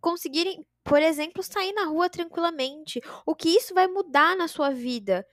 conseguirem, 0.00 0.66
por 0.84 1.02
exemplo, 1.02 1.42
sair 1.42 1.72
na 1.72 1.86
rua 1.86 2.10
tranquilamente? 2.10 3.00
O 3.26 3.34
que 3.34 3.50
isso 3.50 3.74
vai 3.74 3.88
mudar 3.88 4.36
na 4.36 4.48
sua 4.48 4.70
vida? 4.70 5.26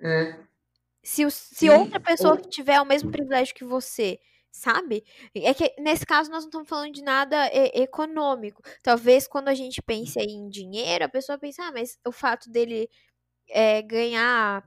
é, 0.00 0.46
Se, 1.04 1.28
se 1.30 1.68
outra 1.70 2.00
pessoa 2.00 2.36
tiver 2.48 2.80
o 2.80 2.84
mesmo 2.84 3.10
privilégio 3.10 3.54
que 3.54 3.64
você, 3.64 4.18
sabe? 4.52 5.04
É 5.34 5.54
que 5.54 5.74
nesse 5.80 6.06
caso 6.06 6.30
nós 6.30 6.44
não 6.44 6.48
estamos 6.48 6.68
falando 6.68 6.92
de 6.92 7.02
nada 7.02 7.48
e- 7.48 7.82
econômico. 7.82 8.62
Talvez 8.82 9.26
quando 9.26 9.48
a 9.48 9.54
gente 9.54 9.82
pense 9.82 10.18
aí 10.20 10.26
em 10.26 10.48
dinheiro, 10.48 11.04
a 11.04 11.08
pessoa 11.08 11.38
pense, 11.38 11.60
ah, 11.60 11.72
mas 11.72 11.98
o 12.06 12.12
fato 12.12 12.50
dele 12.50 12.88
é, 13.50 13.82
ganhar, 13.82 14.62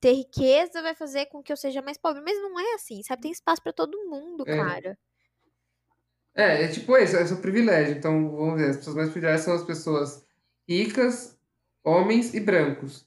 ter 0.00 0.12
riqueza 0.12 0.80
vai 0.80 0.94
fazer 0.94 1.26
com 1.26 1.42
que 1.42 1.52
eu 1.52 1.56
seja 1.56 1.82
mais 1.82 1.98
pobre. 1.98 2.22
Mas 2.22 2.40
não 2.40 2.58
é 2.58 2.74
assim, 2.74 3.02
sabe? 3.02 3.22
Tem 3.22 3.32
espaço 3.32 3.62
pra 3.62 3.72
todo 3.72 4.08
mundo, 4.08 4.44
é, 4.46 4.56
cara. 4.56 4.98
É, 6.34 6.64
é 6.64 6.68
tipo 6.68 6.96
isso, 6.96 7.16
é 7.16 7.26
seu 7.26 7.38
privilégio. 7.38 7.96
Então, 7.96 8.30
vamos 8.30 8.60
ver, 8.60 8.70
as 8.70 8.76
pessoas 8.76 8.96
mais 8.96 9.10
privilegiadas 9.10 9.44
são 9.44 9.54
as 9.54 9.64
pessoas 9.64 10.24
ricas 10.68 11.36
homens 11.84 12.34
e 12.34 12.40
brancos. 12.40 13.06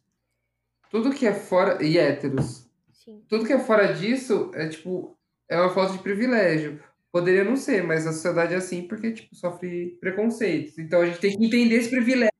Tudo 0.89 1.13
que 1.13 1.25
é 1.25 1.33
fora. 1.33 1.81
E 1.83 1.97
héteros. 1.97 2.69
Sim. 2.91 3.23
Tudo 3.29 3.45
que 3.45 3.53
é 3.53 3.59
fora 3.59 3.93
disso 3.93 4.51
é 4.53 4.67
tipo. 4.67 5.17
É 5.51 5.57
uma 5.59 5.69
falta 5.69 5.91
de 5.91 5.99
privilégio. 5.99 6.81
Poderia 7.11 7.43
não 7.43 7.57
ser, 7.57 7.83
mas 7.83 8.07
a 8.07 8.13
sociedade 8.13 8.53
é 8.53 8.57
assim 8.57 8.87
porque, 8.87 9.11
tipo, 9.11 9.35
sofre 9.35 9.97
preconceitos. 9.99 10.77
Então 10.77 11.01
a 11.01 11.05
gente 11.05 11.19
tem 11.19 11.37
que 11.37 11.45
entender 11.45 11.75
esse 11.75 11.89
privilégio, 11.89 12.31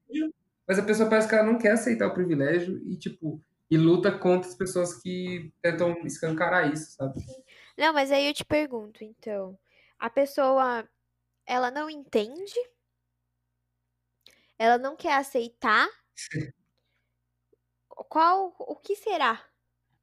mas 0.65 0.79
a 0.79 0.83
pessoa 0.83 1.09
parece 1.09 1.27
que 1.27 1.35
ela 1.35 1.45
não 1.45 1.57
quer 1.57 1.73
aceitar 1.73 2.07
o 2.07 2.13
privilégio 2.13 2.81
e, 2.87 2.95
tipo, 2.97 3.43
e 3.69 3.77
luta 3.77 4.17
contra 4.17 4.49
as 4.49 4.55
pessoas 4.55 4.93
que 5.01 5.51
tentam 5.61 5.91
escancarar 6.05 6.71
isso, 6.71 6.91
sabe? 6.93 7.21
Não, 7.77 7.93
mas 7.93 8.11
aí 8.13 8.27
eu 8.27 8.33
te 8.33 8.45
pergunto, 8.45 9.03
então, 9.03 9.59
a 9.99 10.09
pessoa, 10.09 10.87
ela 11.45 11.69
não 11.69 11.89
entende? 11.89 12.53
Ela 14.57 14.77
não 14.77 14.95
quer 14.95 15.15
aceitar? 15.17 15.89
Qual, 18.09 18.55
o 18.59 18.75
que 18.75 18.95
será 18.95 19.43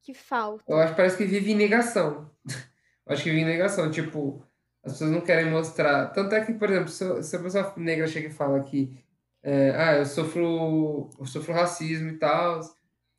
que 0.02 0.12
Eu 0.12 0.14
falta? 0.14 0.74
acho 0.76 0.92
que 0.92 0.96
parece 0.96 1.16
que 1.16 1.24
vive 1.24 1.52
em 1.52 1.56
negação. 1.56 2.30
Acho 3.08 3.22
que 3.22 3.30
vive 3.30 3.42
em 3.42 3.46
negação. 3.46 3.90
Tipo, 3.90 4.44
as 4.84 4.92
pessoas 4.92 5.10
não 5.10 5.20
querem 5.20 5.50
mostrar. 5.50 6.06
Tanto 6.08 6.34
é 6.34 6.44
que, 6.44 6.52
por 6.52 6.70
exemplo, 6.70 6.88
se, 6.88 7.22
se 7.22 7.36
a 7.36 7.40
pessoa 7.40 7.72
negra 7.76 8.06
chega 8.06 8.28
e 8.28 8.32
fala 8.32 8.62
que 8.62 8.96
é, 9.42 9.70
ah, 9.76 9.96
eu 9.96 10.06
sofro, 10.06 11.10
eu 11.18 11.26
sofro 11.26 11.54
racismo 11.54 12.10
e 12.10 12.18
tal. 12.18 12.60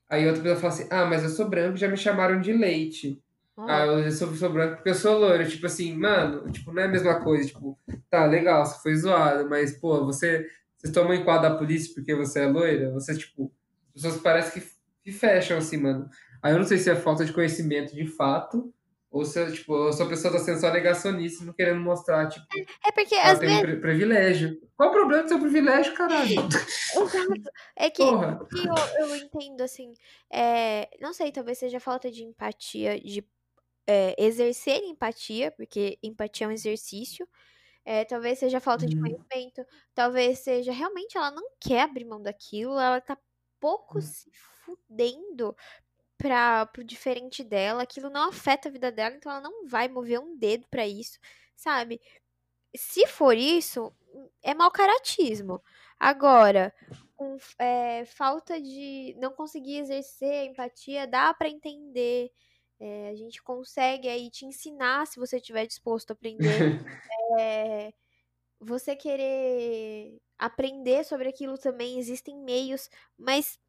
Aí 0.09 0.27
outra 0.27 0.41
pessoa 0.41 0.59
fala 0.59 0.73
assim, 0.73 0.87
ah, 0.89 1.05
mas 1.05 1.23
eu 1.23 1.29
sou 1.29 1.49
branco 1.49 1.75
e 1.75 1.79
já 1.79 1.87
me 1.87 1.97
chamaram 1.97 2.41
de 2.41 2.53
leite. 2.53 3.21
Ah, 3.57 3.85
eu 3.85 4.09
sou, 4.11 4.33
sou 4.35 4.51
branco 4.51 4.75
porque 4.75 4.89
eu 4.89 4.95
sou 4.95 5.17
loiro. 5.17 5.47
Tipo 5.47 5.65
assim, 5.65 5.93
mano, 5.95 6.49
tipo, 6.51 6.71
não 6.71 6.81
é 6.81 6.85
a 6.85 6.89
mesma 6.89 7.19
coisa. 7.19 7.45
Tipo, 7.45 7.77
tá, 8.09 8.25
legal, 8.25 8.65
você 8.65 8.81
foi 8.81 8.95
zoado, 8.95 9.49
mas, 9.49 9.77
pô, 9.77 10.05
você, 10.05 10.47
você 10.77 10.91
toma 10.91 11.15
em 11.15 11.23
quadro 11.23 11.49
da 11.49 11.57
polícia 11.57 11.93
porque 11.93 12.15
você 12.15 12.41
é 12.41 12.47
loira? 12.47 12.91
Você, 12.91 13.17
tipo, 13.17 13.51
as 13.87 14.01
pessoas 14.01 14.21
parecem 14.21 14.61
que, 14.61 14.67
que 15.03 15.11
fecham 15.11 15.57
assim, 15.57 15.77
mano. 15.77 16.09
Aí 16.41 16.53
eu 16.53 16.57
não 16.57 16.65
sei 16.65 16.77
se 16.77 16.89
é 16.89 16.95
falta 16.95 17.25
de 17.25 17.33
conhecimento 17.33 17.93
de 17.93 18.05
fato, 18.07 18.73
ou 19.11 19.25
se, 19.25 19.51
tipo, 19.53 19.75
eu 19.87 19.93
sou 19.93 20.05
a 20.05 20.09
pessoa 20.09 20.37
sendo 20.39 20.59
só 20.59 20.71
negacionista, 20.71 21.43
não 21.45 21.53
querendo 21.53 21.79
mostrar, 21.81 22.27
tipo, 22.29 22.45
é 22.85 22.91
porque 22.91 23.15
às 23.15 23.39
vezes, 23.39 23.59
pri- 23.59 23.79
privilégio. 23.81 24.59
Qual 24.75 24.89
o 24.89 24.93
problema 24.93 25.23
do 25.23 25.29
seu 25.29 25.39
privilégio, 25.39 25.93
caralho? 25.93 26.29
é 27.75 27.89
que, 27.89 28.03
o 28.03 28.45
que 28.47 28.65
eu, 28.65 28.75
eu 29.07 29.15
entendo, 29.15 29.61
assim, 29.61 29.93
é, 30.31 30.89
não 30.99 31.13
sei, 31.13 31.31
talvez 31.31 31.57
seja 31.57 31.79
falta 31.79 32.09
de 32.11 32.23
empatia, 32.23 32.99
de 32.99 33.23
é, 33.87 34.15
exercer 34.23 34.83
empatia, 34.83 35.51
porque 35.51 35.99
empatia 36.03 36.45
é 36.47 36.49
um 36.49 36.53
exercício, 36.53 37.27
é, 37.85 38.05
talvez 38.05 38.39
seja 38.39 38.59
falta 38.61 38.87
de 38.87 38.95
Hum. 38.95 39.01
conhecimento, 39.01 39.65
talvez 39.95 40.39
seja 40.39 40.71
realmente 40.71 41.17
ela 41.17 41.31
não 41.31 41.51
quer 41.59 41.83
abrir 41.83 42.05
mão 42.05 42.21
daquilo, 42.21 42.79
ela 42.79 43.01
tá 43.01 43.17
pouco 43.59 44.01
se 44.01 44.31
fudendo 44.65 45.55
para 46.19 46.65
pro 46.67 46.83
diferente 46.83 47.43
dela, 47.43 47.83
aquilo 47.83 48.09
não 48.09 48.27
afeta 48.29 48.67
a 48.67 48.71
vida 48.71 48.91
dela, 48.91 49.15
então 49.15 49.31
ela 49.31 49.41
não 49.41 49.65
vai 49.65 49.87
mover 49.87 50.19
um 50.19 50.37
dedo 50.37 50.67
pra 50.69 50.85
isso, 50.85 51.17
sabe? 51.55 51.99
Se 52.75 53.07
for 53.07 53.35
isso, 53.35 53.91
é 54.43 54.53
mau 54.53 54.69
caratismo. 54.69 55.63
Agora, 55.97 56.73
com 57.15 57.37
é, 57.57 58.05
falta 58.05 58.61
de 58.61 59.15
não 59.17 59.31
conseguir 59.31 59.77
exercer 59.77 60.31
a 60.31 60.45
empatia, 60.45 61.07
dá 61.07 61.33
pra 61.33 61.49
entender. 61.49 62.31
É, 62.79 63.09
a 63.09 63.15
gente 63.15 63.41
consegue 63.41 64.07
aí 64.07 64.29
te 64.29 64.45
ensinar 64.45 65.07
se 65.07 65.19
você 65.19 65.37
estiver 65.37 65.65
disposto 65.65 66.11
a 66.11 66.13
aprender. 66.13 66.39
É, 67.39 67.93
você 68.59 68.95
querer 68.95 70.17
aprender 70.37 71.05
sobre 71.05 71.29
aquilo 71.29 71.59
também, 71.59 71.99
existem 71.99 72.35
meios, 72.35 72.89
mas 73.15 73.59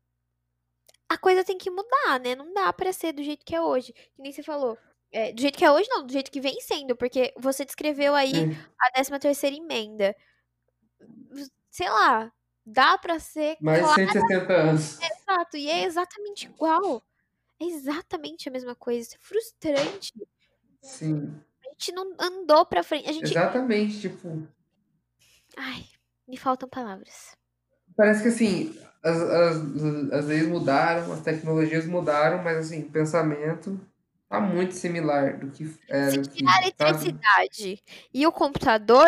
a 1.10 1.18
coisa 1.18 1.44
tem 1.44 1.58
que 1.58 1.70
mudar, 1.70 2.20
né? 2.20 2.34
Não 2.36 2.52
dá 2.54 2.72
pra 2.72 2.92
ser 2.92 3.12
do 3.12 3.22
jeito 3.22 3.44
que 3.44 3.54
é 3.54 3.60
hoje. 3.60 3.92
Que 3.92 4.22
nem 4.22 4.32
você 4.32 4.42
falou. 4.42 4.78
É, 5.12 5.32
do 5.32 5.40
jeito 5.40 5.58
que 5.58 5.64
é 5.64 5.70
hoje, 5.72 5.88
não, 5.90 6.06
do 6.06 6.12
jeito 6.12 6.30
que 6.30 6.40
vem 6.40 6.60
sendo, 6.60 6.96
porque 6.96 7.34
você 7.36 7.64
descreveu 7.64 8.14
aí 8.14 8.32
Hum. 8.32 8.52
a 8.80 8.90
décima 8.90 9.18
terceira 9.18 9.56
emenda. 9.56 10.14
Sei 11.70 11.88
lá, 11.88 12.32
dá 12.64 12.98
pra 12.98 13.18
ser 13.18 13.56
Mais 13.60 13.78
de 13.78 13.84
claro, 13.84 14.00
160 14.12 14.52
anos. 14.52 14.98
exato, 15.00 15.56
e 15.56 15.68
é 15.70 15.84
exatamente 15.84 16.46
igual. 16.46 17.02
É 17.60 17.64
exatamente 17.64 18.48
a 18.48 18.52
mesma 18.52 18.74
coisa. 18.74 19.00
Isso 19.00 19.16
é 19.16 19.18
frustrante. 19.20 20.12
Sim, 20.82 21.40
A 21.66 21.70
gente 21.70 21.92
não 21.92 22.14
andou 22.18 22.64
pra 22.66 22.82
frente. 22.82 23.08
A 23.08 23.12
gente. 23.12 23.24
exatamente, 23.30 24.00
tipo. 24.00 24.46
Ai, 25.56 25.84
me 26.26 26.36
faltam 26.36 26.68
palavras. 26.68 27.36
Parece 28.00 28.22
que 28.22 28.28
assim, 28.28 28.74
as, 29.02 29.20
as, 29.20 30.12
as 30.14 30.24
leis 30.24 30.48
mudaram, 30.48 31.12
as 31.12 31.20
tecnologias 31.20 31.84
mudaram, 31.84 32.42
mas 32.42 32.56
assim, 32.56 32.80
o 32.84 32.90
pensamento 32.90 33.78
tá 34.26 34.40
muito 34.40 34.72
similar 34.72 35.36
do 35.36 35.50
que 35.50 35.66
Se 35.66 35.78
era 35.86 36.22
tirar 36.22 36.54
a 36.54 36.62
eletricidade 36.62 37.82
e 38.14 38.26
o 38.26 38.32
computador, 38.32 39.06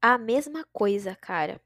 a 0.00 0.16
mesma 0.16 0.64
coisa, 0.72 1.16
cara. 1.20 1.60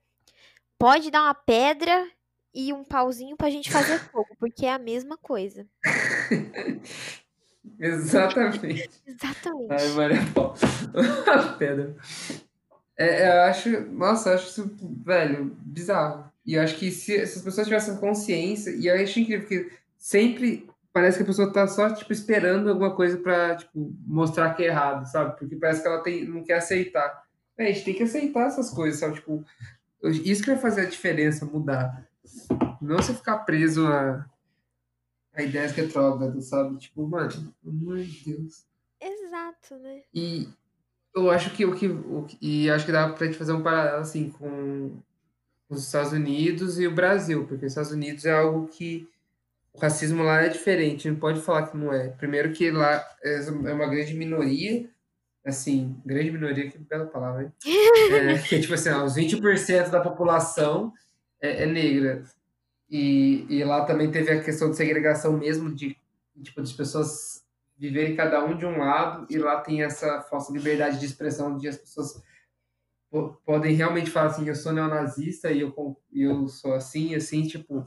Pode 0.78 1.10
dar 1.10 1.24
uma 1.24 1.34
pedra 1.34 2.10
e 2.54 2.72
um 2.72 2.82
pauzinho 2.84 3.36
pra 3.36 3.50
gente 3.50 3.70
fazer 3.70 3.98
fogo, 4.10 4.34
porque 4.38 4.64
é 4.64 4.72
a 4.72 4.78
mesma 4.78 5.18
coisa. 5.18 5.66
Exatamente. 7.78 8.66
Ai, 8.66 8.88
Exatamente. 9.06 9.88
Maria 9.94 10.20
Paula. 10.34 10.56
Pedra. 11.58 11.94
É, 12.98 13.28
eu 13.28 13.42
acho, 13.42 13.80
nossa, 13.92 14.30
eu 14.30 14.34
acho 14.34 14.48
isso, 14.48 14.76
velho, 15.04 15.56
bizarro. 15.62 16.28
E 16.44 16.54
eu 16.54 16.62
acho 16.62 16.76
que 16.76 16.90
se, 16.90 17.24
se 17.26 17.38
as 17.38 17.42
pessoas 17.42 17.66
tivessem 17.68 17.96
consciência, 17.96 18.70
e 18.70 18.86
eu 18.88 18.94
acho 19.00 19.20
incrível 19.20 19.46
que 19.46 19.70
sempre 19.96 20.68
parece 20.92 21.16
que 21.18 21.22
a 21.22 21.26
pessoa 21.26 21.52
tá 21.52 21.68
só, 21.68 21.94
tipo, 21.94 22.12
esperando 22.12 22.68
alguma 22.68 22.94
coisa 22.96 23.16
pra, 23.16 23.54
tipo, 23.54 23.94
mostrar 24.04 24.52
que 24.54 24.64
é 24.64 24.66
errado, 24.66 25.06
sabe? 25.06 25.38
Porque 25.38 25.54
parece 25.54 25.80
que 25.80 25.86
ela 25.86 26.02
tem, 26.02 26.26
não 26.26 26.42
quer 26.42 26.54
aceitar. 26.54 27.24
É, 27.56 27.68
a 27.68 27.72
gente 27.72 27.84
tem 27.84 27.94
que 27.94 28.02
aceitar 28.02 28.48
essas 28.48 28.70
coisas, 28.70 28.98
sabe? 28.98 29.14
Tipo, 29.14 29.44
isso 30.02 30.42
que 30.42 30.50
vai 30.50 30.58
fazer 30.58 30.80
a 30.80 30.90
diferença, 30.90 31.46
mudar. 31.46 32.04
Não 32.82 32.96
você 32.96 33.14
ficar 33.14 33.38
preso 33.38 33.86
a, 33.86 34.26
a 35.34 35.42
ideias 35.42 35.70
retrógradas, 35.72 36.46
sabe? 36.46 36.76
Tipo, 36.78 37.06
mano, 37.06 37.54
pelo 37.62 37.76
amor 37.76 37.98
de 37.98 38.24
Deus. 38.24 38.66
Exato, 39.00 39.76
né? 39.76 40.02
E 40.12 40.48
eu 41.26 41.30
acho 41.30 41.50
que 41.50 41.64
o 41.64 41.74
que, 41.74 41.86
o 41.86 42.26
e 42.40 42.70
acho 42.70 42.86
que 42.86 42.92
dá 42.92 43.08
pra 43.08 43.26
gente 43.26 43.38
fazer 43.38 43.52
um 43.52 43.62
paralelo 43.62 44.00
assim 44.00 44.30
com 44.30 44.92
os 45.68 45.84
Estados 45.84 46.12
Unidos 46.12 46.78
e 46.78 46.86
o 46.86 46.94
Brasil, 46.94 47.46
porque 47.46 47.66
os 47.66 47.72
Estados 47.72 47.92
Unidos 47.92 48.24
é 48.24 48.32
algo 48.32 48.68
que 48.68 49.08
o 49.72 49.78
racismo 49.78 50.22
lá 50.22 50.42
é 50.42 50.48
diferente, 50.48 51.08
não 51.08 51.16
pode 51.16 51.40
falar 51.40 51.68
que 51.68 51.76
não 51.76 51.92
é. 51.92 52.08
Primeiro 52.08 52.52
que 52.52 52.70
lá 52.70 53.04
é 53.22 53.36
é 53.38 53.72
uma 53.72 53.86
grande 53.86 54.14
minoria, 54.14 54.88
assim, 55.44 55.96
grande 56.04 56.30
minoria, 56.30 56.70
que 56.70 56.78
bela 56.78 57.06
palavra, 57.06 57.44
hein? 57.44 57.52
É, 58.12 58.38
que 58.38 58.60
tipo 58.60 58.74
assim, 58.74 58.90
os 58.90 59.14
20% 59.14 59.90
da 59.90 60.00
população 60.00 60.92
é, 61.40 61.64
é 61.64 61.66
negra. 61.66 62.24
E, 62.90 63.46
e 63.48 63.64
lá 63.64 63.84
também 63.84 64.10
teve 64.10 64.30
a 64.32 64.42
questão 64.42 64.70
de 64.70 64.76
segregação 64.76 65.36
mesmo, 65.36 65.74
de 65.74 65.96
tipo, 66.42 66.62
de 66.62 66.74
pessoas 66.74 67.37
viverem 67.78 68.16
cada 68.16 68.44
um 68.44 68.56
de 68.56 68.66
um 68.66 68.78
lado, 68.78 69.26
e 69.30 69.38
lá 69.38 69.60
tem 69.60 69.82
essa 69.82 70.22
falsa 70.22 70.52
liberdade 70.52 70.98
de 70.98 71.06
expressão 71.06 71.56
de 71.56 71.68
as 71.68 71.76
pessoas 71.76 72.22
po- 73.10 73.34
podem 73.44 73.74
realmente 73.74 74.10
falar 74.10 74.28
assim, 74.28 74.48
eu 74.48 74.54
sou 74.54 74.72
neonazista 74.72 75.50
e 75.50 75.60
eu, 75.60 75.74
eu 76.12 76.48
sou 76.48 76.74
assim, 76.74 77.14
assim, 77.14 77.46
tipo, 77.46 77.84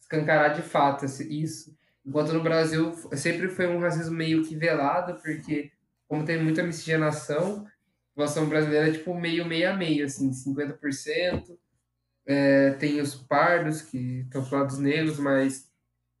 escancarar 0.00 0.54
de 0.54 0.62
fato 0.62 1.04
isso. 1.06 1.76
Enquanto 2.04 2.32
no 2.32 2.42
Brasil 2.42 2.92
sempre 3.14 3.48
foi 3.48 3.66
um 3.66 3.80
racismo 3.80 4.16
meio 4.16 4.44
que 4.44 4.56
velado, 4.56 5.20
porque 5.22 5.72
como 6.08 6.24
tem 6.24 6.42
muita 6.42 6.62
miscigenação, 6.62 7.66
a 7.66 8.10
população 8.14 8.48
brasileira 8.48 8.88
é 8.88 8.92
tipo 8.92 9.14
meio 9.14 9.46
meio 9.46 9.70
a 9.70 9.74
meio, 9.76 10.04
assim, 10.06 10.32
50%. 10.32 11.58
É, 12.26 12.72
tem 12.74 13.00
os 13.00 13.14
pardos, 13.14 13.82
que 13.82 14.20
estão 14.20 14.46
lado 14.52 14.68
dos 14.68 14.78
negros, 14.78 15.18
mas 15.18 15.67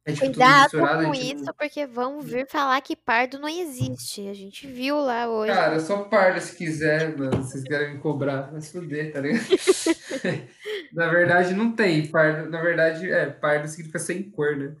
é 0.08 0.12
tipo 0.12 0.26
Cuidado 0.26 1.04
com 1.04 1.14
isso, 1.14 1.54
porque 1.54 1.86
vão 1.86 2.20
vir 2.20 2.46
falar 2.48 2.80
que 2.80 2.96
pardo 2.96 3.38
não 3.38 3.48
existe. 3.48 4.26
A 4.28 4.34
gente 4.34 4.66
viu 4.66 4.98
lá 4.98 5.28
hoje. 5.28 5.52
Cara, 5.52 5.74
eu 5.74 5.80
sou 5.80 6.04
pardo 6.06 6.40
se 6.40 6.56
quiser, 6.56 7.16
mano, 7.16 7.42
vocês 7.42 7.62
querem 7.62 7.94
me 7.94 8.00
cobrar, 8.00 8.50
vai 8.50 8.60
se 8.60 8.72
fuder, 8.72 9.12
tá 9.12 9.20
ligado? 9.20 9.44
Na 10.92 11.08
verdade, 11.08 11.52
não 11.54 11.72
tem 11.72 12.06
pardo. 12.06 12.48
Na 12.50 12.62
verdade, 12.62 13.10
é, 13.10 13.26
pardo 13.26 13.68
significa 13.68 13.98
sem 13.98 14.22
cor, 14.22 14.56
né? 14.56 14.74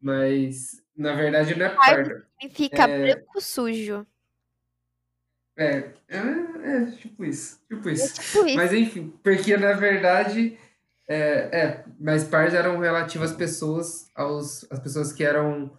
Mas, 0.00 0.80
na 0.96 1.12
verdade, 1.14 1.54
não 1.54 1.66
é 1.66 1.68
Pardo 1.68 2.08
pardo. 2.08 2.24
significa 2.40 2.88
branco 2.88 3.40
sujo. 3.40 4.06
É, 5.54 5.90
é, 6.08 6.18
é, 6.64 6.86
tipo 6.96 7.24
isso, 7.26 7.60
tipo 7.68 7.88
É 7.88 7.92
isso. 7.92 8.14
tipo 8.14 8.46
isso. 8.46 8.56
Mas 8.56 8.72
enfim, 8.72 9.12
porque 9.22 9.54
na 9.56 9.74
verdade, 9.74 10.58
é, 11.12 11.50
é, 11.52 11.84
mas 12.00 12.24
pardos 12.24 12.54
eram 12.54 12.78
relativas 12.78 13.32
pessoas, 13.32 14.08
aos, 14.14 14.66
as 14.70 14.78
pessoas 14.78 15.12
que 15.12 15.22
eram 15.22 15.70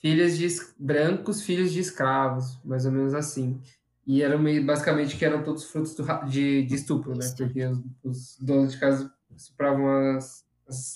filhas 0.00 0.36
de 0.36 0.48
brancos, 0.78 1.42
filhos 1.42 1.72
de 1.72 1.80
escravos, 1.80 2.58
mais 2.64 2.84
ou 2.84 2.92
menos 2.92 3.14
assim. 3.14 3.60
E 4.06 4.22
eram 4.22 4.38
meio, 4.38 4.66
basicamente 4.66 5.16
que 5.16 5.24
eram 5.24 5.42
todos 5.42 5.64
frutos 5.64 5.94
do 5.94 6.04
de, 6.26 6.64
de 6.64 6.74
estupro, 6.74 7.16
né? 7.16 7.26
Porque 7.36 7.64
os, 7.64 7.78
os 8.02 8.38
donos 8.38 8.72
de 8.72 8.78
casa 8.80 9.12
estupravam 9.36 10.16
as, 10.16 10.44
Os 10.66 10.94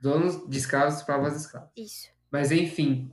donos 0.00 0.48
de 0.48 0.58
escravos 0.58 0.94
estupravam 0.94 1.26
as 1.26 1.36
escravas. 1.36 1.70
Isso. 1.76 2.08
Mas 2.30 2.52
enfim, 2.52 3.12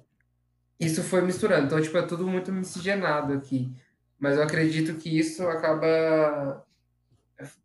isso 0.80 1.04
foi 1.04 1.22
misturando. 1.22 1.66
Então, 1.66 1.82
tipo, 1.82 1.98
é 1.98 2.04
tudo 2.04 2.28
muito 2.28 2.54
miscigenado 2.54 3.34
aqui. 3.34 3.76
Mas 4.20 4.38
eu 4.38 4.44
acredito 4.44 4.96
que 4.96 5.18
isso 5.18 5.44
acaba 5.48 6.66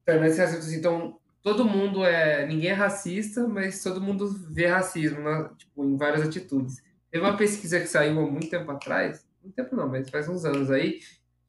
tornando 0.04 0.26
esse 0.26 0.40
assunto 0.40 0.60
assim. 0.60 0.76
Então, 0.76 1.20
todo 1.42 1.64
mundo 1.64 2.04
é. 2.04 2.46
Ninguém 2.46 2.70
é 2.70 2.74
racista, 2.74 3.46
mas 3.46 3.82
todo 3.82 4.00
mundo 4.00 4.28
vê 4.50 4.66
racismo 4.66 5.20
né? 5.20 5.50
tipo, 5.58 5.84
em 5.84 5.96
várias 5.96 6.22
atitudes. 6.22 6.82
Teve 7.10 7.24
uma 7.24 7.36
pesquisa 7.36 7.80
que 7.80 7.86
saiu 7.86 8.18
há 8.18 8.30
muito 8.30 8.48
tempo 8.48 8.70
atrás, 8.70 9.26
muito 9.42 9.54
tempo 9.54 9.76
não, 9.76 9.88
mas 9.88 10.08
faz 10.08 10.28
uns 10.28 10.44
anos 10.44 10.70
aí, 10.70 11.00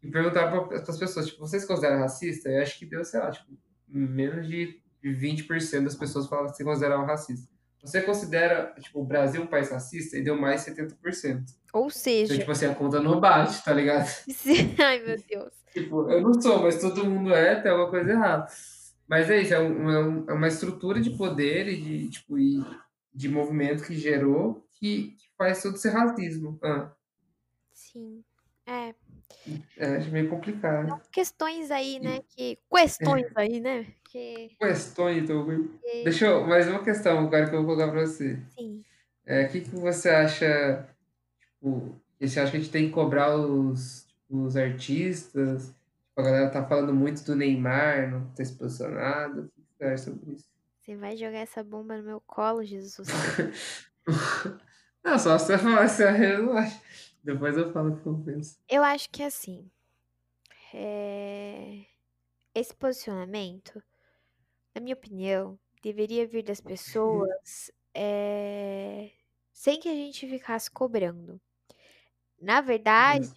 e 0.02 0.12
perguntaram 0.12 0.68
para 0.68 0.78
as 0.78 0.98
pessoas, 0.98 1.28
tipo, 1.28 1.39
vocês 1.39 1.64
consideram 1.64 2.00
racista? 2.00 2.50
Eu 2.50 2.62
acho 2.62 2.78
que 2.78 2.86
deu, 2.86 3.06
sei 3.06 3.20
lá, 3.22 3.32
tipo, 3.32 3.48
menos 3.88 4.48
de 4.48 4.82
20% 5.02 5.86
das 5.86 5.96
pessoas 5.96 6.28
falavam 6.28 6.52
que 6.52 6.58
se 6.58 6.64
consideravam 6.64 7.06
racista. 7.06 7.48
Você 7.82 8.02
considera, 8.02 8.74
tipo, 8.80 9.02
o 9.02 9.06
Brasil 9.06 9.41
um 9.41 9.48
país 9.48 9.70
racista? 9.70 10.18
E 10.18 10.24
deu 10.24 10.39
mais 10.39 10.66
70%. 10.66 11.44
Ou 11.74 11.89
seja... 11.89 12.26
Então, 12.34 12.38
tipo 12.39 12.52
assim, 12.52 12.66
a 12.66 12.76
conta 12.76 13.02
não 13.02 13.20
bate, 13.20 13.64
tá 13.64 13.74
ligado? 13.74 14.08
Ai, 14.80 15.00
meu 15.06 15.18
Deus. 15.30 15.54
Tipo, 15.74 16.10
eu 16.10 16.22
não 16.22 16.39
sou, 16.41 16.62
mas 16.62 16.80
todo 16.80 17.06
mundo 17.06 17.34
é, 17.34 17.62
tem 17.62 17.72
alguma 17.72 17.89
coisa 17.89 18.12
errada. 18.12 18.48
Mas 19.14 19.30
é 19.30 19.43
isso, 19.43 19.53
é, 19.53 19.59
um, 19.59 20.28
é 20.28 20.34
uma 20.34 20.47
estrutura 20.47 20.99
de 20.99 21.11
poder 21.11 21.68
e 21.68 21.80
de, 21.80 22.09
tipo, 22.09 22.39
e 22.39 22.66
de 23.14 23.30
movimento 23.30 23.84
que 23.84 23.93
gerou 23.93 24.66
que, 24.72 25.11
que 25.11 25.28
faz 25.38 25.61
todo 25.61 25.76
esse 25.76 25.88
racismo. 25.88 26.57
Ah. 26.64 26.91
Sim, 27.72 28.24
é. 28.66 28.95
É, 29.78 29.97
acho 29.97 30.09
meio 30.09 30.28
complicado. 30.28 30.88
São 30.88 31.01
questões 31.11 31.70
aí, 31.70 31.99
né? 31.99 32.22
Que... 32.28 32.57
Questões 32.76 33.28
é. 33.28 33.32
aí, 33.36 33.59
né? 33.59 33.86
Que... 34.09 34.55
Questões, 34.59 35.18
então. 35.24 35.45
Que... 35.45 36.03
Deixa 36.03 36.26
eu... 36.26 36.47
Mais 36.47 36.68
uma 36.68 36.84
questão 36.84 37.20
agora 37.20 37.47
que 37.47 37.55
eu 37.55 37.64
vou 37.64 37.76
colocar 37.76 37.91
pra 37.91 38.07
você. 38.07 38.39
Sim. 38.57 38.84
É, 39.28 39.45
o 39.45 39.49
que, 39.49 39.61
que 39.61 39.76
você 39.76 40.09
acha, 40.09 40.89
tipo, 41.39 42.01
você 42.20 42.39
acha 42.39 42.49
que 42.49 42.57
a 42.57 42.59
gente 42.59 42.72
tem 42.72 42.88
que 42.88 42.93
cobrar 42.93 43.36
os, 43.38 44.07
tipo, 44.07 44.41
os 44.43 44.57
artistas? 44.57 45.72
A 46.16 46.22
galera 46.22 46.49
tá 46.49 46.64
falando 46.66 46.93
muito 46.93 47.24
do 47.24 47.36
Neymar, 47.36 48.11
não 48.11 48.30
ter 48.34 48.45
se 48.45 48.55
posicionado. 48.55 49.41
O 49.41 49.47
que 49.49 49.78
você 49.78 49.84
acha 49.86 50.03
sobre 50.03 50.34
isso? 50.34 50.45
Você 50.80 50.95
vai 50.95 51.16
jogar 51.16 51.39
essa 51.39 51.64
bomba 51.64 51.97
no 51.97 52.03
meu 52.03 52.22
colo, 52.22 52.64
Jesus. 52.64 53.07
não, 55.03 55.18
só 55.18 55.39
você 55.39 55.57
falar 55.57 55.88
se 55.88 56.09
relaxa. 56.11 56.80
Depois 57.24 57.57
eu 57.57 57.72
falo 57.72 57.93
o 57.93 58.01
que 58.01 58.05
eu 58.05 58.22
penso. 58.24 58.59
Eu 58.70 58.84
acho 58.84 59.09
que 59.09 59.24
assim. 59.24 59.72
É... 60.74 61.86
Esse 62.53 62.76
posicionamento, 62.76 63.82
na 64.76 64.82
minha 64.82 64.93
opinião, 64.93 65.57
deveria 65.82 66.28
vir 66.28 66.43
das 66.43 66.59
pessoas 66.61 67.72
é... 67.93 69.09
sem 69.51 69.80
que 69.80 69.89
a 69.89 69.93
gente 69.93 70.28
ficasse 70.28 70.70
cobrando. 70.70 71.41
Na 72.44 72.62
verdade, 72.62 73.28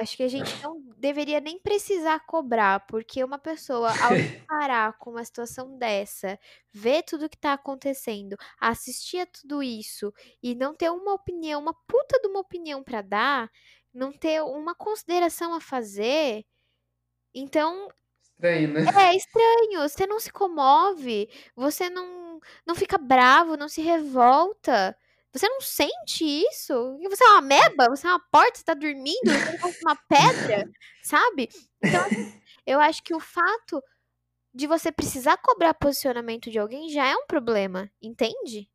acho 0.00 0.16
que 0.16 0.22
a 0.22 0.28
gente 0.28 0.56
não 0.62 0.80
deveria 0.98 1.40
nem 1.40 1.58
precisar 1.58 2.20
cobrar, 2.26 2.86
porque 2.86 3.24
uma 3.24 3.38
pessoa, 3.38 3.90
ao 4.00 4.12
parar 4.48 4.98
com 4.98 5.10
uma 5.10 5.24
situação 5.24 5.78
dessa, 5.78 6.38
ver 6.72 7.02
tudo 7.04 7.28
que 7.28 7.38
tá 7.38 7.54
acontecendo, 7.54 8.36
assistir 8.60 9.18
a 9.20 9.26
tudo 9.26 9.62
isso 9.62 10.12
e 10.42 10.54
não 10.54 10.74
ter 10.74 10.90
uma 10.90 11.14
opinião, 11.14 11.60
uma 11.60 11.74
puta 11.88 12.20
de 12.20 12.28
uma 12.28 12.40
opinião 12.40 12.82
para 12.84 13.02
dar, 13.02 13.50
não 13.92 14.12
ter 14.12 14.42
uma 14.42 14.74
consideração 14.74 15.54
a 15.54 15.60
fazer, 15.60 16.44
então. 17.34 17.88
Estranho, 18.22 18.68
né? 18.72 18.84
É 18.96 19.14
estranho. 19.16 19.88
Você 19.88 20.06
não 20.06 20.20
se 20.20 20.30
comove, 20.32 21.28
você 21.54 21.90
não, 21.90 22.40
não 22.66 22.74
fica 22.74 22.98
bravo, 22.98 23.56
não 23.56 23.68
se 23.68 23.80
revolta. 23.82 24.96
Você 25.32 25.48
não 25.48 25.60
sente 25.60 26.24
isso? 26.24 26.98
Você 27.08 27.24
é 27.24 27.28
uma 27.28 27.40
meba? 27.40 27.88
Você 27.88 28.06
é 28.06 28.10
uma 28.10 28.20
porta? 28.32 28.58
Você 28.58 28.64
tá 28.64 28.74
dormindo? 28.74 29.24
Você 29.24 29.56
é 29.56 29.76
uma 29.82 29.96
pedra? 30.08 30.68
Sabe? 31.02 31.48
Então, 31.82 32.00
assim, 32.04 32.40
eu 32.66 32.80
acho 32.80 33.02
que 33.02 33.14
o 33.14 33.20
fato 33.20 33.82
de 34.52 34.66
você 34.66 34.90
precisar 34.90 35.36
cobrar 35.36 35.74
posicionamento 35.74 36.50
de 36.50 36.58
alguém 36.58 36.88
já 36.88 37.06
é 37.06 37.14
um 37.14 37.26
problema, 37.26 37.90
entende? 38.02 38.68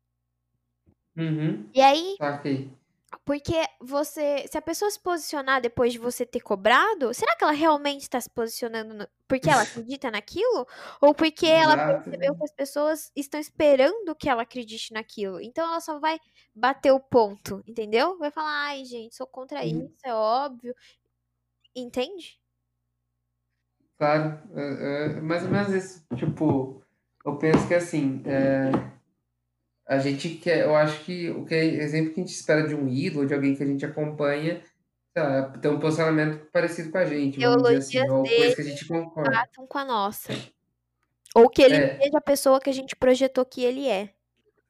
Uhum. 1.16 1.68
E 1.74 1.80
aí, 1.80 2.16
okay. 2.20 2.70
Porque 3.24 3.54
você, 3.80 4.46
se 4.48 4.56
a 4.56 4.62
pessoa 4.62 4.90
se 4.90 5.00
posicionar 5.00 5.60
depois 5.60 5.92
de 5.92 5.98
você 5.98 6.24
ter 6.24 6.40
cobrado, 6.40 7.12
será 7.12 7.34
que 7.36 7.44
ela 7.44 7.52
realmente 7.52 8.02
está 8.02 8.20
se 8.20 8.30
posicionando 8.30 8.94
no, 8.94 9.08
porque 9.26 9.50
ela 9.50 9.62
acredita 9.62 10.10
naquilo? 10.10 10.66
Ou 11.00 11.14
porque 11.14 11.46
ela 11.46 11.76
percebeu 11.76 12.36
que 12.36 12.44
as 12.44 12.52
pessoas 12.52 13.10
estão 13.16 13.40
esperando 13.40 14.14
que 14.14 14.28
ela 14.28 14.42
acredite 14.42 14.92
naquilo? 14.92 15.40
Então 15.40 15.66
ela 15.66 15.80
só 15.80 15.98
vai 15.98 16.18
bater 16.54 16.92
o 16.92 17.00
ponto, 17.00 17.62
entendeu? 17.66 18.18
Vai 18.18 18.30
falar, 18.30 18.66
ai, 18.68 18.84
gente, 18.84 19.16
sou 19.16 19.26
contra 19.26 19.64
isso, 19.64 19.96
é 20.04 20.14
óbvio. 20.14 20.74
Entende? 21.74 22.40
Claro, 23.98 24.38
é, 24.54 25.16
é 25.16 25.20
mais 25.20 25.42
ou 25.42 25.50
menos 25.50 25.72
isso. 25.72 26.06
Tipo, 26.16 26.82
eu 27.24 27.36
penso 27.38 27.66
que 27.66 27.74
assim. 27.74 28.22
É 28.26 28.95
a 29.86 29.98
gente 29.98 30.30
quer, 30.30 30.64
eu 30.64 30.74
acho 30.74 31.04
que 31.04 31.30
o 31.30 31.44
que 31.44 31.54
é 31.54 31.64
exemplo 31.64 32.12
que 32.12 32.20
a 32.20 32.24
gente 32.24 32.34
espera 32.34 32.66
de 32.66 32.74
um 32.74 32.88
ídolo, 32.88 33.26
de 33.26 33.34
alguém 33.34 33.54
que 33.54 33.62
a 33.62 33.66
gente 33.66 33.86
acompanha, 33.86 34.60
tá, 35.14 35.50
ter 35.60 35.68
um 35.68 35.78
posicionamento 35.78 36.44
parecido 36.50 36.90
com 36.90 36.98
a 36.98 37.04
gente, 37.04 37.38
vamos 37.38 37.62
dizer 37.62 38.00
assim, 38.00 38.10
ou 38.10 38.24
coisa 38.24 38.56
que 38.56 38.62
a 38.62 38.64
gente 38.64 38.84
concorda. 38.86 39.30
batam 39.30 39.66
com 39.66 39.78
a 39.78 39.84
nossa. 39.84 40.32
Ou 41.34 41.48
que 41.48 41.62
ele 41.62 41.76
é. 41.76 41.98
seja 41.98 42.18
a 42.18 42.20
pessoa 42.20 42.60
que 42.60 42.70
a 42.70 42.72
gente 42.72 42.96
projetou 42.96 43.44
que 43.44 43.62
ele 43.62 43.88
é. 43.88 44.10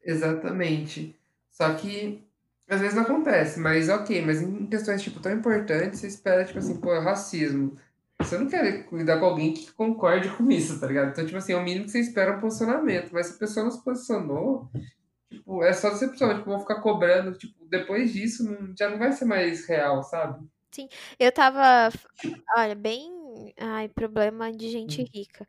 Exatamente. 0.05 1.17
Só 1.51 1.73
que 1.75 2.23
às 2.69 2.81
vezes 2.81 2.95
não 2.95 3.05
acontece, 3.05 3.61
mas 3.61 3.89
ok, 3.89 4.21
mas 4.23 4.43
em 4.43 4.67
questões 4.67 5.01
tipo 5.01 5.21
tão 5.21 5.33
importantes, 5.33 6.01
você 6.01 6.09
espera 6.09 6.45
tipo 6.45 6.59
assim, 6.59 6.81
pô, 6.81 6.99
racismo. 6.99 7.77
Você 8.19 8.37
não 8.39 8.49
quer 8.49 8.87
lidar 8.93 9.19
com 9.19 9.27
alguém 9.27 9.53
que 9.53 9.71
concorde 9.73 10.29
com 10.31 10.51
isso, 10.51 10.81
tá 10.81 10.87
ligado? 10.87 11.11
Então, 11.11 11.25
tipo 11.25 11.37
assim, 11.37 11.53
é 11.53 11.57
o 11.57 11.63
mínimo 11.63 11.85
que 11.85 11.93
você 11.93 12.01
espera 12.01 12.37
um 12.37 12.41
posicionamento. 12.41 13.11
Mas 13.13 13.27
se 13.27 13.35
a 13.35 13.39
pessoa 13.39 13.65
não 13.65 13.71
se 13.71 13.85
posicionou, 13.85 14.69
Tipo, 15.31 15.63
é 15.63 15.73
só 15.73 15.91
decepção. 15.91 16.37
Tipo, 16.37 16.51
vou 16.51 16.61
ficar 16.61 16.81
cobrando. 16.81 17.37
Tipo, 17.37 17.65
depois 17.67 18.13
disso, 18.13 18.45
não, 18.45 18.75
já 18.77 18.89
não 18.89 18.99
vai 18.99 19.13
ser 19.13 19.25
mais 19.25 19.67
real, 19.67 20.03
sabe? 20.03 20.47
Sim. 20.71 20.89
Eu 21.19 21.33
tava. 21.33 21.91
Olha, 22.57 22.75
bem. 22.75 23.55
Ai, 23.59 23.89
problema 23.89 24.53
de 24.53 24.69
gente 24.69 25.03
hum. 25.03 25.07
rica. 25.13 25.47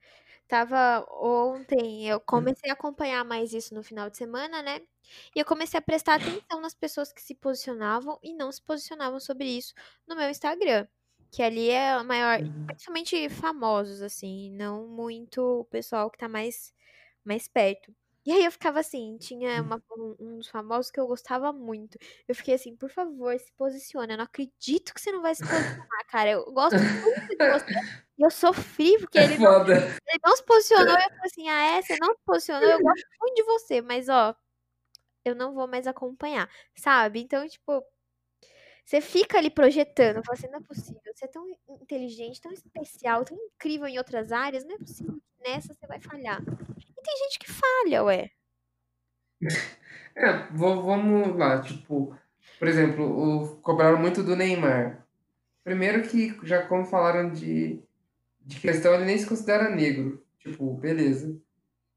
Tava 0.48 1.06
ontem, 1.12 2.08
eu 2.08 2.18
hum. 2.18 2.22
comecei 2.26 2.70
a 2.70 2.74
acompanhar 2.74 3.24
mais 3.26 3.54
isso 3.54 3.74
no 3.76 3.84
final 3.84 4.10
de 4.10 4.18
semana, 4.18 4.62
né? 4.62 4.82
E 5.36 5.40
eu 5.40 5.46
comecei 5.46 5.78
a 5.78 5.82
prestar 5.82 6.16
atenção 6.16 6.62
nas 6.62 6.74
pessoas 6.74 7.12
que 7.12 7.22
se 7.22 7.36
posicionavam 7.36 8.18
e 8.24 8.34
não 8.34 8.52
se 8.52 8.62
posicionavam 8.62 9.20
sobre 9.20 9.46
isso 9.46 9.74
no 10.08 10.16
meu 10.16 10.30
Instagram. 10.30 10.88
Que 11.32 11.44
ali 11.44 11.70
é 11.70 11.92
a 11.92 12.04
maior, 12.04 12.42
uhum. 12.42 12.66
principalmente 12.66 13.30
famosos, 13.30 14.02
assim, 14.02 14.50
não 14.52 14.88
muito 14.88 15.42
o 15.42 15.66
pessoal 15.66 16.10
que 16.10 16.18
tá 16.18 16.30
mais, 16.30 16.74
mais 17.24 17.48
perto. 17.48 17.94
E 18.28 18.32
aí 18.34 18.44
eu 18.44 18.52
ficava 18.52 18.82
assim, 18.82 19.18
tinha 19.18 19.62
uma, 19.62 19.82
um, 19.98 20.38
dos 20.38 20.50
famosos 20.50 20.92
que 20.92 21.00
eu 21.00 21.08
gostava 21.08 21.54
muito. 21.54 21.98
Eu 22.28 22.36
fiquei 22.36 22.56
assim, 22.56 22.76
por 22.76 22.90
favor, 22.90 23.34
se 23.40 23.54
posicione. 23.54 24.12
Eu 24.12 24.18
não 24.18 24.26
acredito 24.26 24.94
que 24.94 25.00
você 25.00 25.14
não 25.14 25.22
vai 25.22 25.34
se 25.34 25.48
posicionar, 25.48 26.06
cara. 26.10 26.32
Eu 26.32 26.44
gosto 26.52 26.76
muito 26.78 27.38
de 27.38 27.38
você. 27.38 27.74
E 28.18 28.22
eu 28.22 28.30
sofri, 28.30 28.98
porque 29.00 29.18
é 29.18 29.24
ele, 29.24 29.38
não, 29.38 29.66
ele 29.66 30.20
não 30.22 30.36
se 30.36 30.44
posicionou. 30.44 30.94
Eu 30.94 31.10
falei 31.10 31.20
assim, 31.24 31.48
ah, 31.48 31.78
é? 31.78 31.82
Você 31.82 31.96
não 32.02 32.14
se 32.16 32.22
posicionou? 32.26 32.70
Eu 32.70 32.82
gosto 32.82 33.08
muito 33.22 33.36
de 33.36 33.44
você, 33.44 33.82
mas 33.82 34.10
ó, 34.10 34.36
eu 35.24 35.34
não 35.34 35.54
vou 35.54 35.66
mais 35.66 35.88
acompanhar, 35.88 36.50
sabe? 36.76 37.22
Então, 37.22 37.48
tipo, 37.48 37.82
você 38.84 39.00
fica 39.00 39.38
ali 39.38 39.50
projetando, 39.50 40.22
fala 40.26 40.38
assim, 40.38 40.50
não 40.50 40.60
é 40.60 40.64
possível. 40.64 41.02
Você 41.16 41.24
é 41.24 41.30
tão 41.30 41.48
inteligente, 41.82 42.42
tão 42.42 42.52
especial, 42.52 43.24
tão 43.24 43.38
incrível 43.38 43.88
em 43.88 43.98
outras 43.98 44.34
áreas, 44.34 44.66
não 44.66 44.76
é 44.76 44.80
possível 44.80 45.14
que 45.16 45.50
nessa 45.50 45.74
você 45.74 45.88
vai 45.88 46.02
falhar 46.02 46.42
tem 47.08 47.18
gente 47.18 47.40
que 47.40 47.52
falha, 47.52 48.04
ué. 48.04 48.30
É, 50.20 50.48
vamos 50.52 51.38
lá, 51.38 51.62
tipo, 51.62 52.18
por 52.58 52.68
exemplo, 52.68 53.06
o, 53.06 53.58
cobraram 53.58 54.00
muito 54.00 54.24
do 54.24 54.36
Neymar. 54.36 55.06
Primeiro 55.64 56.02
que, 56.02 56.36
já 56.42 56.66
como 56.66 56.86
falaram 56.86 57.30
de, 57.30 57.80
de 58.44 58.60
questão, 58.60 58.96
ele 58.96 59.06
nem 59.06 59.20
se 59.20 59.28
considera 59.28 59.70
negro. 59.70 60.26
Tipo, 60.40 60.74
beleza. 60.74 61.40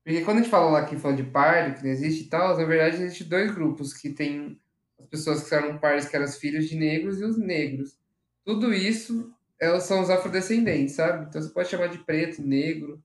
Porque 0.04 0.22
quando 0.22 0.36
a 0.36 0.40
gente 0.42 0.50
fala 0.50 0.70
lá 0.70 0.84
que 0.84 0.98
fala 0.98 1.16
de 1.16 1.22
pardo, 1.22 1.76
que 1.76 1.82
não 1.82 1.90
existe 1.90 2.24
e 2.24 2.28
tal, 2.28 2.58
na 2.58 2.64
verdade 2.66 2.96
existe 3.02 3.24
dois 3.24 3.50
grupos, 3.54 3.94
que 3.94 4.10
tem 4.10 4.60
as 4.98 5.06
pessoas 5.06 5.48
que 5.48 5.54
eram 5.54 5.78
pares, 5.78 6.06
que 6.06 6.14
eram 6.14 6.26
os 6.26 6.36
filhos 6.36 6.68
de 6.68 6.76
negros 6.76 7.22
e 7.22 7.24
os 7.24 7.38
negros. 7.38 7.98
Tudo 8.44 8.74
isso 8.74 9.32
são 9.80 10.02
os 10.02 10.10
afrodescendentes, 10.10 10.94
sabe? 10.94 11.26
Então 11.26 11.40
você 11.40 11.48
pode 11.48 11.70
chamar 11.70 11.86
de 11.86 11.98
preto, 11.98 12.42
negro, 12.42 13.02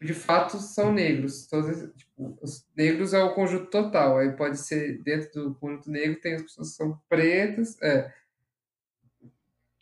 de 0.00 0.14
fato 0.14 0.58
são 0.58 0.92
negros. 0.92 1.46
Todos, 1.46 1.76
tipo, 1.94 2.38
os 2.40 2.66
negros 2.76 3.12
é 3.12 3.22
o 3.22 3.34
conjunto 3.34 3.66
total. 3.66 4.18
Aí 4.18 4.32
pode 4.32 4.58
ser 4.58 5.02
dentro 5.02 5.44
do 5.44 5.54
conjunto 5.54 5.90
negro 5.90 6.20
tem 6.20 6.34
as 6.34 6.42
pessoas 6.42 6.70
que 6.70 6.76
são 6.76 6.98
pretas, 7.08 7.80
é, 7.82 8.12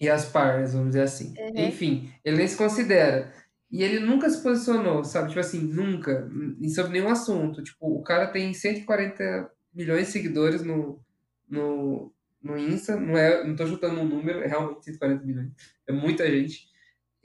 e 0.01 0.09
as 0.09 0.27
pardas, 0.27 0.73
vamos 0.73 0.91
dizer 0.91 1.03
assim. 1.03 1.35
Uhum. 1.39 1.67
Enfim, 1.67 2.13
ele 2.25 2.37
nem 2.37 2.47
se 2.47 2.57
considera. 2.57 3.33
E 3.71 3.83
ele 3.83 3.99
nunca 3.99 4.31
se 4.31 4.43
posicionou, 4.43 5.05
sabe? 5.05 5.29
Tipo 5.29 5.41
assim, 5.41 5.61
nunca, 5.61 6.31
em 6.61 6.69
sobre 6.69 6.93
nenhum 6.93 7.11
assunto. 7.11 7.63
Tipo, 7.63 7.99
o 7.99 8.03
cara 8.03 8.29
tem 8.29 8.55
140 8.55 9.51
milhões 9.75 10.07
de 10.07 10.13
seguidores 10.13 10.63
no, 10.63 11.01
no, 11.49 12.13
no 12.43 12.57
Insta, 12.57 12.97
não, 12.97 13.17
é, 13.17 13.45
não 13.45 13.57
tô 13.57 13.67
chutando 13.67 14.01
um 14.01 14.09
número, 14.09 14.41
é 14.41 14.47
realmente 14.47 14.85
140 14.85 15.25
milhões, 15.25 15.53
é 15.87 15.93
muita 15.93 16.29
gente. 16.31 16.69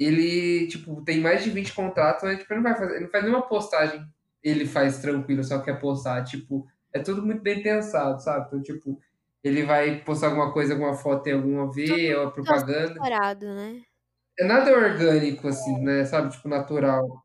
Ele, 0.03 0.67
tipo, 0.67 1.01
tem 1.03 1.19
mais 1.21 1.43
de 1.43 1.49
20 1.49 1.73
contratos, 1.73 2.23
mas 2.23 2.39
tipo, 2.39 2.53
ele 2.53 2.61
não 2.61 2.69
vai 2.69 2.77
fazer, 2.77 2.95
ele 2.95 3.03
não 3.05 3.11
faz 3.11 3.23
nenhuma 3.23 3.47
postagem, 3.47 4.05
ele 4.43 4.65
faz 4.65 4.99
tranquilo, 4.99 5.43
só 5.43 5.59
quer 5.59 5.79
postar, 5.79 6.23
tipo, 6.23 6.67
é 6.93 6.99
tudo 6.99 7.25
muito 7.25 7.41
bem 7.41 7.61
pensado, 7.63 8.21
sabe? 8.21 8.47
Então, 8.47 8.61
tipo, 8.61 8.99
ele 9.43 9.63
vai 9.63 10.01
postar 10.03 10.27
alguma 10.27 10.51
coisa, 10.53 10.73
alguma 10.73 10.93
foto 10.93 11.23
tem 11.23 11.33
alguma 11.33 11.71
ver, 11.71 12.15
ou 12.17 12.31
propaganda. 12.31 12.93
né? 13.55 13.81
É 14.39 14.45
nada 14.45 14.71
orgânico, 14.71 15.47
assim, 15.47 15.81
né? 15.83 16.05
Sabe? 16.05 16.31
Tipo, 16.31 16.47
natural. 16.47 17.23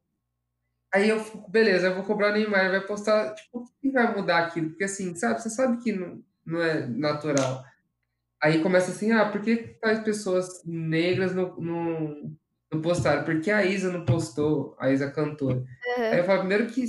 Aí 0.93 1.09
eu 1.09 1.21
fico, 1.21 1.51
beleza, 1.51 1.89
eu 1.89 1.95
vou 1.95 2.05
cobrar 2.05 2.31
o 2.31 2.33
Neymar, 2.33 2.61
ele 2.61 2.79
vai 2.79 2.87
postar, 2.87 3.35
tipo, 3.35 3.59
o 3.59 3.65
que 3.81 3.91
vai 3.91 4.15
mudar 4.15 4.39
aquilo? 4.39 4.71
Porque 4.71 4.85
assim, 4.85 5.15
sabe, 5.15 5.41
você 5.41 5.51
sabe 5.51 5.83
que 5.83 5.93
não, 5.93 6.23
não 6.47 6.63
é 6.63 6.87
natural. 6.87 7.63
Aí 8.43 8.63
começa 8.63 8.91
assim, 8.91 9.13
ah, 9.13 9.29
por 9.31 9.43
que 9.43 9.57
tais 9.81 9.99
pessoas 10.01 10.63
negras 10.65 11.35
não, 11.35 11.55
não, 11.57 12.37
não 12.73 12.81
postaram? 12.83 13.25
Por 13.25 13.41
que 13.41 13.51
a 13.51 13.65
Isa 13.65 13.91
não 13.93 14.05
postou, 14.05 14.77
a 14.79 14.91
Isa 14.91 15.11
cantora? 15.11 15.65
Aí 15.97 16.19
eu 16.19 16.25
falo, 16.25 16.41
primeiro 16.41 16.67
que, 16.67 16.85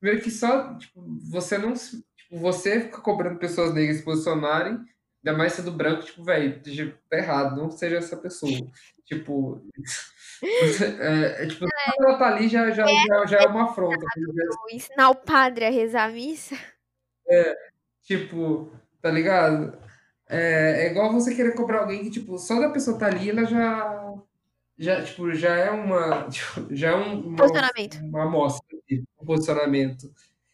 primeiro 0.00 0.22
que 0.24 0.30
só, 0.30 0.76
tipo, 0.76 1.00
você 1.30 1.58
não, 1.58 1.72
tipo, 1.74 2.04
você 2.38 2.80
fica 2.80 3.00
cobrando 3.00 3.38
pessoas 3.38 3.72
negras 3.74 3.98
se 3.98 4.02
posicionarem, 4.04 4.78
ainda 5.24 5.38
mais 5.38 5.52
sendo 5.52 5.70
branco, 5.72 6.04
tipo, 6.04 6.24
velho, 6.24 6.60
tá 7.08 7.16
errado, 7.16 7.56
não 7.56 7.70
seja 7.70 7.96
essa 7.98 8.16
pessoa. 8.16 8.52
Tipo, 9.04 9.62
é, 10.42 11.44
é, 11.44 11.46
tipo, 11.46 11.64
É. 11.64 11.68
ela 12.00 12.18
tá 12.18 12.26
ali 12.28 12.48
já, 12.48 12.70
já, 12.70 12.84
já, 12.86 13.26
já 13.26 13.38
é 13.42 13.46
uma 13.46 13.64
afronta. 13.70 13.98
tá? 13.98 14.20
Ensinar 14.72 15.10
o 15.10 15.14
padre 15.16 15.64
a 15.66 15.70
rezar 15.70 16.04
a 16.08 16.12
missa. 16.12 16.56
É, 17.28 17.56
tipo, 18.02 18.72
tá 19.00 19.10
ligado? 19.10 19.78
É, 20.28 20.86
é 20.86 20.90
igual 20.90 21.12
você 21.12 21.34
querer 21.34 21.54
cobrar 21.54 21.80
alguém 21.80 22.02
que, 22.04 22.10
tipo, 22.10 22.38
só 22.38 22.58
da 22.58 22.70
pessoa 22.70 22.98
tá 22.98 23.06
ali, 23.06 23.30
ela 23.30 23.44
já, 23.44 24.14
já, 24.82 25.00
tipo, 25.00 25.32
já 25.32 25.54
é 25.54 25.70
uma, 25.70 26.28
tipo, 26.28 26.66
já 26.74 26.90
é 26.90 26.96
um, 26.96 27.28
uma, 27.28 27.36
Posicionamento. 27.36 28.00
uma 28.04 28.24
amostra, 28.24 28.76
de 28.88 29.04
um 29.20 29.24
posicionamento. 29.24 30.12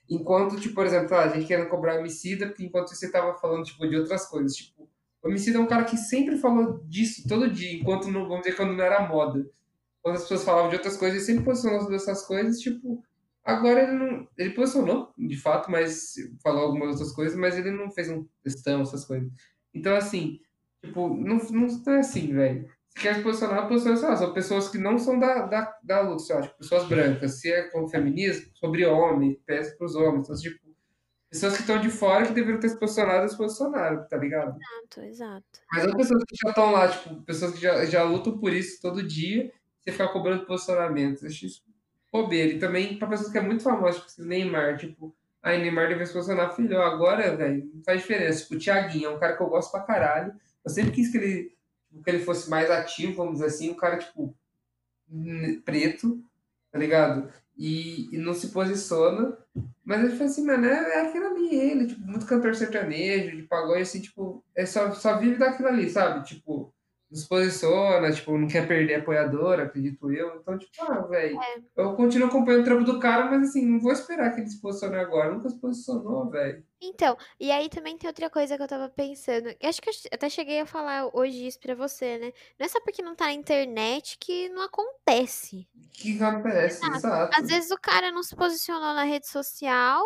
Enquanto, 0.09 0.61
tipo, 0.61 0.75
por 0.75 0.85
exemplo, 0.85 1.15
ah, 1.17 1.25
a 1.25 1.29
gente 1.29 1.47
querendo 1.47 1.71
cobrar 1.71 1.99
homicida, 1.99 2.47
porque 2.47 2.65
enquanto 2.65 2.89
você 2.89 3.11
tava 3.11 3.35
falando, 3.39 3.65
tipo, 3.65 3.89
de 3.89 3.97
outras 3.97 4.27
coisas, 4.27 4.55
tipo, 4.55 4.89
o 5.23 5.29
homicida 5.29 5.57
é 5.57 5.61
um 5.61 5.67
cara 5.67 5.85
que 5.85 5.97
sempre 5.97 6.37
falou 6.37 6.83
disso 6.85 7.27
todo 7.27 7.51
dia, 7.51 7.73
enquanto, 7.73 8.09
não, 8.09 8.29
vamos 8.29 8.43
dizer, 8.43 8.55
quando 8.55 8.75
não 8.75 8.85
era 8.85 9.09
moda. 9.09 9.49
Quando 10.03 10.17
as 10.17 10.23
pessoas 10.23 10.45
falavam 10.45 10.69
de 10.69 10.77
outras 10.77 10.97
coisas, 10.97 11.17
ele 11.17 11.27
sempre 11.27 11.45
posicionou 11.45 11.81
sobre 11.81 11.97
essas 11.97 12.27
coisas, 12.27 12.61
tipo, 12.61 13.03
agora 13.43 13.83
ele 13.83 13.93
não, 13.93 14.29
ele 14.37 14.51
posicionou, 14.51 15.11
de 15.17 15.37
fato, 15.37 15.71
mas 15.71 16.15
falou 16.43 16.65
algumas 16.65 16.91
outras 16.91 17.13
coisas, 17.13 17.37
mas 17.37 17.57
ele 17.57 17.71
não 17.71 17.91
fez 17.91 18.11
um 18.11 18.27
textão, 18.43 18.83
essas 18.83 19.07
coisas. 19.07 19.31
Então, 19.75 19.97
assim, 19.97 20.39
tipo, 20.85 21.09
não, 21.09 21.39
não 21.51 21.95
é 21.95 21.99
assim, 21.99 22.33
velho. 22.33 22.69
Quer 23.01 23.17
se 23.17 23.23
posicionar, 23.23 23.69
posiciona, 23.69 23.97
sei 23.97 24.09
lá, 24.09 24.17
são 24.17 24.33
pessoas 24.33 24.69
que 24.69 24.79
não 24.79 24.99
são 24.99 25.19
da, 25.19 25.47
da, 25.47 25.79
da 25.83 26.01
luta, 26.01 26.23
sei 26.23 26.37
lá, 26.37 26.43
tipo, 26.43 26.59
pessoas 26.59 26.85
brancas. 26.89 27.41
Se 27.41 27.51
é 27.51 27.63
com 27.71 27.89
feminismo, 27.89 28.51
sobre 28.55 28.85
homem, 28.85 29.41
peça 29.47 29.77
pros 29.77 29.95
homens. 29.95 30.25
Então, 30.25 30.37
tipo, 30.37 30.59
pessoas 31.31 31.55
que 31.55 31.61
estão 31.61 31.81
de 31.81 31.91
fora 31.91 32.27
que 32.27 32.33
deveriam 32.33 32.61
ter 32.61 32.71
se 32.71 32.79
posicionado, 32.79 33.29
se 33.29 33.37
posicionaram, 33.37 34.07
tá 34.09 34.17
ligado? 34.17 34.57
Exato, 34.57 35.01
exato. 35.07 35.61
Mas 35.73 35.85
as 35.85 35.95
pessoas 35.95 36.25
que 36.25 36.37
já 36.43 36.49
estão 36.51 36.73
lá, 36.73 36.89
tipo, 36.89 37.23
pessoas 37.23 37.55
que 37.55 37.61
já, 37.61 37.85
já 37.85 38.03
lutam 38.03 38.39
por 38.39 38.53
isso 38.53 38.81
todo 38.81 39.03
dia, 39.03 39.53
você 39.81 39.93
ficar 39.93 40.09
cobrando 40.09 40.45
posicionamento. 40.45 41.23
Eu 41.23 41.29
acho 41.29 41.47
isso 41.47 41.63
bobeira. 42.13 42.53
E 42.53 42.59
também 42.59 42.99
pra 42.99 43.09
pessoas 43.09 43.31
que 43.31 43.39
é 43.39 43.43
muito 43.43 43.63
famosa, 43.63 44.01
tipo, 44.01 44.23
Neymar, 44.23 44.77
tipo, 44.77 45.15
aí 45.43 45.61
Neymar 45.61 45.89
deve 45.89 46.07
se 46.07 46.13
posicionar, 46.13 46.55
filho, 46.55 46.81
agora, 46.81 47.37
velho, 47.37 47.71
não 47.75 47.83
faz 47.83 48.01
diferença. 48.01 48.43
Tipo, 48.43 48.55
o 48.55 48.59
Thiaguinho 48.59 49.07
é 49.07 49.15
um 49.15 49.19
cara 49.19 49.37
que 49.37 49.43
eu 49.43 49.49
gosto 49.49 49.71
pra 49.71 49.83
caralho. 49.83 50.33
Eu 50.65 50.71
sempre 50.71 50.93
quis 50.93 51.11
que 51.11 51.19
ele, 51.19 51.58
tipo, 51.89 52.03
que 52.03 52.11
ele 52.11 52.25
fosse 52.25 52.49
mais 52.49 52.71
ativo, 52.71 53.17
vamos 53.17 53.35
dizer 53.35 53.47
assim, 53.47 53.71
um 53.71 53.75
cara, 53.75 53.99
tipo, 53.99 54.35
preto, 55.65 56.23
tá 56.71 56.79
ligado? 56.79 57.31
E, 57.57 58.15
e 58.15 58.19
não 58.19 58.35
se 58.35 58.49
posiciona. 58.49 59.37
Mas 59.85 60.05
eu 60.05 60.11
tipo 60.13 60.25
assim, 60.25 60.45
mano, 60.45 60.67
é, 60.67 60.99
é 60.99 61.01
aquilo 61.09 61.27
ali, 61.27 61.55
ele, 61.55 61.87
tipo, 61.87 62.01
muito 62.03 62.27
cantor 62.27 62.55
sertanejo, 62.55 63.37
de 63.37 63.43
pagode, 63.45 63.83
assim, 63.83 64.01
tipo, 64.01 64.45
é 64.55 64.67
só, 64.67 64.93
só 64.93 65.19
vive 65.19 65.39
daquilo 65.39 65.69
ali, 65.69 65.89
sabe? 65.89 66.25
Tipo, 66.27 66.73
nos 67.11 67.25
posiciona, 67.27 68.13
tipo, 68.13 68.37
não 68.37 68.47
quer 68.49 68.67
perder 68.69 68.97
apoiador, 68.97 69.59
acredito 69.61 70.11
eu. 70.13 70.37
Então, 70.37 70.59
tipo, 70.59 70.73
ah, 70.83 71.07
velho, 71.07 71.41
É. 71.43 71.63
eu 71.77 71.95
continuo 71.97 72.29
acompanhando 72.29 72.63
o 72.63 72.65
trampo 72.65 72.85
do 72.85 72.99
cara, 73.01 73.27
mas 73.31 73.49
assim, 73.49 73.65
não 73.67 73.81
vou 73.81 73.93
esperar 73.93 74.35
que 74.35 74.41
ele 74.43 74.51
se 74.51 74.61
posicione 74.61 74.97
agora. 74.97 75.33
Nunca 75.33 75.49
se 75.49 75.59
posicionou, 75.61 76.29
velho. 76.31 76.63
Então, 76.81 77.17
e 77.41 77.51
aí 77.51 77.69
também 77.69 77.97
tem 77.99 78.07
outra 78.09 78.31
coisa 78.31 78.57
que 78.57 78.63
eu 78.63 78.69
tava 78.69 78.89
pensando. 78.89 79.49
Acho 79.63 79.83
que 79.83 79.89
eu 79.91 79.95
até 80.13 80.29
cheguei 80.29 80.61
a 80.61 80.67
falar 80.67 81.09
hoje 81.13 81.47
isso 81.47 81.59
pra 81.59 81.75
você, 81.75 82.19
né? 82.19 82.33
Não 82.59 82.67
é 82.67 82.69
só 82.69 82.81
porque 82.81 83.03
não 83.03 83.17
tá 83.17 83.25
na 83.27 83.33
internet 83.33 84.17
que 84.21 84.49
não 84.51 84.63
acontece. 84.63 85.67
Que 85.93 86.23
acontece? 86.23 86.79
Exato. 86.85 86.97
Exato. 86.99 87.41
Às 87.41 87.49
vezes 87.49 87.71
o 87.71 87.81
cara 87.81 88.13
não 88.13 88.23
se 88.23 88.37
posicionou 88.37 88.95
na 88.95 89.03
rede 89.03 89.27
social, 89.27 90.05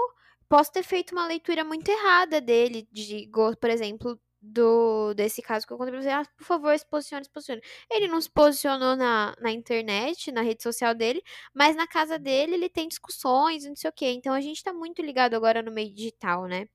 posso 0.49 0.73
ter 0.73 0.83
feito 0.83 1.13
uma 1.13 1.27
leitura 1.27 1.63
muito 1.65 1.89
errada 1.91 2.41
dele, 2.41 2.89
de, 2.91 3.29
por 3.61 3.69
exemplo, 3.69 4.19
do 4.43 5.15
desse 5.15 5.41
caso 5.41 5.65
que 5.67 5.73
eu 5.73 5.79
contei 5.79 5.93
pra 5.93 6.03
você. 6.03 6.09
Ah, 6.11 6.25
por 6.37 6.45
favor, 6.45 6.77
se 6.77 6.85
posicione, 6.87 7.25
se 7.25 7.31
posicione. 7.31 7.63
Ele 7.91 8.09
não 8.09 8.21
se 8.21 8.29
posicionou 8.29 8.97
na, 8.97 9.35
na 9.41 9.53
internet, 9.53 10.33
na 10.33 10.43
rede 10.43 10.63
social 10.63 10.95
dele, 10.95 11.23
mas 11.55 11.77
na 11.77 11.87
casa 11.87 12.19
dele 12.19 12.55
ele 12.55 12.69
tem 12.69 12.89
discussões, 12.89 13.65
não 13.65 13.77
sei 13.77 13.89
o 13.89 13.93
quê. 13.93 14.11
Então 14.11 14.35
a 14.35 14.41
gente 14.41 14.63
tá 14.63 14.73
muito 14.73 15.01
ligado 15.01 15.35
agora 15.35 15.63
no 15.63 15.71
meio 15.71 15.95
digital, 15.95 16.47
né? 16.47 16.69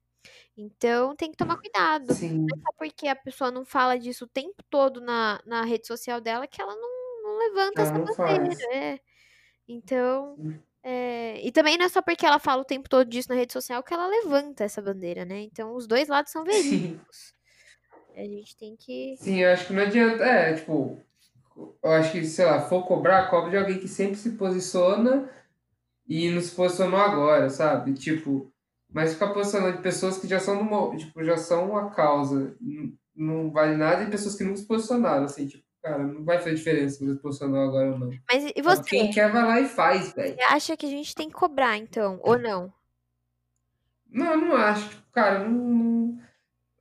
Então 0.55 1.15
tem 1.15 1.29
que 1.29 1.37
tomar 1.37 1.57
cuidado. 1.57 2.07
Não 2.07 2.15
Sim. 2.15 2.45
é 2.45 2.57
só 2.57 2.71
porque 2.77 3.07
a 3.07 3.15
pessoa 3.15 3.51
não 3.51 3.65
fala 3.65 3.99
disso 3.99 4.25
o 4.25 4.27
tempo 4.29 4.63
todo 4.69 5.01
na, 5.01 5.41
na 5.45 5.63
rede 5.63 5.87
social 5.87 6.21
dela 6.21 6.47
que 6.47 6.61
ela 6.61 6.75
não, 6.75 7.23
não 7.23 7.37
levanta 7.37 7.81
Ela 7.81 7.89
essa 7.89 7.99
não 7.99 8.05
bandeira. 8.05 8.75
É. 8.75 8.99
Então, 9.67 10.37
é, 10.83 11.45
e 11.45 11.51
também 11.51 11.77
não 11.77 11.85
é 11.85 11.89
só 11.89 12.01
porque 12.01 12.25
ela 12.25 12.39
fala 12.39 12.61
o 12.61 12.65
tempo 12.65 12.89
todo 12.89 13.09
disso 13.09 13.29
na 13.29 13.35
rede 13.35 13.51
social 13.53 13.83
que 13.83 13.93
ela 13.93 14.07
levanta 14.07 14.63
essa 14.63 14.81
bandeira, 14.81 15.25
né? 15.25 15.41
Então 15.41 15.75
os 15.75 15.85
dois 15.85 16.07
lados 16.07 16.31
são 16.31 16.43
verídicos. 17.05 17.36
A 18.17 18.23
gente 18.23 18.57
tem 18.57 18.75
que. 18.75 19.15
Sim, 19.17 19.43
eu 19.43 19.51
acho 19.51 19.67
que 19.67 19.73
não 19.73 19.83
adianta. 19.83 20.23
É, 20.23 20.53
tipo, 20.55 20.99
eu 21.55 21.91
acho 21.91 22.11
que, 22.11 22.25
sei 22.25 22.45
lá, 22.45 22.61
for 22.61 22.83
cobrar, 22.87 23.29
cobre 23.29 23.51
de 23.51 23.57
alguém 23.57 23.77
que 23.77 23.87
sempre 23.87 24.15
se 24.15 24.31
posiciona 24.31 25.29
e 26.07 26.31
não 26.31 26.41
se 26.41 26.55
posicionou 26.55 26.99
agora, 26.99 27.47
sabe? 27.49 27.93
Tipo, 27.93 28.51
mas 28.91 29.13
ficar 29.13 29.33
posicionando 29.33 29.77
de 29.77 29.83
pessoas 29.83 30.17
que 30.17 30.27
já 30.27 30.39
são 30.39 30.55
numa, 30.55 30.95
tipo, 30.97 31.23
já 31.23 31.37
são 31.37 31.69
uma 31.69 31.91
causa, 31.91 32.55
não, 32.59 32.93
não 33.15 33.51
vale 33.51 33.77
nada, 33.77 34.03
e 34.03 34.09
pessoas 34.09 34.33
que 34.33 34.43
nunca 34.43 34.57
se 34.57 34.65
posicionaram, 34.65 35.25
assim, 35.25 35.45
tipo, 35.45 35.63
cara, 35.83 35.99
não 35.99 36.23
vai 36.23 36.39
fazer 36.39 36.55
diferença 36.55 36.97
se 36.97 37.05
você 37.05 37.13
se 37.13 37.19
posicionou 37.19 37.61
agora 37.61 37.91
ou 37.91 37.99
não. 37.99 38.09
Mas 38.27 38.45
e 38.45 38.47
Sabe? 38.47 38.61
você? 38.63 38.89
Quem 38.89 39.11
quer 39.11 39.31
vai 39.31 39.43
lá 39.43 39.61
e 39.61 39.67
faz, 39.67 40.13
velho. 40.13 40.35
Você 40.35 40.43
acha 40.43 40.75
que 40.75 40.87
a 40.87 40.89
gente 40.89 41.13
tem 41.13 41.27
que 41.27 41.35
cobrar, 41.35 41.77
então, 41.77 42.19
ou 42.23 42.39
não? 42.39 42.73
Não, 44.09 44.31
eu 44.31 44.37
não 44.37 44.55
acho, 44.55 44.89
tipo, 44.89 45.03
cara, 45.11 45.43
eu 45.43 45.49
não, 45.49 46.17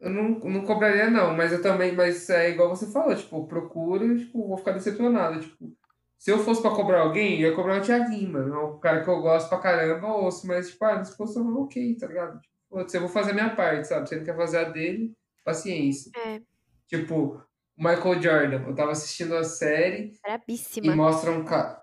eu 0.01 0.11
não, 0.11 0.29
não 0.39 0.65
cobraria 0.65 1.11
não, 1.11 1.35
mas 1.35 1.53
eu 1.53 1.63
também, 1.63 1.93
mas 1.93 2.29
é 2.31 2.51
igual 2.51 2.69
você 2.69 2.87
falou, 2.91 3.15
tipo, 3.15 3.47
procura, 3.47 4.17
tipo, 4.17 4.47
vou 4.49 4.57
ficar 4.59 4.73
decepcionado, 4.73 5.41
tipo, 5.41 5.73
se 6.19 6.31
eu 6.31 6.39
fosse 6.39 6.63
pra 6.63 6.71
cobrar 6.71 7.01
alguém, 7.03 7.41
eu 7.41 7.51
ia 7.51 7.55
cobrar 7.57 7.79
o 7.79 7.85
Thiaguinho, 7.85 8.33
mano, 8.33 8.55
é 8.55 8.65
um 8.65 8.79
cara 8.79 9.03
que 9.03 9.09
eu 9.11 9.21
gosto 9.21 9.49
pra 9.49 9.59
caramba, 9.59 10.07
eu 10.07 10.13
ouço, 10.15 10.47
mas, 10.47 10.71
tipo, 10.71 10.85
ah, 10.85 10.97
não 10.97 11.05
se 11.05 11.17
posicionou, 11.17 11.65
ok, 11.65 11.97
tá 11.97 12.07
ligado? 12.07 12.41
Tipo, 12.41 12.87
eu 12.95 13.01
vou 13.01 13.09
fazer 13.09 13.31
a 13.31 13.35
minha 13.35 13.55
parte, 13.55 13.87
sabe? 13.89 14.09
Se 14.09 14.15
ele 14.15 14.25
quer 14.25 14.37
fazer 14.37 14.59
a 14.59 14.65
dele, 14.65 15.13
paciência. 15.45 16.11
É, 16.27 16.41
Tipo, 16.89 17.43
o 17.77 17.83
Michael 17.83 18.23
Jordan, 18.23 18.63
eu 18.69 18.75
tava 18.75 18.93
assistindo 18.93 19.35
a 19.37 19.43
série 19.45 20.13
e 20.15 20.21
brabíssima. 20.23 20.95
mostra 20.97 21.31
um 21.33 21.45
cara... 21.45 21.83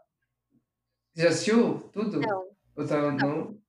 Já 1.16 1.30
assistiu 1.30 1.90
tudo? 1.92 2.20
Não. 2.20 2.44
Eu 2.76 2.88
tava, 2.88 3.12
não. 3.12 3.30
Assistiu- 3.40 3.63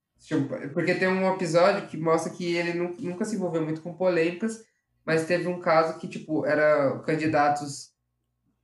Porque 0.73 0.95
tem 0.95 1.09
um 1.09 1.33
episódio 1.35 1.87
que 1.89 1.97
mostra 1.97 2.33
que 2.33 2.57
ele 2.57 2.75
nu- 2.75 2.97
nunca 3.01 3.25
se 3.25 3.37
envolveu 3.37 3.63
muito 3.63 3.83
com 3.83 3.95
polêmicas, 3.95 4.65
mas 5.05 5.27
teve 5.27 5.47
um 5.49 5.61
caso 5.61 5.99
que, 5.99 6.09
tipo, 6.09 6.47
era 6.47 6.99
candidatos 7.01 7.93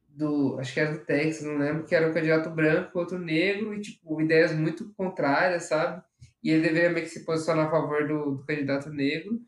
do, 0.08 0.58
acho 0.58 0.72
que 0.74 0.80
era 0.80 0.92
do 0.92 1.04
Texas, 1.04 1.44
não 1.46 1.58
lembro, 1.58 1.84
que 1.84 1.94
era 1.94 2.08
um 2.08 2.12
candidato 2.14 2.50
branco, 2.50 2.98
outro 2.98 3.18
negro, 3.18 3.74
e, 3.74 3.80
tipo, 3.80 4.20
ideias 4.20 4.52
muito 4.52 4.92
contrárias, 4.94 5.64
sabe? 5.64 6.02
E 6.42 6.50
ele 6.50 6.62
deveria 6.62 6.90
meio 6.90 7.04
que 7.06 7.12
se 7.12 7.24
posicionar 7.24 7.66
a 7.66 7.70
favor 7.70 8.06
do, 8.08 8.36
do 8.36 8.44
candidato 8.44 8.90
negro, 8.90 9.40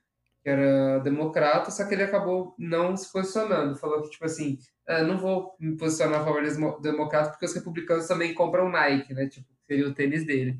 que 0.42 0.48
era 0.48 0.98
democrata, 0.98 1.70
só 1.70 1.86
que 1.86 1.94
ele 1.94 2.02
acabou 2.02 2.54
não 2.58 2.96
se 2.96 3.10
posicionando. 3.10 3.76
Falou 3.76 4.02
que, 4.02 4.10
tipo 4.10 4.24
assim, 4.24 4.58
ah, 4.86 5.02
não 5.02 5.18
vou 5.18 5.54
me 5.58 5.76
posicionar 5.76 6.20
a 6.20 6.24
favor 6.24 6.42
dos 6.42 6.56
mo- 6.56 6.78
democratas 6.80 7.30
porque 7.30 7.46
os 7.46 7.54
republicanos 7.54 8.06
também 8.06 8.34
compram 8.34 8.68
Nike, 8.68 9.14
né? 9.14 9.28
Tipo, 9.28 9.46
seria 9.66 9.88
o 9.88 9.94
tênis 9.94 10.26
dele. 10.26 10.58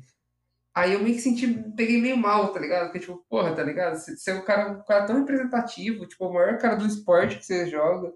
Aí 0.75 0.93
eu 0.93 1.03
meio 1.03 1.15
que 1.15 1.21
senti, 1.21 1.47
peguei 1.75 2.01
meio 2.01 2.17
mal, 2.17 2.51
tá 2.51 2.59
ligado? 2.59 2.85
Porque, 2.85 2.99
tipo, 2.99 3.23
porra, 3.29 3.55
tá 3.55 3.63
ligado? 3.63 3.95
Você 3.95 4.31
é 4.31 4.35
um 4.35 4.43
cara, 4.43 4.71
um 4.71 4.83
cara 4.83 5.05
tão 5.05 5.17
representativo, 5.17 6.07
tipo, 6.07 6.25
o 6.25 6.33
maior 6.33 6.57
cara 6.57 6.75
do 6.75 6.87
esporte 6.87 7.37
que 7.37 7.45
você 7.45 7.67
joga. 7.67 8.13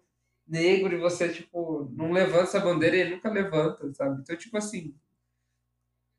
negro 0.47 0.95
e 0.95 0.99
você, 0.99 1.29
tipo, 1.29 1.89
não 1.93 2.11
levanta 2.11 2.43
essa 2.43 2.59
bandeira 2.59 2.95
e 2.97 3.01
ele 3.01 3.15
nunca 3.15 3.29
levanta, 3.29 3.93
sabe? 3.93 4.21
Então, 4.21 4.35
tipo 4.37 4.57
assim, 4.57 4.95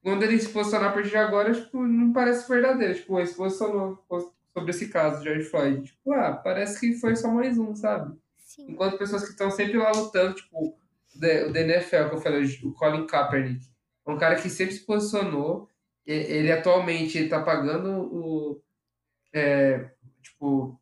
quando 0.02 0.22
ele 0.22 0.38
se 0.38 0.48
posicionar 0.50 0.90
a 0.90 0.92
partir 0.92 1.10
de 1.10 1.16
agora, 1.16 1.52
tipo, 1.52 1.82
não 1.82 2.12
parece 2.12 2.48
verdadeiro. 2.48 2.94
Tipo, 2.94 3.18
ele 3.18 3.26
se 3.26 3.34
posicionou 3.36 4.04
sobre 4.52 4.70
esse 4.70 4.88
caso, 4.88 5.22
George 5.24 5.44
Floyd. 5.48 5.82
Tipo, 5.82 6.12
ah, 6.12 6.32
parece 6.32 6.80
que 6.80 6.94
foi 6.94 7.16
só 7.16 7.28
mais 7.28 7.58
um, 7.58 7.74
sabe? 7.74 8.16
Sim. 8.38 8.70
Enquanto 8.70 8.98
pessoas 8.98 9.24
que 9.24 9.30
estão 9.30 9.50
sempre 9.50 9.76
lá 9.76 9.90
lutando, 9.92 10.34
tipo, 10.34 10.76
o 11.14 11.52
da 11.52 11.60
NFL, 11.60 12.08
que 12.08 12.14
eu 12.14 12.20
falei, 12.20 12.44
o 12.62 12.72
Colin 12.72 13.06
Kaepernick, 13.06 13.66
é 14.06 14.10
um 14.10 14.18
cara 14.18 14.36
que 14.36 14.48
sempre 14.48 14.74
se 14.74 14.86
posicionou. 14.86 15.68
Ele 16.08 16.50
atualmente 16.50 17.18
está 17.18 17.42
pagando 17.42 17.90
o. 17.90 18.62
É, 19.32 19.90
tipo, 20.22 20.80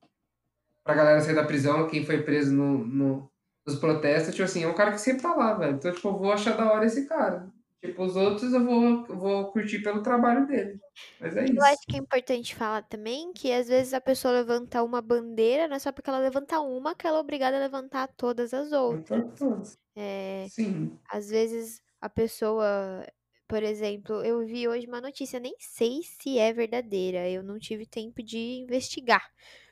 pra 0.84 0.94
galera 0.94 1.20
sair 1.20 1.34
da 1.34 1.44
prisão, 1.44 1.88
quem 1.88 2.04
foi 2.04 2.22
preso 2.22 2.54
no, 2.54 2.78
no, 2.86 3.30
nos 3.66 3.76
protestos, 3.76 4.34
tipo 4.34 4.44
assim, 4.44 4.62
é 4.62 4.68
um 4.68 4.74
cara 4.74 4.92
que 4.92 5.00
sempre 5.00 5.22
tá 5.22 5.34
lá, 5.34 5.54
velho. 5.54 5.76
Então, 5.76 5.92
tipo, 5.92 6.08
eu 6.08 6.16
vou 6.16 6.32
achar 6.32 6.56
da 6.56 6.72
hora 6.72 6.86
esse 6.86 7.06
cara. 7.06 7.52
Tipo, 7.84 8.04
os 8.04 8.16
outros 8.16 8.52
eu 8.52 8.64
vou, 8.64 9.04
vou 9.04 9.52
curtir 9.52 9.80
pelo 9.80 10.02
trabalho 10.02 10.46
dele. 10.46 10.80
Mas 11.20 11.36
é 11.36 11.44
isso. 11.44 11.56
Eu 11.56 11.64
acho 11.64 11.86
que 11.86 11.96
é 11.96 11.98
importante 11.98 12.54
falar 12.54 12.82
também 12.82 13.32
que 13.32 13.52
às 13.52 13.68
vezes 13.68 13.92
a 13.92 14.00
pessoa 14.00 14.32
levanta 14.34 14.82
uma 14.82 15.02
bandeira, 15.02 15.68
não 15.68 15.76
é 15.76 15.78
só 15.78 15.92
porque 15.92 16.08
ela 16.08 16.18
levanta 16.18 16.60
uma 16.60 16.94
que 16.94 17.06
ela 17.06 17.18
é 17.18 17.20
obrigada 17.20 17.56
a 17.56 17.60
levantar 17.60 18.08
todas 18.16 18.54
as 18.54 18.72
outras. 18.72 19.78
É, 19.94 20.46
Sim. 20.50 20.98
às 21.10 21.28
vezes 21.28 21.82
a 22.00 22.08
pessoa, 22.08 23.06
por 23.48 23.62
exemplo, 23.62 24.24
eu 24.24 24.44
vi 24.44 24.68
hoje 24.68 24.86
uma 24.86 25.00
notícia, 25.00 25.40
nem 25.40 25.54
sei 25.58 26.00
se 26.02 26.38
é 26.38 26.52
verdadeira, 26.52 27.28
eu 27.28 27.42
não 27.42 27.58
tive 27.58 27.86
tempo 27.86 28.22
de 28.22 28.38
investigar. 28.60 29.22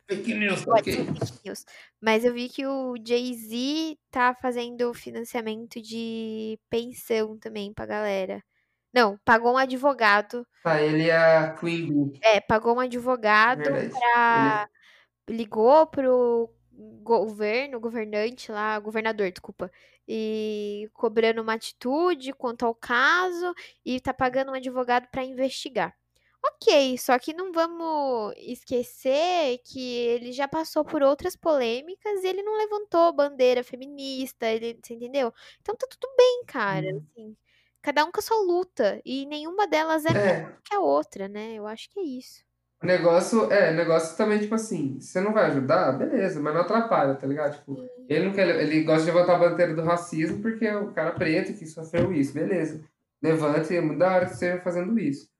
Fake 0.09 0.35
news, 0.35 0.67
ok. 0.67 0.93
Fake 0.95 1.41
news. 1.45 1.65
Mas 2.01 2.25
eu 2.25 2.35
vi 2.35 2.49
que 2.49 2.67
o 2.67 2.95
Jay-Z 3.05 3.99
tá 4.11 4.35
fazendo 4.35 4.93
financiamento 4.93 5.81
de 5.81 6.59
pensão 6.69 7.39
também 7.39 7.73
pra 7.73 7.87
galera. 7.87 8.45
Não, 8.93 9.19
pagou 9.25 9.55
um 9.55 9.59
advogado. 9.59 10.47
Tá, 10.63 10.81
ele 10.81 11.09
é 11.09 11.17
a 11.17 11.55
Queen 11.55 12.11
Bee. 12.11 12.21
É, 12.23 12.41
pagou 12.41 12.77
um 12.77 12.81
advogado 12.81 13.65
Verdade. 13.65 13.91
pra. 13.91 14.69
Ligou 15.29 15.87
pro 15.87 16.51
governo, 17.03 17.81
governante 17.81 18.53
lá, 18.53 18.79
governador, 18.79 19.31
desculpa, 19.31 19.71
e 20.09 20.89
cobrando 20.93 21.43
uma 21.43 21.55
atitude 21.55 22.33
quanto 22.33 22.65
ao 22.67 22.75
caso 22.75 23.55
e 23.85 24.01
tá 24.01 24.13
pagando 24.15 24.51
um 24.53 24.55
advogado 24.55 25.09
pra 25.11 25.25
investigar. 25.25 25.95
Ok, 26.43 26.99
só 26.99 27.19
que 27.19 27.33
não 27.33 27.53
vamos 27.53 28.35
esquecer 28.37 29.59
que 29.65 29.81
ele 29.81 30.31
já 30.33 30.47
passou 30.47 30.85
por 30.85 31.03
outras 31.03 31.35
polêmicas 31.35 32.23
e 32.23 32.27
ele 32.29 32.43
não 32.43 32.57
levantou 32.59 33.13
bandeira 33.15 33.65
feminista, 33.65 34.47
ele, 34.47 34.79
você 34.83 34.95
entendeu? 34.95 35.33
Então 35.61 35.75
tá 35.75 35.87
tudo 35.89 36.07
bem, 36.17 36.45
cara. 36.47 36.87
Hum. 36.87 37.09
Assim, 37.17 37.37
cada 37.81 38.05
um 38.05 38.13
com 38.13 38.21
a 38.21 38.23
sua 38.23 38.37
luta 38.43 39.01
e 39.05 39.25
nenhuma 39.27 39.67
delas 39.67 40.05
é, 40.05 40.13
É. 40.13 40.55
melhor 40.55 40.61
que 40.65 40.75
a 40.75 40.81
outra, 40.81 41.29
né? 41.29 41.55
Eu 41.55 41.67
acho 41.67 41.89
que 41.91 41.99
é 41.99 42.03
isso. 42.03 42.45
O 42.85 42.87
negócio, 42.87 43.51
é, 43.51 43.73
negócio 43.73 44.15
também, 44.15 44.39
tipo 44.39 44.55
assim, 44.55 45.01
você 45.01 45.19
não 45.19 45.33
vai 45.33 45.47
ajudar, 45.47 45.93
beleza, 45.93 46.39
mas 46.39 46.53
não 46.53 46.61
atrapalha, 46.61 47.15
tá 47.15 47.27
ligado? 47.27 47.57
Tipo, 47.57 47.79
ele 48.07 48.27
não 48.27 48.35
quer, 48.35 48.47
ele 48.61 48.83
gosta 48.83 49.07
de 49.07 49.11
levantar 49.11 49.37
a 49.37 49.39
bandeira 49.39 49.75
do 49.75 49.81
racismo 49.81 50.43
porque 50.43 50.67
é 50.67 50.77
o 50.77 50.93
cara 50.93 51.13
preto 51.13 51.59
que 51.59 51.65
sofreu 51.65 52.13
isso, 52.13 52.35
beleza. 52.35 52.85
Levante 53.23 53.73
e 53.73 53.79
é 53.79 53.81
muito 53.81 53.99
da 53.99 54.15
hora 54.15 54.27
que 54.27 54.33
você 54.33 54.49
esteja 54.49 54.63
fazendo 54.63 54.99
isso. 54.99 55.31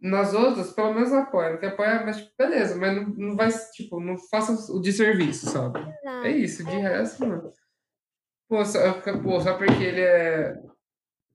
Nas 0.00 0.32
outras, 0.32 0.72
pelo 0.72 0.94
menos 0.94 1.12
apoia, 1.12 1.50
não 1.50 1.58
quer 1.58 1.66
apoiar, 1.66 2.02
mas 2.06 2.16
tipo, 2.16 2.30
beleza, 2.38 2.74
mas 2.76 2.96
não, 2.96 3.08
não 3.10 3.36
vai, 3.36 3.50
tipo, 3.74 4.00
não 4.00 4.16
faça 4.16 4.72
o 4.72 4.80
desserviço, 4.80 5.50
sabe? 5.50 5.80
É 6.24 6.30
isso, 6.30 6.64
de 6.64 6.76
resto, 6.76 7.26
mano. 7.26 7.52
Pô, 8.48 8.64
só, 8.64 8.78
pô, 9.22 9.38
só 9.38 9.52
porque 9.58 9.84
ele 9.84 10.00
é. 10.00 10.58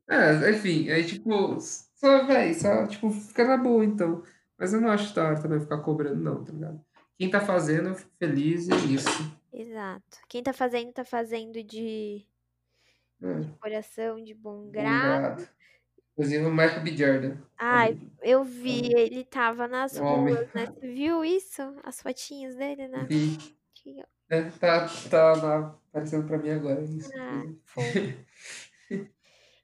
É, 0.10 0.50
enfim, 0.50 0.90
aí 0.90 1.06
tipo, 1.06 1.60
só, 1.60 2.26
véi, 2.26 2.56
só, 2.56 2.88
tipo, 2.88 3.12
fica 3.12 3.46
na 3.46 3.58
boa, 3.58 3.86
então. 3.86 4.24
Mas 4.58 4.74
eu 4.74 4.82
não 4.82 4.90
acho 4.90 5.14
da 5.14 5.26
hora 5.26 5.42
também 5.42 5.60
ficar 5.60 5.80
cobrando, 5.80 6.22
não, 6.22 6.44
tá 6.44 6.52
ligado? 6.52 6.82
Quem 7.18 7.30
tá 7.30 7.40
fazendo, 7.40 7.90
eu 7.90 7.96
fico 7.96 8.12
feliz 8.18 8.68
e 8.68 8.74
é 8.74 8.76
isso. 8.94 9.08
Exato. 9.54 10.20
Quem 10.28 10.44
tá 10.44 10.54
fazendo, 10.54 10.92
tá 10.92 11.06
fazendo 11.06 11.64
de, 11.64 12.26
É, 13.22 13.40
de 13.40 13.52
coração, 13.60 14.22
de 14.24 14.34
bom 14.34 14.70
grado. 14.70 15.48
Inclusive 16.14 16.46
o 16.46 16.52
Michael 16.52 16.84
B. 16.84 16.98
Jordan. 16.98 17.38
Ai, 17.58 17.98
eu 18.22 18.44
vi, 18.44 18.92
ele 18.96 19.24
tava 19.26 19.68
nas 19.68 19.98
Homem. 19.98 20.34
ruas, 20.34 20.54
né? 20.54 20.66
Você 20.66 20.88
viu 20.88 21.26
isso? 21.26 21.62
As 21.84 22.02
fotinhas 22.02 22.56
dele, 22.56 22.88
né? 22.88 23.06
Vi. 23.10 23.38
É, 24.30 24.42
tá, 24.44 24.88
tá 25.10 25.34
lá, 25.34 25.80
aparecendo 25.90 26.28
pra 26.28 26.38
mim 26.38 26.50
agora. 26.50 26.82
Isso. 26.82 27.12
Ah. 27.18 27.44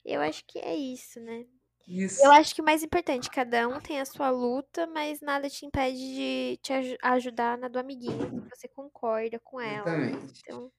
Eu 0.04 0.20
acho 0.22 0.44
que 0.46 0.60
é 0.60 0.76
isso, 0.76 1.20
né? 1.20 1.46
Isso. 1.92 2.22
Eu 2.24 2.32
acho 2.32 2.54
que 2.56 2.62
o 2.62 2.66
mais 2.66 2.84
importante, 2.84 3.30
cada 3.30 3.68
um 3.68 3.80
tem 3.80 4.00
a 4.00 4.06
sua 4.06 4.30
luta, 4.30 4.86
mas 4.88 5.22
nada 5.22 5.50
te 5.50 5.66
impede 5.66 5.98
de 5.98 6.58
te 6.62 6.74
aju- 6.74 6.98
ajudar 7.04 7.58
na 7.58 7.68
do 7.68 7.80
amiguinho, 7.80 8.30
se 8.44 8.50
você 8.50 8.68
concorda 8.68 9.40
com 9.40 9.60
ela. 9.60 9.90
Exatamente. 9.90 10.42
Então, 10.46 10.72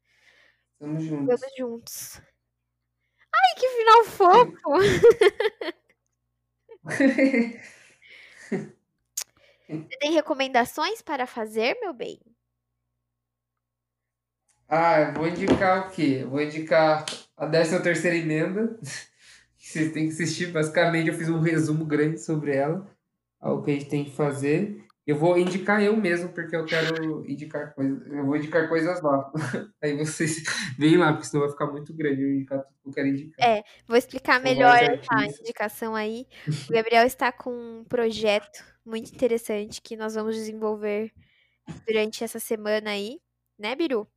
Tamo 0.78 1.00
juntos. 1.00 1.26
vamos 1.40 1.56
juntos. 1.56 2.20
Ai, 3.34 3.54
que 3.60 3.68
final 3.68 4.04
fofo! 4.04 4.52
Você 9.88 9.96
tem 10.00 10.12
recomendações 10.12 11.00
para 11.02 11.24
fazer, 11.26 11.78
meu 11.80 11.92
bem? 11.92 12.20
Ah, 14.68 15.00
eu 15.00 15.12
vou 15.14 15.28
indicar 15.28 15.88
o 15.88 15.90
quê? 15.90 16.20
Eu 16.22 16.30
vou 16.30 16.40
indicar 16.40 17.04
a 17.36 17.46
13 17.46 17.82
terceira 17.82 18.16
emenda, 18.16 18.78
que 19.62 19.68
vocês 19.68 19.92
têm 19.92 20.08
que 20.08 20.12
assistir. 20.12 20.48
Basicamente, 20.48 21.08
eu 21.08 21.14
fiz 21.14 21.28
um 21.28 21.38
resumo 21.38 21.84
grande 21.84 22.20
sobre 22.20 22.56
ela, 22.56 22.84
algo 23.40 23.62
que 23.62 23.70
a 23.70 23.74
gente 23.74 23.88
tem 23.88 24.04
que 24.04 24.10
fazer. 24.10 24.84
Eu 25.06 25.16
vou 25.16 25.38
indicar 25.38 25.82
eu 25.82 25.96
mesmo, 25.96 26.28
porque 26.30 26.54
eu 26.54 26.64
quero 26.64 27.24
indicar 27.28 27.72
coisas. 27.74 28.06
Eu 28.08 28.26
vou 28.26 28.36
indicar 28.36 28.68
coisas 28.68 29.00
lá. 29.00 29.32
Aí 29.80 29.96
vocês 29.96 30.42
veem 30.76 30.96
lá, 30.96 31.12
porque 31.12 31.26
senão 31.26 31.42
vai 31.42 31.50
ficar 31.50 31.66
muito 31.66 31.94
grande 31.94 32.22
eu 32.22 32.30
indicar 32.30 32.60
tudo 32.60 32.74
que 32.82 32.88
eu 32.88 32.92
quero 32.92 33.08
indicar. 33.08 33.48
É, 33.48 33.62
vou 33.86 33.96
explicar 33.96 34.40
melhor 34.40 34.74
artistas. 34.74 35.40
indicação 35.40 35.94
aí. 35.94 36.26
O 36.68 36.72
Gabriel 36.72 37.06
está 37.06 37.30
com 37.30 37.50
um 37.52 37.84
projeto 37.84 38.64
muito 38.84 39.14
interessante 39.14 39.80
que 39.80 39.96
nós 39.96 40.14
vamos 40.14 40.34
desenvolver 40.34 41.12
durante 41.86 42.24
essa 42.24 42.40
semana 42.40 42.90
aí, 42.90 43.20
né, 43.58 43.74
Biru? 43.74 44.08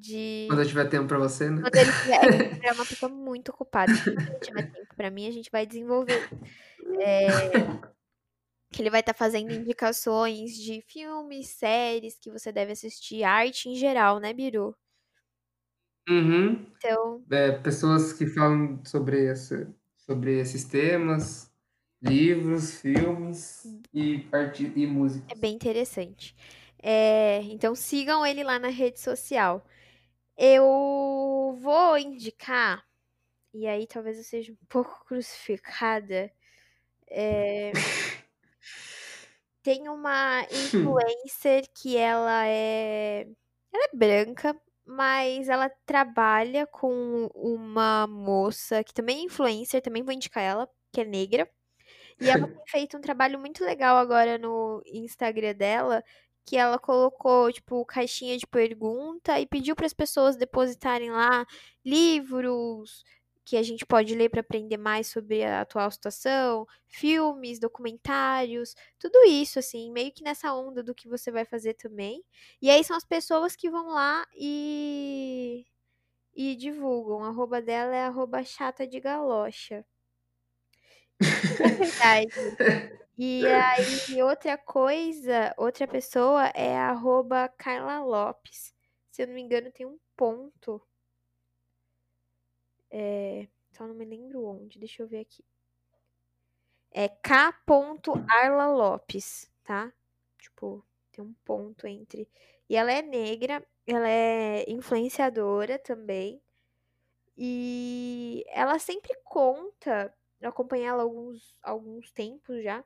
De 0.00 0.48
Quando 0.48 0.62
eu 0.62 0.66
tiver 0.66 0.88
tempo 0.88 1.06
pra 1.08 1.18
você, 1.18 1.50
né? 1.50 1.62
quando 1.62 1.76
ele 1.76 1.92
tiver, 1.92 2.18
é 2.62 2.72
uma 2.72 2.86
pessoa 2.86 3.10
muito 3.10 3.50
ocupada. 3.50 3.98
Quando 3.98 4.30
ele 4.30 4.40
tiver 4.40 4.62
tempo 4.72 4.94
pra 4.96 5.10
mim, 5.10 5.26
a 5.28 5.30
gente 5.32 5.50
vai 5.50 5.66
desenvolver. 5.66 6.24
É, 7.00 7.70
que 8.72 8.80
ele 8.82 8.90
vai 8.90 9.00
estar 9.00 9.14
fazendo 9.14 9.50
indicações 9.52 10.54
de 10.56 10.80
filmes, 10.82 11.48
séries 11.48 12.16
que 12.18 12.30
você 12.30 12.52
deve 12.52 12.72
assistir, 12.72 13.24
arte 13.24 13.68
em 13.68 13.74
geral, 13.76 14.18
né, 14.20 14.32
Biru? 14.32 14.76
Uhum. 16.08 16.66
Então, 16.78 17.26
É, 17.30 17.52
pessoas 17.52 18.12
que 18.12 18.26
falam 18.26 18.84
sobre, 18.84 19.26
esse, 19.30 19.68
sobre 19.98 20.38
esses 20.40 20.64
temas, 20.64 21.52
livros, 22.02 22.80
filmes 22.80 23.66
e, 23.94 24.26
e 24.76 24.86
música. 24.86 25.26
é 25.28 25.34
bem 25.34 25.54
interessante. 25.54 26.34
É, 26.82 27.40
então 27.44 27.74
sigam 27.74 28.24
ele 28.26 28.44
lá 28.44 28.58
na 28.58 28.68
rede 28.68 29.00
social. 29.00 29.64
Eu 30.36 31.56
vou 31.62 31.98
indicar, 31.98 32.84
e 33.54 33.66
aí 33.66 33.86
talvez 33.86 34.18
eu 34.18 34.24
seja 34.24 34.52
um 34.52 34.56
pouco 34.68 35.04
crucificada. 35.06 36.32
é, 37.10 37.72
tem 39.62 39.88
uma 39.88 40.42
influencer 40.44 41.64
que 41.74 41.96
ela 41.96 42.46
é. 42.46 43.26
Ela 43.72 43.84
é 43.92 43.96
branca, 43.96 44.56
mas 44.84 45.48
ela 45.48 45.68
trabalha 45.84 46.66
com 46.66 47.26
uma 47.34 48.06
moça 48.06 48.84
que 48.84 48.94
também 48.94 49.18
é 49.20 49.22
influencer, 49.24 49.82
também 49.82 50.02
vou 50.04 50.12
indicar 50.14 50.42
ela, 50.42 50.68
que 50.92 51.00
é 51.00 51.04
negra. 51.04 51.50
E 52.20 52.30
ela 52.30 52.46
tem 52.48 52.62
feito 52.68 52.96
um 52.96 53.00
trabalho 53.00 53.38
muito 53.38 53.64
legal 53.64 53.96
agora 53.96 54.38
no 54.38 54.82
Instagram 54.86 55.54
dela, 55.54 56.04
que 56.46 56.56
ela 56.56 56.78
colocou, 56.78 57.52
tipo, 57.52 57.84
caixinha 57.84 58.38
de 58.38 58.46
pergunta 58.46 59.38
e 59.40 59.46
pediu 59.46 59.74
para 59.76 59.86
as 59.86 59.92
pessoas 59.92 60.36
depositarem 60.36 61.10
lá 61.10 61.44
livros 61.84 63.04
que 63.44 63.56
a 63.56 63.62
gente 63.62 63.86
pode 63.86 64.14
ler 64.14 64.28
para 64.28 64.40
aprender 64.40 64.76
mais 64.76 65.06
sobre 65.08 65.44
a 65.44 65.60
atual 65.62 65.90
situação, 65.90 66.66
filmes, 66.88 67.60
documentários, 67.60 68.74
tudo 68.98 69.24
isso, 69.28 69.58
assim, 69.60 69.90
meio 69.92 70.12
que 70.12 70.24
nessa 70.24 70.52
onda 70.54 70.82
do 70.82 70.94
que 70.94 71.08
você 71.08 71.30
vai 71.30 71.44
fazer 71.44 71.74
também. 71.74 72.24
E 72.60 72.68
aí 72.70 72.82
são 72.84 72.96
as 72.96 73.04
pessoas 73.04 73.54
que 73.56 73.70
vão 73.70 73.88
lá 73.88 74.26
e, 74.36 75.64
e 76.34 76.56
divulgam. 76.56 77.24
A 77.24 77.28
arroba 77.28 77.62
dela 77.62 77.94
é 77.96 78.04
arroba 78.06 78.44
chata 78.44 78.86
de 78.86 79.00
galocha. 79.00 79.84
É 81.60 81.72
verdade. 81.74 82.56
E 83.18 83.44
aí, 83.46 84.22
outra 84.22 84.58
coisa, 84.58 85.54
outra 85.56 85.86
pessoa 85.86 86.46
é 86.48 86.76
a 86.76 86.90
arroba 86.90 87.48
Carla 87.48 88.00
Lopes. 88.04 88.74
Se 89.10 89.22
eu 89.22 89.26
não 89.28 89.34
me 89.34 89.40
engano, 89.40 89.72
tem 89.72 89.86
um 89.86 89.98
ponto. 90.16 90.80
É, 92.90 93.48
só 93.72 93.86
não 93.86 93.94
me 93.94 94.04
lembro 94.04 94.44
onde. 94.44 94.78
Deixa 94.78 95.02
eu 95.02 95.08
ver 95.08 95.20
aqui. 95.20 95.44
É 96.90 97.08
K. 97.08 97.54
Arla 98.28 98.68
Lopes, 98.68 99.50
tá? 99.64 99.92
Tipo, 100.38 100.84
tem 101.12 101.24
um 101.24 101.34
ponto 101.44 101.86
entre. 101.86 102.28
E 102.68 102.76
ela 102.76 102.92
é 102.92 103.02
negra, 103.02 103.66
ela 103.86 104.08
é 104.08 104.64
influenciadora 104.70 105.78
também. 105.78 106.40
E 107.36 108.44
ela 108.48 108.78
sempre 108.78 109.14
conta, 109.24 110.12
eu 110.40 110.48
acompanhei 110.48 110.86
ela 110.86 111.02
há 111.02 111.04
alguns, 111.04 111.58
alguns 111.62 112.10
tempos 112.10 112.62
já, 112.62 112.82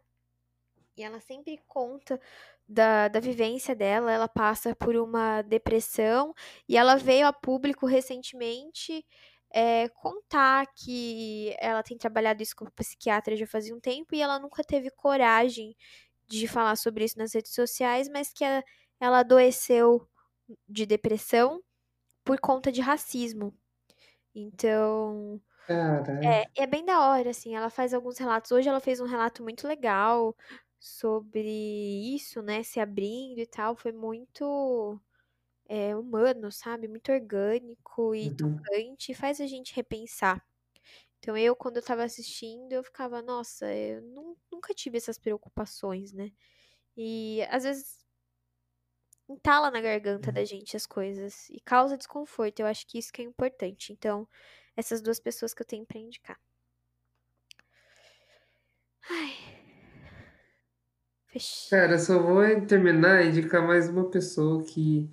e 1.01 1.03
ela 1.05 1.21
sempre 1.21 1.59
conta 1.67 2.21
da, 2.69 3.09
da 3.09 3.21
vivência 3.21 3.75
dela. 3.75 4.13
Ela 4.13 4.29
passa 4.29 4.75
por 4.75 4.97
uma 4.97 5.43
depressão 5.43 6.35
e 6.69 6.77
ela 6.77 6.97
veio 6.97 7.27
a 7.27 7.33
público 7.33 7.87
recentemente 7.87 9.05
é, 9.53 9.89
contar 9.89 10.67
que 10.75 11.55
ela 11.59 11.83
tem 11.83 11.99
trabalhado 11.99 12.43
isso 12.43 12.55
como 12.55 12.71
psiquiatra 12.71 13.37
já 13.37 13.47
fazia 13.47 13.75
um 13.75 13.81
tempo 13.81 14.15
e 14.15 14.23
ela 14.23 14.39
nunca 14.39 14.63
teve 14.63 14.91
coragem 14.91 15.77
de 16.29 16.47
falar 16.47 16.77
sobre 16.77 17.05
isso 17.05 17.19
nas 17.19 17.35
redes 17.35 17.53
sociais, 17.53 18.09
mas 18.09 18.33
que 18.33 18.45
ela, 18.45 18.63
ela 19.01 19.19
adoeceu 19.21 20.07
de 20.69 20.87
depressão 20.87 21.61
por 22.25 22.39
conta 22.41 22.71
de 22.71 22.81
racismo. 22.81 23.53
Então, 24.35 25.41
é, 26.23 26.47
é 26.57 26.67
bem 26.67 26.85
da 26.85 27.01
hora, 27.09 27.31
assim. 27.31 27.55
Ela 27.55 27.71
faz 27.71 27.95
alguns 27.95 28.19
relatos. 28.19 28.51
Hoje 28.53 28.69
ela 28.69 28.81
fez 28.81 29.01
um 29.01 29.07
relato 29.07 29.43
muito 29.43 29.67
legal 29.67 30.37
sobre 30.81 31.49
isso, 32.17 32.43
né? 32.43 32.63
Se 32.65 32.81
abrindo 32.81 33.39
e 33.41 33.47
tal. 33.47 33.77
Foi 33.77 33.93
muito 33.93 35.01
é, 35.67 35.97
humano, 35.97 36.53
sabe? 36.53 36.89
Muito 36.89 37.13
orgânico 37.13 38.15
e 38.15 38.31
Uhum. 38.31 38.37
tocante. 38.37 39.15
Faz 39.15 39.41
a 39.41 39.47
gente 39.47 39.75
repensar. 39.75 40.47
Então, 41.19 41.37
eu, 41.37 41.57
quando 41.57 41.79
eu 41.79 41.83
tava 41.85 42.05
assistindo, 42.05 42.73
eu 42.73 42.85
ficava, 42.85 43.23
nossa, 43.23 43.73
eu 43.75 44.03
nu- 44.03 44.39
nunca 44.53 44.75
tive 44.75 44.99
essas 44.99 45.19
preocupações, 45.19 46.13
né? 46.13 46.33
E 46.97 47.43
às 47.51 47.65
vezes 47.65 48.05
entala 49.27 49.71
na 49.71 49.81
garganta 49.81 50.31
da 50.31 50.45
gente 50.45 50.77
as 50.77 50.85
coisas 50.87 51.49
e 51.49 51.59
causa 51.59 51.97
desconforto. 51.97 52.61
Eu 52.61 52.67
acho 52.67 52.87
que 52.87 52.99
isso 52.99 53.11
que 53.13 53.23
é 53.23 53.25
importante. 53.25 53.93
Então, 53.95 54.29
essas 54.77 55.01
duas 55.01 55.19
pessoas 55.19 55.55
que 55.55 55.63
eu 55.63 55.67
tenho 55.67 55.87
pra 55.87 55.99
indicar. 55.99 56.39
Ai. 59.11 59.60
Cara, 61.71 61.99
só 61.99 62.21
vou 62.21 62.43
terminar 62.67 63.25
e 63.25 63.29
indicar 63.29 63.65
mais 63.67 63.89
uma 63.89 64.11
pessoa 64.11 64.65
que. 64.65 65.09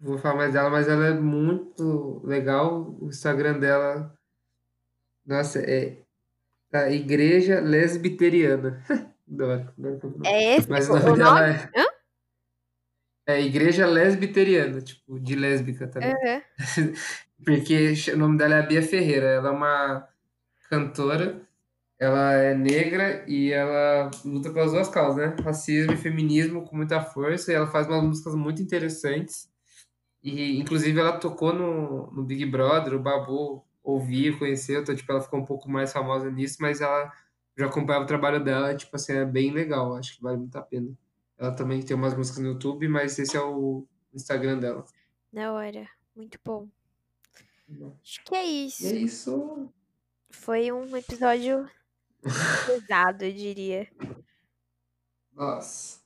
Vou 0.00 0.18
falar 0.18 0.36
mais 0.36 0.52
dela, 0.52 0.70
mas 0.70 0.88
ela 0.88 1.06
é 1.06 1.14
muito 1.14 2.20
legal. 2.24 2.96
O 3.00 3.08
Instagram 3.08 3.58
dela, 3.58 4.16
nossa, 5.26 5.60
é 5.60 5.98
a 6.72 6.90
Igreja 6.90 7.60
Lesbiteriana. 7.60 8.82
Adoro, 9.30 9.72
falo. 10.00 10.20
É 10.26 10.56
esse 10.56 10.68
Mas 10.68 10.88
o, 10.88 10.92
o 10.92 10.98
nome 10.98 11.18
dela 11.18 11.40
nome? 11.46 11.52
é, 11.74 11.80
Hã? 11.80 11.84
é 13.26 13.40
Igreja 13.42 13.86
Lesbiteriana, 13.86 14.80
tipo, 14.80 15.18
de 15.18 15.34
lésbica, 15.34 15.88
tá 15.88 16.00
ligado? 16.00 16.18
Aham. 16.22 16.42
Porque 17.44 17.94
o 18.12 18.16
nome 18.16 18.38
dela 18.38 18.56
é 18.56 18.66
Bia 18.66 18.82
Ferreira. 18.82 19.26
Ela 19.26 19.48
é 19.48 19.52
uma 19.52 20.08
cantora, 20.68 21.40
ela 22.04 22.34
é 22.34 22.54
negra 22.54 23.24
e 23.28 23.50
ela 23.50 24.10
luta 24.24 24.50
pelas 24.50 24.72
duas 24.72 24.88
causas, 24.88 25.16
né? 25.16 25.36
Racismo 25.42 25.92
e 25.92 25.96
feminismo 25.96 26.64
com 26.64 26.76
muita 26.76 27.00
força. 27.00 27.50
E 27.50 27.54
ela 27.54 27.66
faz 27.66 27.86
umas 27.86 28.02
músicas 28.02 28.34
muito 28.34 28.62
interessantes. 28.62 29.50
E, 30.22 30.58
inclusive, 30.58 30.98
ela 30.98 31.18
tocou 31.18 31.52
no, 31.52 32.10
no 32.12 32.24
Big 32.24 32.46
Brother, 32.46 32.94
o 32.94 32.98
Babu 32.98 33.64
ouviu, 33.82 34.38
conheceu, 34.38 34.80
então, 34.80 34.94
tipo, 34.96 35.12
ela 35.12 35.20
ficou 35.20 35.38
um 35.38 35.44
pouco 35.44 35.70
mais 35.70 35.92
famosa 35.92 36.30
nisso, 36.30 36.56
mas 36.60 36.80
ela 36.80 37.12
já 37.56 37.66
acompanhava 37.66 38.04
o 38.04 38.08
trabalho 38.08 38.42
dela, 38.42 38.74
tipo 38.74 38.96
assim, 38.96 39.12
é 39.12 39.24
bem 39.26 39.52
legal, 39.52 39.94
acho 39.94 40.16
que 40.16 40.22
vale 40.22 40.38
muito 40.38 40.56
a 40.56 40.62
pena. 40.62 40.96
Ela 41.36 41.54
também 41.54 41.82
tem 41.82 41.94
umas 41.94 42.16
músicas 42.16 42.42
no 42.42 42.52
YouTube, 42.52 42.88
mas 42.88 43.18
esse 43.18 43.36
é 43.36 43.40
o 43.40 43.86
Instagram 44.14 44.58
dela. 44.58 44.84
Da 45.30 45.52
hora. 45.52 45.86
Muito 46.16 46.38
bom. 46.42 46.68
Acho 48.02 48.24
que 48.24 48.34
é 48.34 48.44
isso. 48.44 48.86
é 48.86 48.92
isso. 48.92 49.68
Foi 50.30 50.72
um 50.72 50.96
episódio 50.96 51.68
pesado, 52.66 53.24
eu 53.24 53.32
diria. 53.32 53.88
Nossa, 55.32 56.00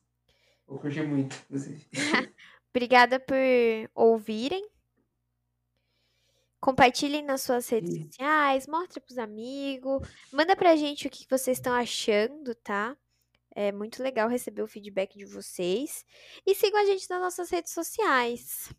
eu 0.68 0.78
curti 0.78 1.00
muito, 1.02 1.36
inclusive. 1.44 1.86
Obrigada 2.74 3.18
por 3.20 3.36
ouvirem. 3.94 4.68
Compartilhem 6.60 7.22
nas 7.24 7.42
suas 7.42 7.68
redes 7.68 7.94
E- 7.94 8.02
sociais, 8.04 8.66
mostra 8.66 9.00
pros 9.00 9.16
amigos, 9.18 10.06
manda 10.32 10.56
pra 10.56 10.74
gente 10.76 11.06
o 11.06 11.10
que 11.10 11.26
vocês 11.30 11.58
estão 11.58 11.72
achando, 11.72 12.54
tá? 12.56 12.96
É 13.54 13.70
muito 13.72 14.02
legal 14.02 14.28
receber 14.28 14.62
o 14.62 14.66
feedback 14.66 15.16
de 15.16 15.24
vocês. 15.24 16.04
E 16.46 16.54
sigam 16.54 16.80
a 16.80 16.84
gente 16.84 17.08
nas 17.10 17.20
nossas 17.20 17.50
redes 17.50 17.72
sociais. 17.72 18.72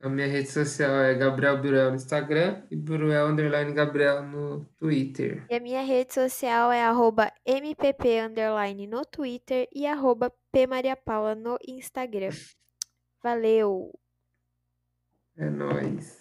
A 0.00 0.08
minha 0.08 0.26
rede 0.26 0.50
social 0.50 0.94
é 1.02 1.14
Gabriel 1.14 1.60
Burel 1.60 1.90
no 1.90 1.96
Instagram 1.96 2.62
e 2.70 2.76
Burel 2.76 3.28
Underline 3.28 3.72
Gabriel 3.72 4.22
no 4.22 4.66
Twitter. 4.78 5.44
E 5.50 5.56
a 5.56 5.60
minha 5.60 5.82
rede 5.82 6.12
social 6.12 6.70
é 6.70 6.84
arroba 6.84 7.32
mpp 7.46 8.20
underline 8.20 8.86
no 8.86 9.04
Twitter 9.06 9.66
e 9.74 9.86
arroba 9.86 10.30
pmariapaula 10.52 11.34
no 11.34 11.56
Instagram. 11.66 12.34
Valeu! 13.22 13.92
É 15.38 15.50
nóis. 15.50 16.18